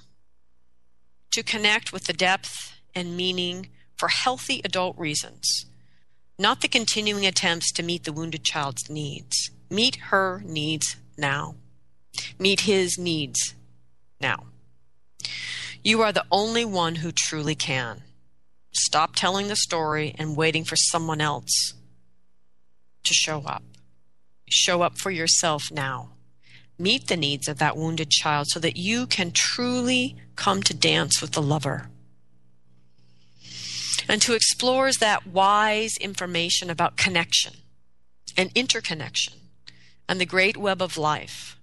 to 1.31 1.45
connect 1.45 1.93
with 1.93 2.07
the 2.07 2.13
depth 2.13 2.73
and 2.93 3.17
meaning 3.17 3.69
for 3.97 4.09
healthy 4.09 4.63
adult 4.65 4.99
reasons 4.99 5.67
not 6.43 6.61
the 6.61 6.69
continuing 6.69 7.25
attempts 7.25 7.73
to 7.73 7.85
meet 7.85 8.03
the 8.03 8.13
wounded 8.13 8.43
child's 8.43 8.91
needs. 8.91 9.51
Meet 9.71 9.97
her 10.11 10.43
needs 10.45 10.97
now. 11.17 11.55
Meet 12.37 12.63
his 12.63 12.99
needs 12.99 13.55
now. 14.21 14.47
You 15.85 16.03
are 16.03 16.13
the 16.13 16.27
only 16.33 16.65
one 16.65 16.97
who 16.97 17.13
truly 17.13 17.55
can. 17.55 18.03
Stop 18.73 19.15
telling 19.15 19.47
the 19.47 19.57
story 19.57 20.17
and 20.19 20.37
waiting 20.37 20.65
for 20.65 20.75
someone 20.75 21.21
else 21.21 21.75
to 23.05 23.15
show 23.15 23.43
up. 23.43 23.63
Show 24.51 24.83
up 24.83 24.99
for 24.99 25.13
yourself 25.13 25.71
now. 25.71 26.11
Meet 26.77 27.07
the 27.07 27.17
needs 27.17 27.47
of 27.47 27.59
that 27.59 27.77
wounded 27.77 28.11
child 28.11 28.49
so 28.49 28.59
that 28.59 28.77
you 28.77 29.07
can 29.07 29.31
truly 29.31 30.17
come 30.35 30.63
to 30.65 30.75
dance 30.75 31.23
with 31.23 31.33
the 31.33 31.43
lover 31.43 31.89
and 34.09 34.21
to 34.23 34.35
explore 34.35 34.91
that 35.01 35.27
wise 35.27 35.97
information 36.01 36.71
about 36.71 36.97
connection 36.97 37.55
and 38.37 38.51
interconnection 38.55 39.35
and 40.09 40.21
the 40.21 40.27
great 40.27 40.57
web 40.57 40.83
of 40.83 40.97
life 40.97 41.57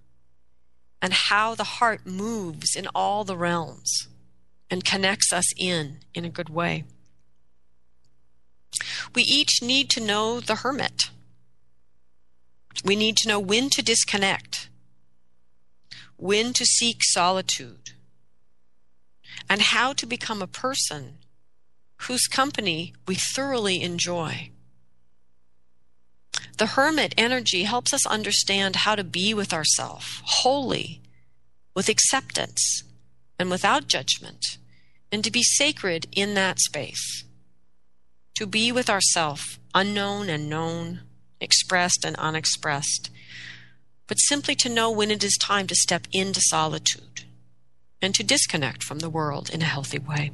and 1.02 1.12
how 1.12 1.54
the 1.54 1.64
heart 1.64 2.06
moves 2.06 2.74
in 2.76 2.86
all 2.94 3.24
the 3.24 3.36
realms 3.36 4.08
and 4.70 4.84
connects 4.84 5.32
us 5.32 5.46
in 5.58 5.98
in 6.14 6.24
a 6.24 6.30
good 6.30 6.48
way. 6.48 6.84
We 9.14 9.22
each 9.22 9.62
need 9.62 9.90
to 9.90 10.00
know 10.00 10.40
the 10.40 10.56
hermit. 10.56 11.10
We 12.84 12.96
need 12.96 13.16
to 13.18 13.28
know 13.28 13.40
when 13.40 13.68
to 13.70 13.82
disconnect, 13.82 14.68
when 16.16 16.52
to 16.54 16.64
seek 16.64 17.02
solitude, 17.02 17.90
and 19.48 19.60
how 19.60 19.92
to 19.94 20.06
become 20.06 20.40
a 20.40 20.46
person 20.46 21.18
whose 22.02 22.26
company 22.26 22.94
we 23.06 23.14
thoroughly 23.14 23.82
enjoy. 23.82 24.50
The 26.58 26.66
hermit 26.66 27.14
energy 27.16 27.64
helps 27.64 27.92
us 27.92 28.06
understand 28.06 28.76
how 28.76 28.94
to 28.94 29.04
be 29.04 29.32
with 29.34 29.52
ourselves 29.52 30.20
wholly, 30.24 31.00
with 31.74 31.88
acceptance, 31.88 32.84
and 33.38 33.50
without 33.50 33.86
judgment, 33.86 34.58
and 35.10 35.24
to 35.24 35.30
be 35.30 35.42
sacred 35.42 36.06
in 36.12 36.34
that 36.34 36.58
space. 36.58 37.24
To 38.36 38.46
be 38.46 38.72
with 38.72 38.90
ourself, 38.90 39.58
unknown 39.74 40.28
and 40.28 40.48
known, 40.48 41.00
expressed 41.40 42.04
and 42.04 42.16
unexpressed, 42.16 43.10
but 44.06 44.16
simply 44.16 44.54
to 44.56 44.68
know 44.68 44.90
when 44.90 45.10
it 45.10 45.24
is 45.24 45.36
time 45.40 45.66
to 45.66 45.74
step 45.74 46.06
into 46.12 46.40
solitude 46.40 47.24
and 48.02 48.14
to 48.14 48.22
disconnect 48.22 48.82
from 48.82 48.98
the 48.98 49.10
world 49.10 49.50
in 49.50 49.62
a 49.62 49.66
healthy 49.66 49.98
way. 49.98 50.30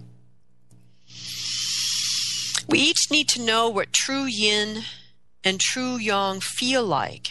We 2.68 2.80
each 2.80 3.10
need 3.10 3.28
to 3.28 3.42
know 3.42 3.68
what 3.68 3.92
true 3.92 4.24
yin 4.24 4.82
and 5.44 5.60
true 5.60 5.96
yang 5.96 6.40
feel 6.40 6.84
like 6.84 7.28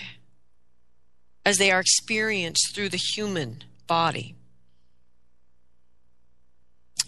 as 1.46 1.58
they 1.58 1.72
are 1.72 1.82
experienced 1.82 2.74
through 2.74 2.90
the 2.90 2.98
human 2.98 3.64
body. 3.86 4.36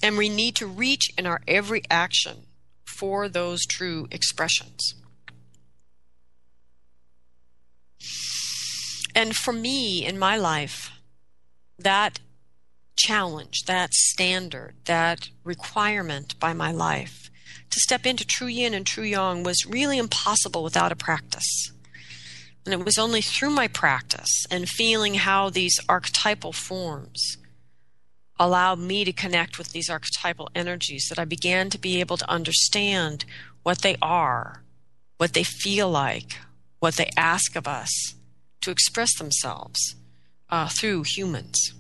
And 0.04 0.18
we 0.18 0.30
need 0.30 0.56
to 0.58 0.68
reach 0.68 1.10
in 1.18 1.26
our 1.26 1.42
every 1.48 1.82
action 1.90 2.46
for 2.86 3.30
those 3.30 3.66
true 3.66 4.08
expressions. 4.12 4.94
And 9.16 9.36
for 9.36 9.54
me 9.54 10.06
in 10.06 10.20
my 10.20 10.38
life, 10.38 10.92
that 11.80 12.20
challenge, 12.96 13.64
that 13.66 13.94
standard, 13.94 14.76
that 14.86 15.30
requirement 15.44 16.40
by 16.40 16.54
my 16.54 16.72
life 16.72 17.27
to 17.78 17.82
step 17.82 18.08
into 18.08 18.26
true 18.26 18.48
yin 18.48 18.74
and 18.74 18.88
true 18.88 19.04
yang 19.04 19.44
was 19.44 19.68
really 19.68 20.00
impossible 20.00 20.64
without 20.64 20.92
a 20.92 20.96
practice. 20.96 21.72
And 22.66 22.74
it 22.74 22.84
was 22.84 22.98
only 22.98 23.22
through 23.22 23.52
my 23.52 23.68
practice 23.68 24.46
and 24.50 24.68
feeling 24.68 25.14
how 25.14 25.52
these 25.52 25.80
archetypal 25.88 26.54
forms 26.54 27.38
allowed 28.40 28.80
me 28.80 29.06
to 29.06 29.14
connect 29.14 29.60
with 29.60 29.74
these 29.74 29.92
archetypal 29.92 30.50
energies 30.56 31.06
that 31.10 31.20
I 31.20 31.26
began 31.26 31.70
to 31.70 31.78
be 31.78 32.00
able 32.00 32.18
to 32.18 32.30
understand 32.30 33.26
what 33.62 33.84
they 33.84 33.96
are, 34.02 34.64
what 35.18 35.34
they 35.34 35.44
feel 35.44 35.90
like, 35.90 36.40
what 36.80 36.96
they 36.96 37.12
ask 37.16 37.56
of 37.56 37.68
us 37.68 38.16
to 38.62 38.72
express 38.72 39.16
themselves 39.18 39.96
uh, 40.50 40.68
through 40.68 41.04
humans. 41.04 41.74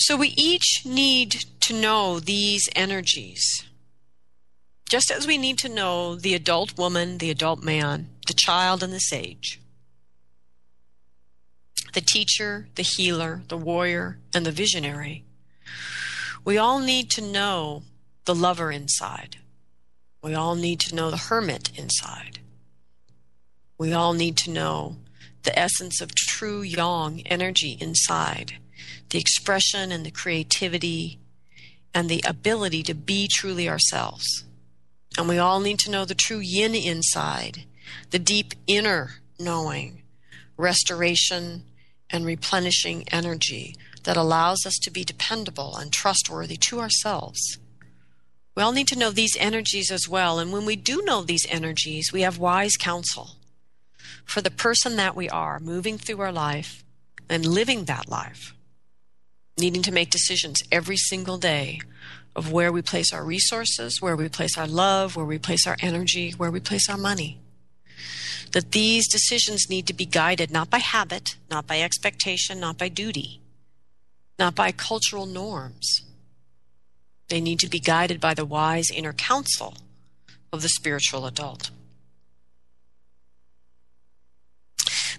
So 0.00 0.16
we 0.16 0.28
each 0.28 0.82
need 0.86 1.44
to 1.60 1.74
know 1.78 2.20
these 2.20 2.68
energies. 2.74 3.44
Just 4.88 5.10
as 5.10 5.26
we 5.26 5.36
need 5.36 5.58
to 5.58 5.68
know 5.68 6.16
the 6.16 6.34
adult 6.34 6.78
woman, 6.78 7.18
the 7.18 7.30
adult 7.30 7.62
man, 7.62 8.08
the 8.26 8.32
child, 8.32 8.82
and 8.82 8.92
the 8.92 8.98
sage 8.98 9.60
the 11.92 12.00
teacher, 12.00 12.68
the 12.76 12.82
healer, 12.82 13.42
the 13.48 13.56
warrior, 13.56 14.18
and 14.32 14.46
the 14.46 14.52
visionary. 14.52 15.24
We 16.44 16.56
all 16.56 16.78
need 16.78 17.10
to 17.10 17.20
know 17.20 17.82
the 18.26 18.34
lover 18.34 18.70
inside. 18.70 19.38
We 20.22 20.32
all 20.34 20.54
need 20.54 20.78
to 20.80 20.94
know 20.94 21.10
the 21.10 21.16
hermit 21.16 21.76
inside. 21.76 22.38
We 23.76 23.92
all 23.92 24.12
need 24.12 24.36
to 24.38 24.50
know 24.50 24.98
the 25.42 25.58
essence 25.58 26.00
of 26.00 26.14
true 26.14 26.62
yang 26.62 27.26
energy 27.26 27.76
inside, 27.80 28.58
the 29.10 29.18
expression 29.18 29.92
and 29.92 30.04
the 30.04 30.10
creativity 30.10 31.18
and 31.94 32.08
the 32.08 32.22
ability 32.26 32.82
to 32.84 32.94
be 32.94 33.28
truly 33.30 33.68
ourselves. 33.68 34.44
And 35.18 35.28
we 35.28 35.38
all 35.38 35.60
need 35.60 35.78
to 35.80 35.90
know 35.90 36.04
the 36.04 36.14
true 36.14 36.38
yin 36.38 36.74
inside, 36.74 37.64
the 38.10 38.18
deep 38.18 38.54
inner 38.66 39.16
knowing, 39.38 40.02
restoration, 40.56 41.64
and 42.10 42.24
replenishing 42.24 43.04
energy 43.10 43.74
that 44.04 44.16
allows 44.16 44.64
us 44.66 44.78
to 44.82 44.90
be 44.90 45.04
dependable 45.04 45.76
and 45.76 45.92
trustworthy 45.92 46.56
to 46.56 46.80
ourselves. 46.80 47.58
We 48.56 48.62
all 48.62 48.72
need 48.72 48.88
to 48.88 48.98
know 48.98 49.10
these 49.10 49.36
energies 49.38 49.90
as 49.90 50.08
well. 50.08 50.38
And 50.38 50.52
when 50.52 50.66
we 50.66 50.76
do 50.76 51.02
know 51.04 51.22
these 51.22 51.46
energies, 51.48 52.12
we 52.12 52.22
have 52.22 52.38
wise 52.38 52.76
counsel 52.76 53.36
for 54.24 54.40
the 54.40 54.50
person 54.50 54.96
that 54.96 55.16
we 55.16 55.28
are, 55.28 55.58
moving 55.60 55.98
through 55.98 56.20
our 56.20 56.32
life 56.32 56.84
and 57.28 57.46
living 57.46 57.84
that 57.84 58.08
life, 58.08 58.54
needing 59.60 59.82
to 59.82 59.92
make 59.92 60.10
decisions 60.10 60.62
every 60.72 60.96
single 60.96 61.38
day 61.38 61.80
of 62.34 62.50
where 62.50 62.72
we 62.72 62.82
place 62.82 63.12
our 63.12 63.24
resources, 63.24 64.00
where 64.00 64.16
we 64.16 64.28
place 64.28 64.56
our 64.56 64.66
love, 64.66 65.16
where 65.16 65.26
we 65.26 65.38
place 65.38 65.66
our 65.66 65.76
energy, 65.80 66.32
where 66.32 66.50
we 66.50 66.60
place 66.60 66.88
our 66.88 66.96
money 66.96 67.38
that 68.52 68.72
these 68.72 69.08
decisions 69.08 69.68
need 69.68 69.86
to 69.86 69.94
be 69.94 70.04
guided 70.04 70.50
not 70.50 70.70
by 70.70 70.78
habit, 70.78 71.36
not 71.50 71.66
by 71.66 71.80
expectation, 71.80 72.60
not 72.60 72.78
by 72.78 72.88
duty, 72.88 73.40
not 74.38 74.54
by 74.54 74.72
cultural 74.72 75.26
norms. 75.26 76.02
They 77.28 77.40
need 77.40 77.60
to 77.60 77.68
be 77.68 77.78
guided 77.78 78.20
by 78.20 78.34
the 78.34 78.44
wise 78.44 78.90
inner 78.92 79.12
counsel 79.12 79.74
of 80.52 80.62
the 80.62 80.68
spiritual 80.68 81.26
adult. 81.26 81.70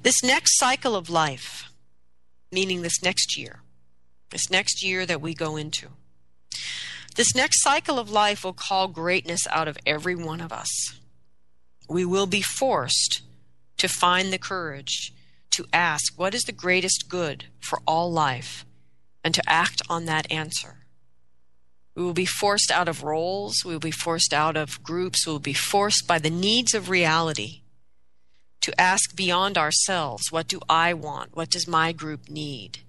This 0.04 0.24
next 0.24 0.58
cycle 0.58 0.96
of 0.96 1.10
life, 1.10 1.72
meaning 2.52 2.82
this 2.82 3.02
next 3.02 3.38
year, 3.38 3.61
this 4.32 4.50
next 4.50 4.84
year 4.84 5.06
that 5.06 5.22
we 5.22 5.34
go 5.34 5.56
into, 5.56 5.90
this 7.16 7.36
next 7.36 7.62
cycle 7.62 8.00
of 8.00 8.10
life 8.10 8.44
will 8.44 8.54
call 8.54 8.88
greatness 8.88 9.46
out 9.50 9.68
of 9.68 9.78
every 9.86 10.16
one 10.16 10.42
of 10.42 10.52
us 10.52 10.98
we 11.92 12.06
will 12.06 12.26
be 12.26 12.42
forced 12.42 13.22
to 13.78 13.88
find 13.88 14.32
the 14.32 14.38
courage 14.38 15.14
to 15.52 15.66
ask 15.74 16.18
what 16.18 16.34
is 16.34 16.44
the 16.44 16.52
greatest 16.52 17.10
good 17.10 17.46
for 17.60 17.80
all 17.86 18.12
life 18.12 18.66
and 19.24 19.34
to 19.36 19.44
act 19.48 19.82
on 19.90 20.06
that 20.06 20.32
answer. 20.32 20.78
We 21.94 22.04
will 22.04 22.14
be 22.14 22.26
forced 22.26 22.72
out 22.72 22.88
of 22.88 23.04
roles, 23.04 23.56
we 23.66 23.74
will 23.74 23.80
be 23.80 23.92
forced 23.92 24.34
out 24.34 24.56
of 24.56 24.82
groups, 24.82 25.28
we 25.28 25.34
will 25.34 25.40
be 25.40 25.54
forced 25.54 26.08
by 26.08 26.20
the 26.20 26.30
needs 26.30 26.74
of 26.74 26.90
reality 26.90 27.62
to 28.62 28.80
ask 28.80 29.16
beyond 29.16 29.58
ourselves 29.58 30.32
what 30.32 30.48
do 30.48 30.62
I 30.70 30.94
want? 30.94 31.36
What 31.36 31.50
does 31.50 31.68
my 31.68 31.92
group 31.92 32.30
need? 32.30 32.80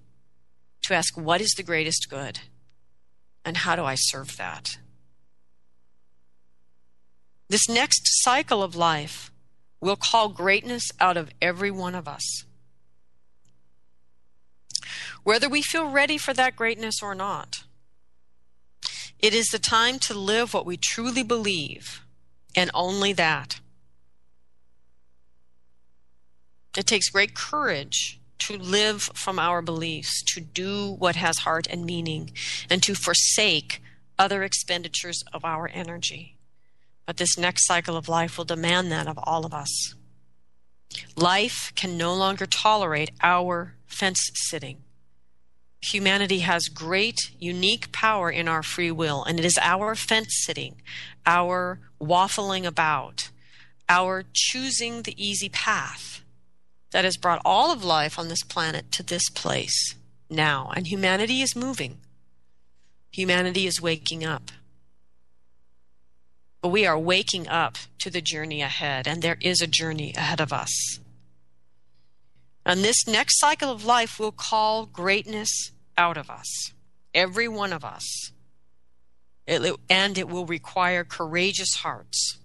To 0.82 0.94
ask 0.94 1.16
what 1.16 1.40
is 1.40 1.54
the 1.56 1.62
greatest 1.62 2.08
good 2.10 2.40
and 3.44 3.58
how 3.58 3.76
do 3.76 3.84
I 3.84 3.94
serve 3.96 4.36
that? 4.36 4.78
This 7.48 7.68
next 7.68 8.02
cycle 8.22 8.62
of 8.62 8.74
life 8.74 9.30
will 9.80 9.96
call 9.96 10.28
greatness 10.28 10.84
out 11.00 11.16
of 11.16 11.30
every 11.40 11.70
one 11.70 11.94
of 11.94 12.08
us. 12.08 12.44
Whether 15.22 15.48
we 15.48 15.62
feel 15.62 15.88
ready 15.88 16.18
for 16.18 16.32
that 16.32 16.56
greatness 16.56 17.02
or 17.02 17.14
not, 17.14 17.64
it 19.18 19.34
is 19.34 19.48
the 19.48 19.58
time 19.58 19.98
to 20.00 20.14
live 20.14 20.52
what 20.52 20.66
we 20.66 20.76
truly 20.76 21.22
believe, 21.22 22.02
and 22.56 22.70
only 22.74 23.12
that. 23.12 23.60
It 26.76 26.86
takes 26.86 27.10
great 27.10 27.34
courage 27.34 28.18
to 28.46 28.56
live 28.56 29.02
from 29.14 29.38
our 29.38 29.62
beliefs, 29.62 30.22
to 30.34 30.40
do 30.40 30.94
what 30.98 31.16
has 31.16 31.38
heart 31.38 31.66
and 31.70 31.84
meaning, 31.84 32.32
and 32.70 32.82
to 32.82 32.94
forsake 32.94 33.82
other 34.18 34.42
expenditures 34.42 35.22
of 35.32 35.44
our 35.44 35.68
energy. 35.72 36.36
But 37.06 37.16
this 37.16 37.38
next 37.38 37.66
cycle 37.66 37.96
of 37.96 38.08
life 38.08 38.38
will 38.38 38.44
demand 38.44 38.92
that 38.92 39.08
of 39.08 39.18
all 39.22 39.44
of 39.44 39.54
us. 39.54 39.94
Life 41.16 41.72
can 41.74 41.96
no 41.96 42.14
longer 42.14 42.46
tolerate 42.46 43.10
our 43.22 43.74
fence 43.86 44.30
sitting. 44.34 44.82
Humanity 45.82 46.40
has 46.40 46.68
great, 46.68 47.32
unique 47.38 47.90
power 47.90 48.30
in 48.30 48.46
our 48.46 48.62
free 48.62 48.90
will, 48.90 49.24
and 49.24 49.38
it 49.38 49.44
is 49.44 49.58
our 49.60 49.94
fence 49.94 50.42
sitting, 50.44 50.80
our 51.26 51.80
waffling 52.00 52.64
about, 52.64 53.30
our 53.88 54.24
choosing 54.32 55.02
the 55.02 55.14
easy 55.22 55.48
path 55.48 56.11
that 56.92 57.04
has 57.04 57.16
brought 57.16 57.42
all 57.44 57.72
of 57.72 57.84
life 57.84 58.18
on 58.18 58.28
this 58.28 58.42
planet 58.42 58.92
to 58.92 59.02
this 59.02 59.28
place 59.28 59.94
now. 60.30 60.70
And 60.76 60.86
humanity 60.86 61.42
is 61.42 61.56
moving, 61.56 61.98
humanity 63.10 63.66
is 63.66 63.82
waking 63.82 64.24
up. 64.24 64.50
But 66.60 66.68
we 66.68 66.86
are 66.86 66.98
waking 66.98 67.48
up 67.48 67.76
to 67.98 68.08
the 68.08 68.20
journey 68.20 68.62
ahead, 68.62 69.08
and 69.08 69.20
there 69.20 69.38
is 69.40 69.60
a 69.60 69.66
journey 69.66 70.14
ahead 70.16 70.40
of 70.40 70.52
us. 70.52 71.00
And 72.64 72.84
this 72.84 73.08
next 73.08 73.40
cycle 73.40 73.70
of 73.70 73.84
life 73.84 74.20
will 74.20 74.30
call 74.30 74.86
greatness 74.86 75.72
out 75.98 76.16
of 76.16 76.30
us, 76.30 76.72
every 77.12 77.48
one 77.48 77.72
of 77.72 77.84
us. 77.84 78.30
It, 79.44 79.76
and 79.90 80.16
it 80.16 80.28
will 80.28 80.46
require 80.46 81.02
courageous 81.02 81.74
hearts. 81.76 82.38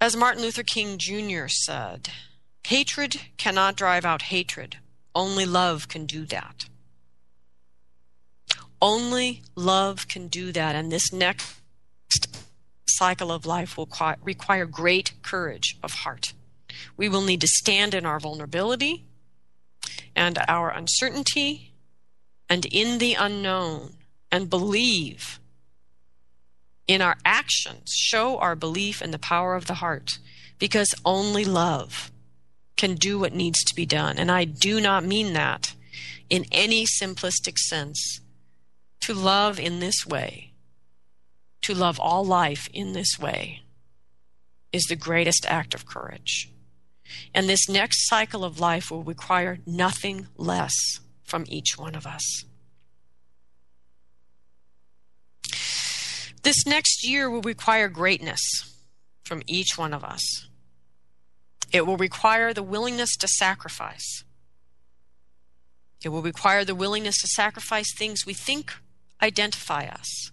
As 0.00 0.14
Martin 0.16 0.42
Luther 0.42 0.62
King 0.62 0.98
Jr. 0.98 1.46
said, 1.48 2.10
hatred 2.66 3.20
cannot 3.38 3.76
drive 3.76 4.04
out 4.04 4.22
hatred, 4.22 4.76
only 5.14 5.46
love 5.46 5.88
can 5.88 6.04
do 6.04 6.26
that. 6.26 6.66
Only 8.80 9.42
love 9.54 10.06
can 10.06 10.28
do 10.28 10.52
that. 10.52 10.74
And 10.74 10.92
this 10.92 11.12
next 11.12 11.56
cycle 12.86 13.32
of 13.32 13.46
life 13.46 13.76
will 13.76 13.88
require 14.22 14.66
great 14.66 15.12
courage 15.22 15.78
of 15.82 15.92
heart. 15.92 16.34
We 16.96 17.08
will 17.08 17.22
need 17.22 17.40
to 17.40 17.48
stand 17.48 17.94
in 17.94 18.04
our 18.04 18.20
vulnerability 18.20 19.04
and 20.14 20.38
our 20.46 20.70
uncertainty 20.70 21.72
and 22.50 22.66
in 22.66 22.98
the 22.98 23.14
unknown 23.14 23.94
and 24.30 24.50
believe 24.50 25.40
in 26.86 27.02
our 27.02 27.16
actions 27.24 27.92
show 27.94 28.38
our 28.38 28.54
belief 28.54 29.02
in 29.02 29.10
the 29.10 29.18
power 29.18 29.54
of 29.54 29.66
the 29.66 29.74
heart 29.74 30.18
because 30.58 30.94
only 31.04 31.44
love 31.44 32.10
can 32.76 32.94
do 32.94 33.18
what 33.18 33.32
needs 33.32 33.62
to 33.64 33.74
be 33.74 33.86
done. 33.86 34.18
And 34.18 34.30
I 34.30 34.44
do 34.44 34.80
not 34.80 35.04
mean 35.04 35.32
that 35.32 35.74
in 36.28 36.44
any 36.52 36.84
simplistic 36.84 37.58
sense. 37.58 38.20
To 39.00 39.14
love 39.14 39.60
in 39.60 39.78
this 39.78 40.04
way, 40.04 40.52
to 41.62 41.74
love 41.74 42.00
all 42.00 42.24
life 42.24 42.68
in 42.72 42.92
this 42.92 43.18
way, 43.20 43.62
is 44.72 44.82
the 44.84 44.96
greatest 44.96 45.46
act 45.48 45.74
of 45.74 45.86
courage. 45.86 46.50
And 47.32 47.48
this 47.48 47.68
next 47.68 48.08
cycle 48.08 48.44
of 48.44 48.58
life 48.58 48.90
will 48.90 49.04
require 49.04 49.58
nothing 49.64 50.26
less 50.36 50.74
from 51.22 51.44
each 51.46 51.78
one 51.78 51.94
of 51.94 52.04
us. 52.04 52.44
This 56.46 56.64
next 56.64 57.04
year 57.04 57.28
will 57.28 57.42
require 57.42 57.88
greatness 57.88 58.40
from 59.24 59.42
each 59.48 59.76
one 59.76 59.92
of 59.92 60.04
us. 60.04 60.46
It 61.72 61.84
will 61.84 61.96
require 61.96 62.54
the 62.54 62.62
willingness 62.62 63.16
to 63.16 63.26
sacrifice. 63.26 64.22
It 66.04 66.10
will 66.10 66.22
require 66.22 66.64
the 66.64 66.76
willingness 66.76 67.20
to 67.22 67.26
sacrifice 67.26 67.92
things 67.92 68.24
we 68.24 68.32
think 68.32 68.74
identify 69.20 69.86
us. 69.86 70.30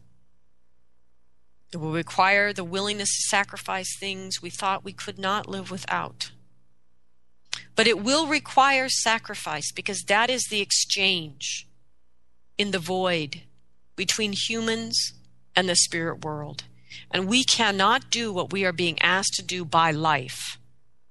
It 1.74 1.78
will 1.78 1.94
require 1.94 2.54
the 2.54 2.64
willingness 2.64 3.10
to 3.10 3.30
sacrifice 3.30 3.98
things 3.98 4.40
we 4.40 4.52
thought 4.52 4.84
we 4.84 4.94
could 4.94 5.18
not 5.18 5.50
live 5.50 5.72
without. 5.72 6.30
But 7.76 7.88
it 7.88 8.04
will 8.04 8.28
require 8.28 8.88
sacrifice 8.88 9.72
because 9.72 10.04
that 10.04 10.30
is 10.30 10.44
the 10.52 10.62
exchange 10.62 11.68
in 12.60 12.70
the 12.70 12.78
void 12.78 13.42
between 13.96 14.34
humans 14.34 15.14
and 15.56 15.70
the 15.70 15.76
spirit 15.76 16.24
world. 16.24 16.64
And 17.12 17.28
we 17.28 17.44
cannot 17.44 18.10
do 18.10 18.32
what 18.32 18.52
we 18.52 18.66
are 18.66 18.72
being 18.72 19.02
asked 19.02 19.34
to 19.36 19.44
do 19.44 19.66
by 19.66 19.92
life 19.92 20.58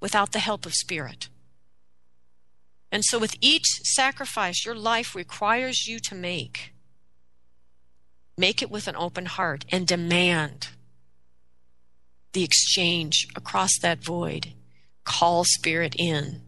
without 0.01 0.33
the 0.33 0.39
help 0.39 0.67
of 0.67 0.75
spirit. 0.75 1.29
And 2.91 3.05
so, 3.05 3.19
with 3.19 3.37
each 3.41 3.67
sacrifice 3.85 4.67
your 4.67 4.75
life 4.75 5.15
requires 5.15 5.87
you 5.87 5.99
to 6.01 6.15
make, 6.15 6.73
make 8.37 8.61
it 8.63 8.71
with 8.71 8.87
an 8.87 8.97
open 8.97 9.27
heart 9.27 9.65
and 9.71 9.87
demand 9.87 10.69
the 12.33 12.45
exchange 12.45 13.29
across 13.37 13.79
that 13.81 14.05
void. 14.05 14.53
Call 15.05 15.45
spirit 15.45 15.95
in 15.99 16.43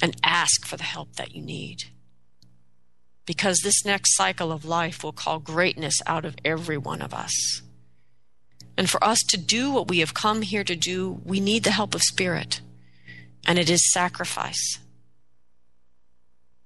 and 0.00 0.16
ask 0.22 0.64
for 0.66 0.76
the 0.76 0.84
help 0.84 1.16
that 1.16 1.34
you 1.34 1.42
need 1.42 1.84
because 3.26 3.60
this 3.60 3.84
next 3.84 4.16
cycle 4.16 4.52
of 4.52 4.64
life 4.64 5.02
will 5.02 5.12
call 5.12 5.38
greatness 5.38 5.96
out 6.06 6.24
of 6.24 6.36
every 6.44 6.76
one 6.76 7.00
of 7.00 7.14
us. 7.14 7.62
And 8.76 8.90
for 8.90 9.02
us 9.02 9.20
to 9.28 9.36
do 9.36 9.70
what 9.70 9.88
we 9.88 10.00
have 10.00 10.14
come 10.14 10.42
here 10.42 10.64
to 10.64 10.76
do, 10.76 11.20
we 11.24 11.40
need 11.40 11.64
the 11.64 11.70
help 11.70 11.94
of 11.94 12.02
Spirit. 12.02 12.60
And 13.46 13.58
it 13.58 13.70
is 13.70 13.92
sacrifice 13.92 14.78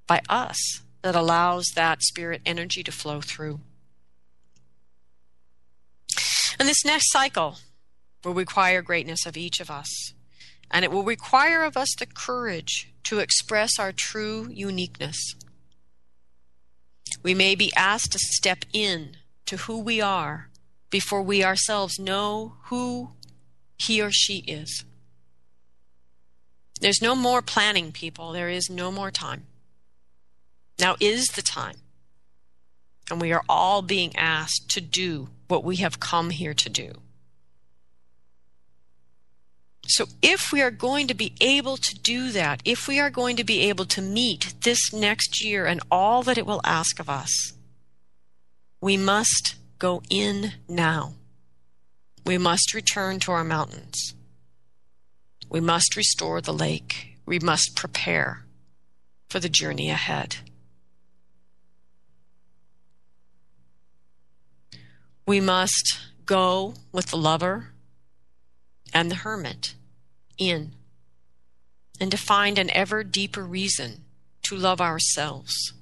by 0.07 0.23
us 0.29 0.83
that 1.03 1.15
allows 1.15 1.67
that 1.75 2.03
Spirit 2.03 2.41
energy 2.47 2.83
to 2.83 2.93
flow 2.93 3.21
through. 3.21 3.61
And 6.59 6.69
this 6.69 6.85
next 6.85 7.13
cycle 7.13 7.59
will 8.25 8.35
require 8.35 8.83
greatness 8.83 9.27
of 9.27 9.37
each 9.37 9.61
of 9.61 9.71
us. 9.71 10.13
And 10.71 10.85
it 10.85 10.91
will 10.91 11.05
require 11.05 11.63
of 11.63 11.77
us 11.77 11.95
the 11.99 12.07
courage 12.07 12.93
to 13.05 13.21
express 13.21 13.79
our 13.79 13.93
true 13.93 14.49
uniqueness 14.51 15.35
we 17.23 17.35
may 17.35 17.55
be 17.55 17.73
asked 17.77 18.13
to 18.13 18.19
step 18.19 18.65
in 18.73 19.17
to 19.47 19.57
who 19.59 19.79
we 19.79 20.01
are 20.01 20.51
before 20.91 21.23
we 21.23 21.45
ourselves 21.45 21.99
know 21.99 22.55
who 22.65 23.13
he 23.79 24.01
or 24.01 24.11
she 24.11 24.39
is. 24.47 24.85
There's 26.81 27.03
no 27.03 27.15
more 27.15 27.43
planning, 27.43 27.93
people. 27.93 28.33
There 28.33 28.49
is 28.49 28.71
no 28.71 28.91
more 28.91 29.11
time. 29.11 29.47
Now 30.79 30.97
is 31.01 31.27
the 31.29 31.43
time. 31.43 31.77
And 33.11 33.21
we 33.21 33.33
are 33.33 33.43
all 33.49 33.83
being 33.83 34.15
asked 34.17 34.69
to 34.71 34.81
do 34.81 35.29
what 35.49 35.65
we 35.65 35.77
have 35.77 35.99
come 35.99 36.31
here 36.31 36.55
to 36.55 36.69
do. 36.69 36.93
So, 39.91 40.05
if 40.21 40.53
we 40.53 40.61
are 40.61 40.71
going 40.71 41.07
to 41.07 41.15
be 41.15 41.33
able 41.41 41.79
to 41.79 41.99
do 41.99 42.31
that, 42.33 42.61
if 42.67 42.87
we 42.87 43.01
are 43.01 43.09
going 43.09 43.37
to 43.37 43.45
be 43.45 43.71
able 43.71 43.87
to 43.87 44.03
meet 44.03 44.53
this 44.61 44.93
next 44.93 45.43
year 45.43 45.65
and 45.65 45.81
all 45.91 46.23
that 46.25 46.37
it 46.37 46.45
will 46.45 46.61
ask 46.63 47.01
of 47.01 47.09
us, 47.09 47.55
we 48.83 48.99
must 48.99 49.57
go 49.79 50.03
in 50.11 50.53
now. 50.69 51.15
We 52.27 52.37
must 52.37 52.75
return 52.75 53.19
to 53.21 53.33
our 53.33 53.45
mountains. 53.45 54.15
We 55.49 55.61
must 55.61 55.97
restore 55.97 56.43
the 56.43 56.53
lake. 56.53 57.17
We 57.25 57.39
must 57.39 57.75
prepare 57.75 58.45
for 59.31 59.41
the 59.41 59.49
journey 59.49 59.89
ahead. 59.89 60.37
We 65.27 65.41
must 65.41 65.99
go 66.27 66.75
with 66.93 67.07
the 67.07 67.17
lover 67.17 67.71
and 68.93 69.11
the 69.11 69.17
hermit 69.17 69.75
in 70.39 70.73
and 72.01 72.11
to 72.11 72.17
find 72.17 72.59
an 72.59 72.71
ever 72.71 73.03
deeper 73.03 73.45
reason 73.45 74.05
to 74.45 74.57
love 74.57 74.81
ourselves, 74.81 75.73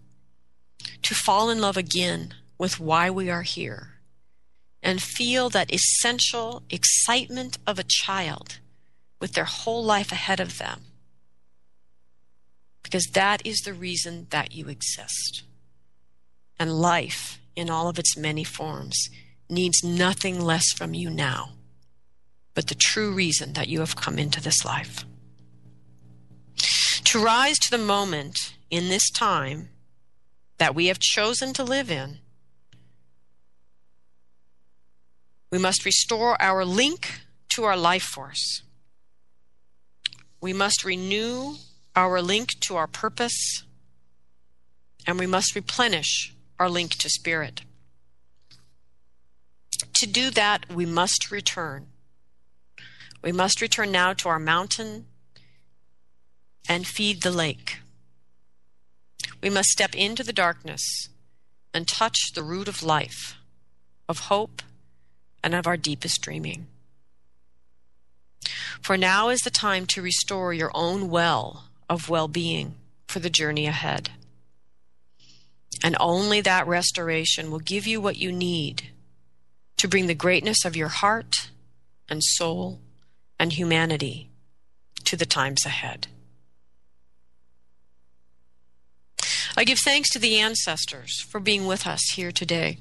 to 1.02 1.14
fall 1.14 1.50
in 1.50 1.60
love 1.60 1.76
again 1.76 2.34
with 2.58 2.80
why 2.80 3.10
we 3.10 3.30
are 3.30 3.42
here, 3.42 3.94
and 4.82 5.02
feel 5.02 5.48
that 5.50 5.72
essential 5.72 6.62
excitement 6.70 7.58
of 7.66 7.78
a 7.78 7.84
child 7.86 8.58
with 9.20 9.32
their 9.32 9.44
whole 9.44 9.84
life 9.84 10.10
ahead 10.10 10.40
of 10.40 10.58
them. 10.58 10.82
Because 12.82 13.06
that 13.12 13.44
is 13.44 13.58
the 13.60 13.74
reason 13.74 14.26
that 14.30 14.52
you 14.52 14.68
exist. 14.68 15.42
And 16.58 16.80
life, 16.80 17.40
in 17.54 17.68
all 17.68 17.88
of 17.88 17.98
its 17.98 18.16
many 18.16 18.44
forms, 18.44 19.08
needs 19.50 19.82
nothing 19.84 20.40
less 20.40 20.72
from 20.72 20.94
you 20.94 21.10
now 21.10 21.55
but 22.56 22.68
the 22.68 22.74
true 22.74 23.12
reason 23.12 23.52
that 23.52 23.68
you 23.68 23.80
have 23.80 23.94
come 23.94 24.18
into 24.18 24.40
this 24.40 24.64
life. 24.64 25.04
To 27.04 27.22
rise 27.22 27.58
to 27.58 27.70
the 27.70 27.84
moment 27.84 28.54
in 28.70 28.88
this 28.88 29.10
time 29.10 29.68
that 30.56 30.74
we 30.74 30.86
have 30.86 30.98
chosen 30.98 31.52
to 31.52 31.62
live 31.62 31.90
in, 31.90 32.18
we 35.52 35.58
must 35.58 35.84
restore 35.84 36.40
our 36.40 36.64
link 36.64 37.20
to 37.50 37.64
our 37.64 37.76
life 37.76 38.02
force. 38.02 38.62
We 40.40 40.54
must 40.54 40.82
renew 40.82 41.56
our 41.94 42.22
link 42.22 42.58
to 42.60 42.76
our 42.76 42.86
purpose, 42.86 43.64
and 45.06 45.18
we 45.18 45.26
must 45.26 45.54
replenish 45.54 46.34
our 46.58 46.70
link 46.70 46.94
to 47.00 47.10
spirit. 47.10 47.60
To 49.96 50.06
do 50.06 50.30
that, 50.30 50.72
we 50.72 50.86
must 50.86 51.30
return 51.30 51.88
we 53.26 53.32
must 53.32 53.60
return 53.60 53.90
now 53.90 54.12
to 54.12 54.28
our 54.28 54.38
mountain 54.38 55.04
and 56.68 56.86
feed 56.86 57.22
the 57.22 57.30
lake. 57.32 57.78
We 59.42 59.50
must 59.50 59.70
step 59.70 59.96
into 59.96 60.22
the 60.22 60.32
darkness 60.32 61.08
and 61.74 61.88
touch 61.88 62.16
the 62.36 62.44
root 62.44 62.68
of 62.68 62.84
life, 62.84 63.34
of 64.08 64.30
hope, 64.30 64.62
and 65.42 65.56
of 65.56 65.66
our 65.66 65.76
deepest 65.76 66.22
dreaming. 66.22 66.68
For 68.80 68.96
now 68.96 69.28
is 69.28 69.40
the 69.40 69.50
time 69.50 69.86
to 69.86 70.02
restore 70.02 70.54
your 70.54 70.70
own 70.72 71.10
well 71.10 71.64
of 71.90 72.08
well 72.08 72.28
being 72.28 72.76
for 73.08 73.18
the 73.18 73.28
journey 73.28 73.66
ahead. 73.66 74.10
And 75.82 75.96
only 75.98 76.40
that 76.42 76.68
restoration 76.68 77.50
will 77.50 77.58
give 77.58 77.88
you 77.88 78.00
what 78.00 78.18
you 78.18 78.30
need 78.30 78.84
to 79.78 79.88
bring 79.88 80.06
the 80.06 80.14
greatness 80.14 80.64
of 80.64 80.76
your 80.76 80.90
heart 80.90 81.50
and 82.08 82.22
soul 82.22 82.78
and 83.38 83.52
humanity 83.52 84.28
to 85.04 85.16
the 85.16 85.26
times 85.26 85.64
ahead. 85.64 86.08
I 89.56 89.64
give 89.64 89.78
thanks 89.78 90.10
to 90.10 90.18
the 90.18 90.38
ancestors 90.38 91.22
for 91.22 91.40
being 91.40 91.66
with 91.66 91.86
us 91.86 92.02
here 92.14 92.30
today, 92.30 92.78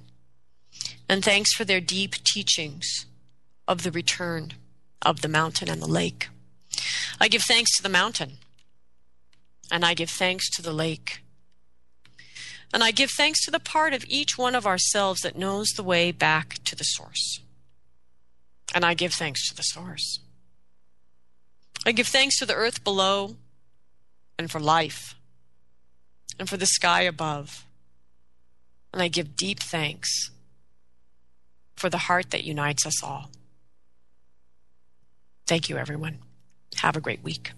and 1.08 1.24
thanks 1.24 1.54
for 1.54 1.64
their 1.64 1.80
deep 1.80 2.16
teachings 2.24 3.06
of 3.68 3.84
the 3.84 3.92
return 3.92 4.54
of 5.02 5.22
the 5.22 5.30
mountain 5.30 5.70
and 5.70 5.82
the 5.82 5.88
lake. 5.88 6.28
I 7.20 7.28
give 7.28 7.44
thanks 7.44 7.76
to 7.78 7.84
the 7.84 7.90
mountain, 7.90 8.40
and 9.72 9.86
I 9.86 9.94
give 9.94 10.10
thanks 10.10 10.50
to 10.52 10.62
the 10.62 10.74
lake. 10.74 11.22
And 12.74 12.84
I 12.84 12.92
give 12.92 13.12
thanks 13.12 13.46
to 13.46 13.52
the 13.52 13.60
part 13.60 13.94
of 13.94 14.04
each 14.10 14.38
one 14.38 14.54
of 14.54 14.66
ourselves 14.66 15.22
that 15.22 15.38
knows 15.38 15.70
the 15.70 15.84
way 15.84 16.12
back 16.12 16.56
to 16.66 16.76
the 16.76 16.84
source. 16.84 17.40
And 18.74 18.84
I 18.84 18.96
give 18.96 19.14
thanks 19.14 19.48
to 19.48 19.56
the 19.56 19.62
source. 19.62 20.20
I 21.86 21.92
give 21.92 22.08
thanks 22.08 22.40
to 22.40 22.46
the 22.46 22.56
earth 22.56 22.84
below 22.84 23.36
and 24.40 24.50
for 24.50 24.60
life 24.60 25.16
and 26.40 26.50
for 26.50 26.58
the 26.58 26.66
sky 26.66 27.02
above. 27.02 27.66
And 28.92 29.02
I 29.02 29.08
give 29.08 29.36
deep 29.36 29.60
thanks 29.60 30.32
for 31.76 31.90
the 31.90 31.98
heart 31.98 32.32
that 32.32 32.44
unites 32.44 32.86
us 32.86 33.04
all. 33.04 33.30
Thank 35.46 35.70
you, 35.70 35.78
everyone. 35.78 36.20
Have 36.78 36.96
a 36.96 37.02
great 37.02 37.24
week. 37.24 37.52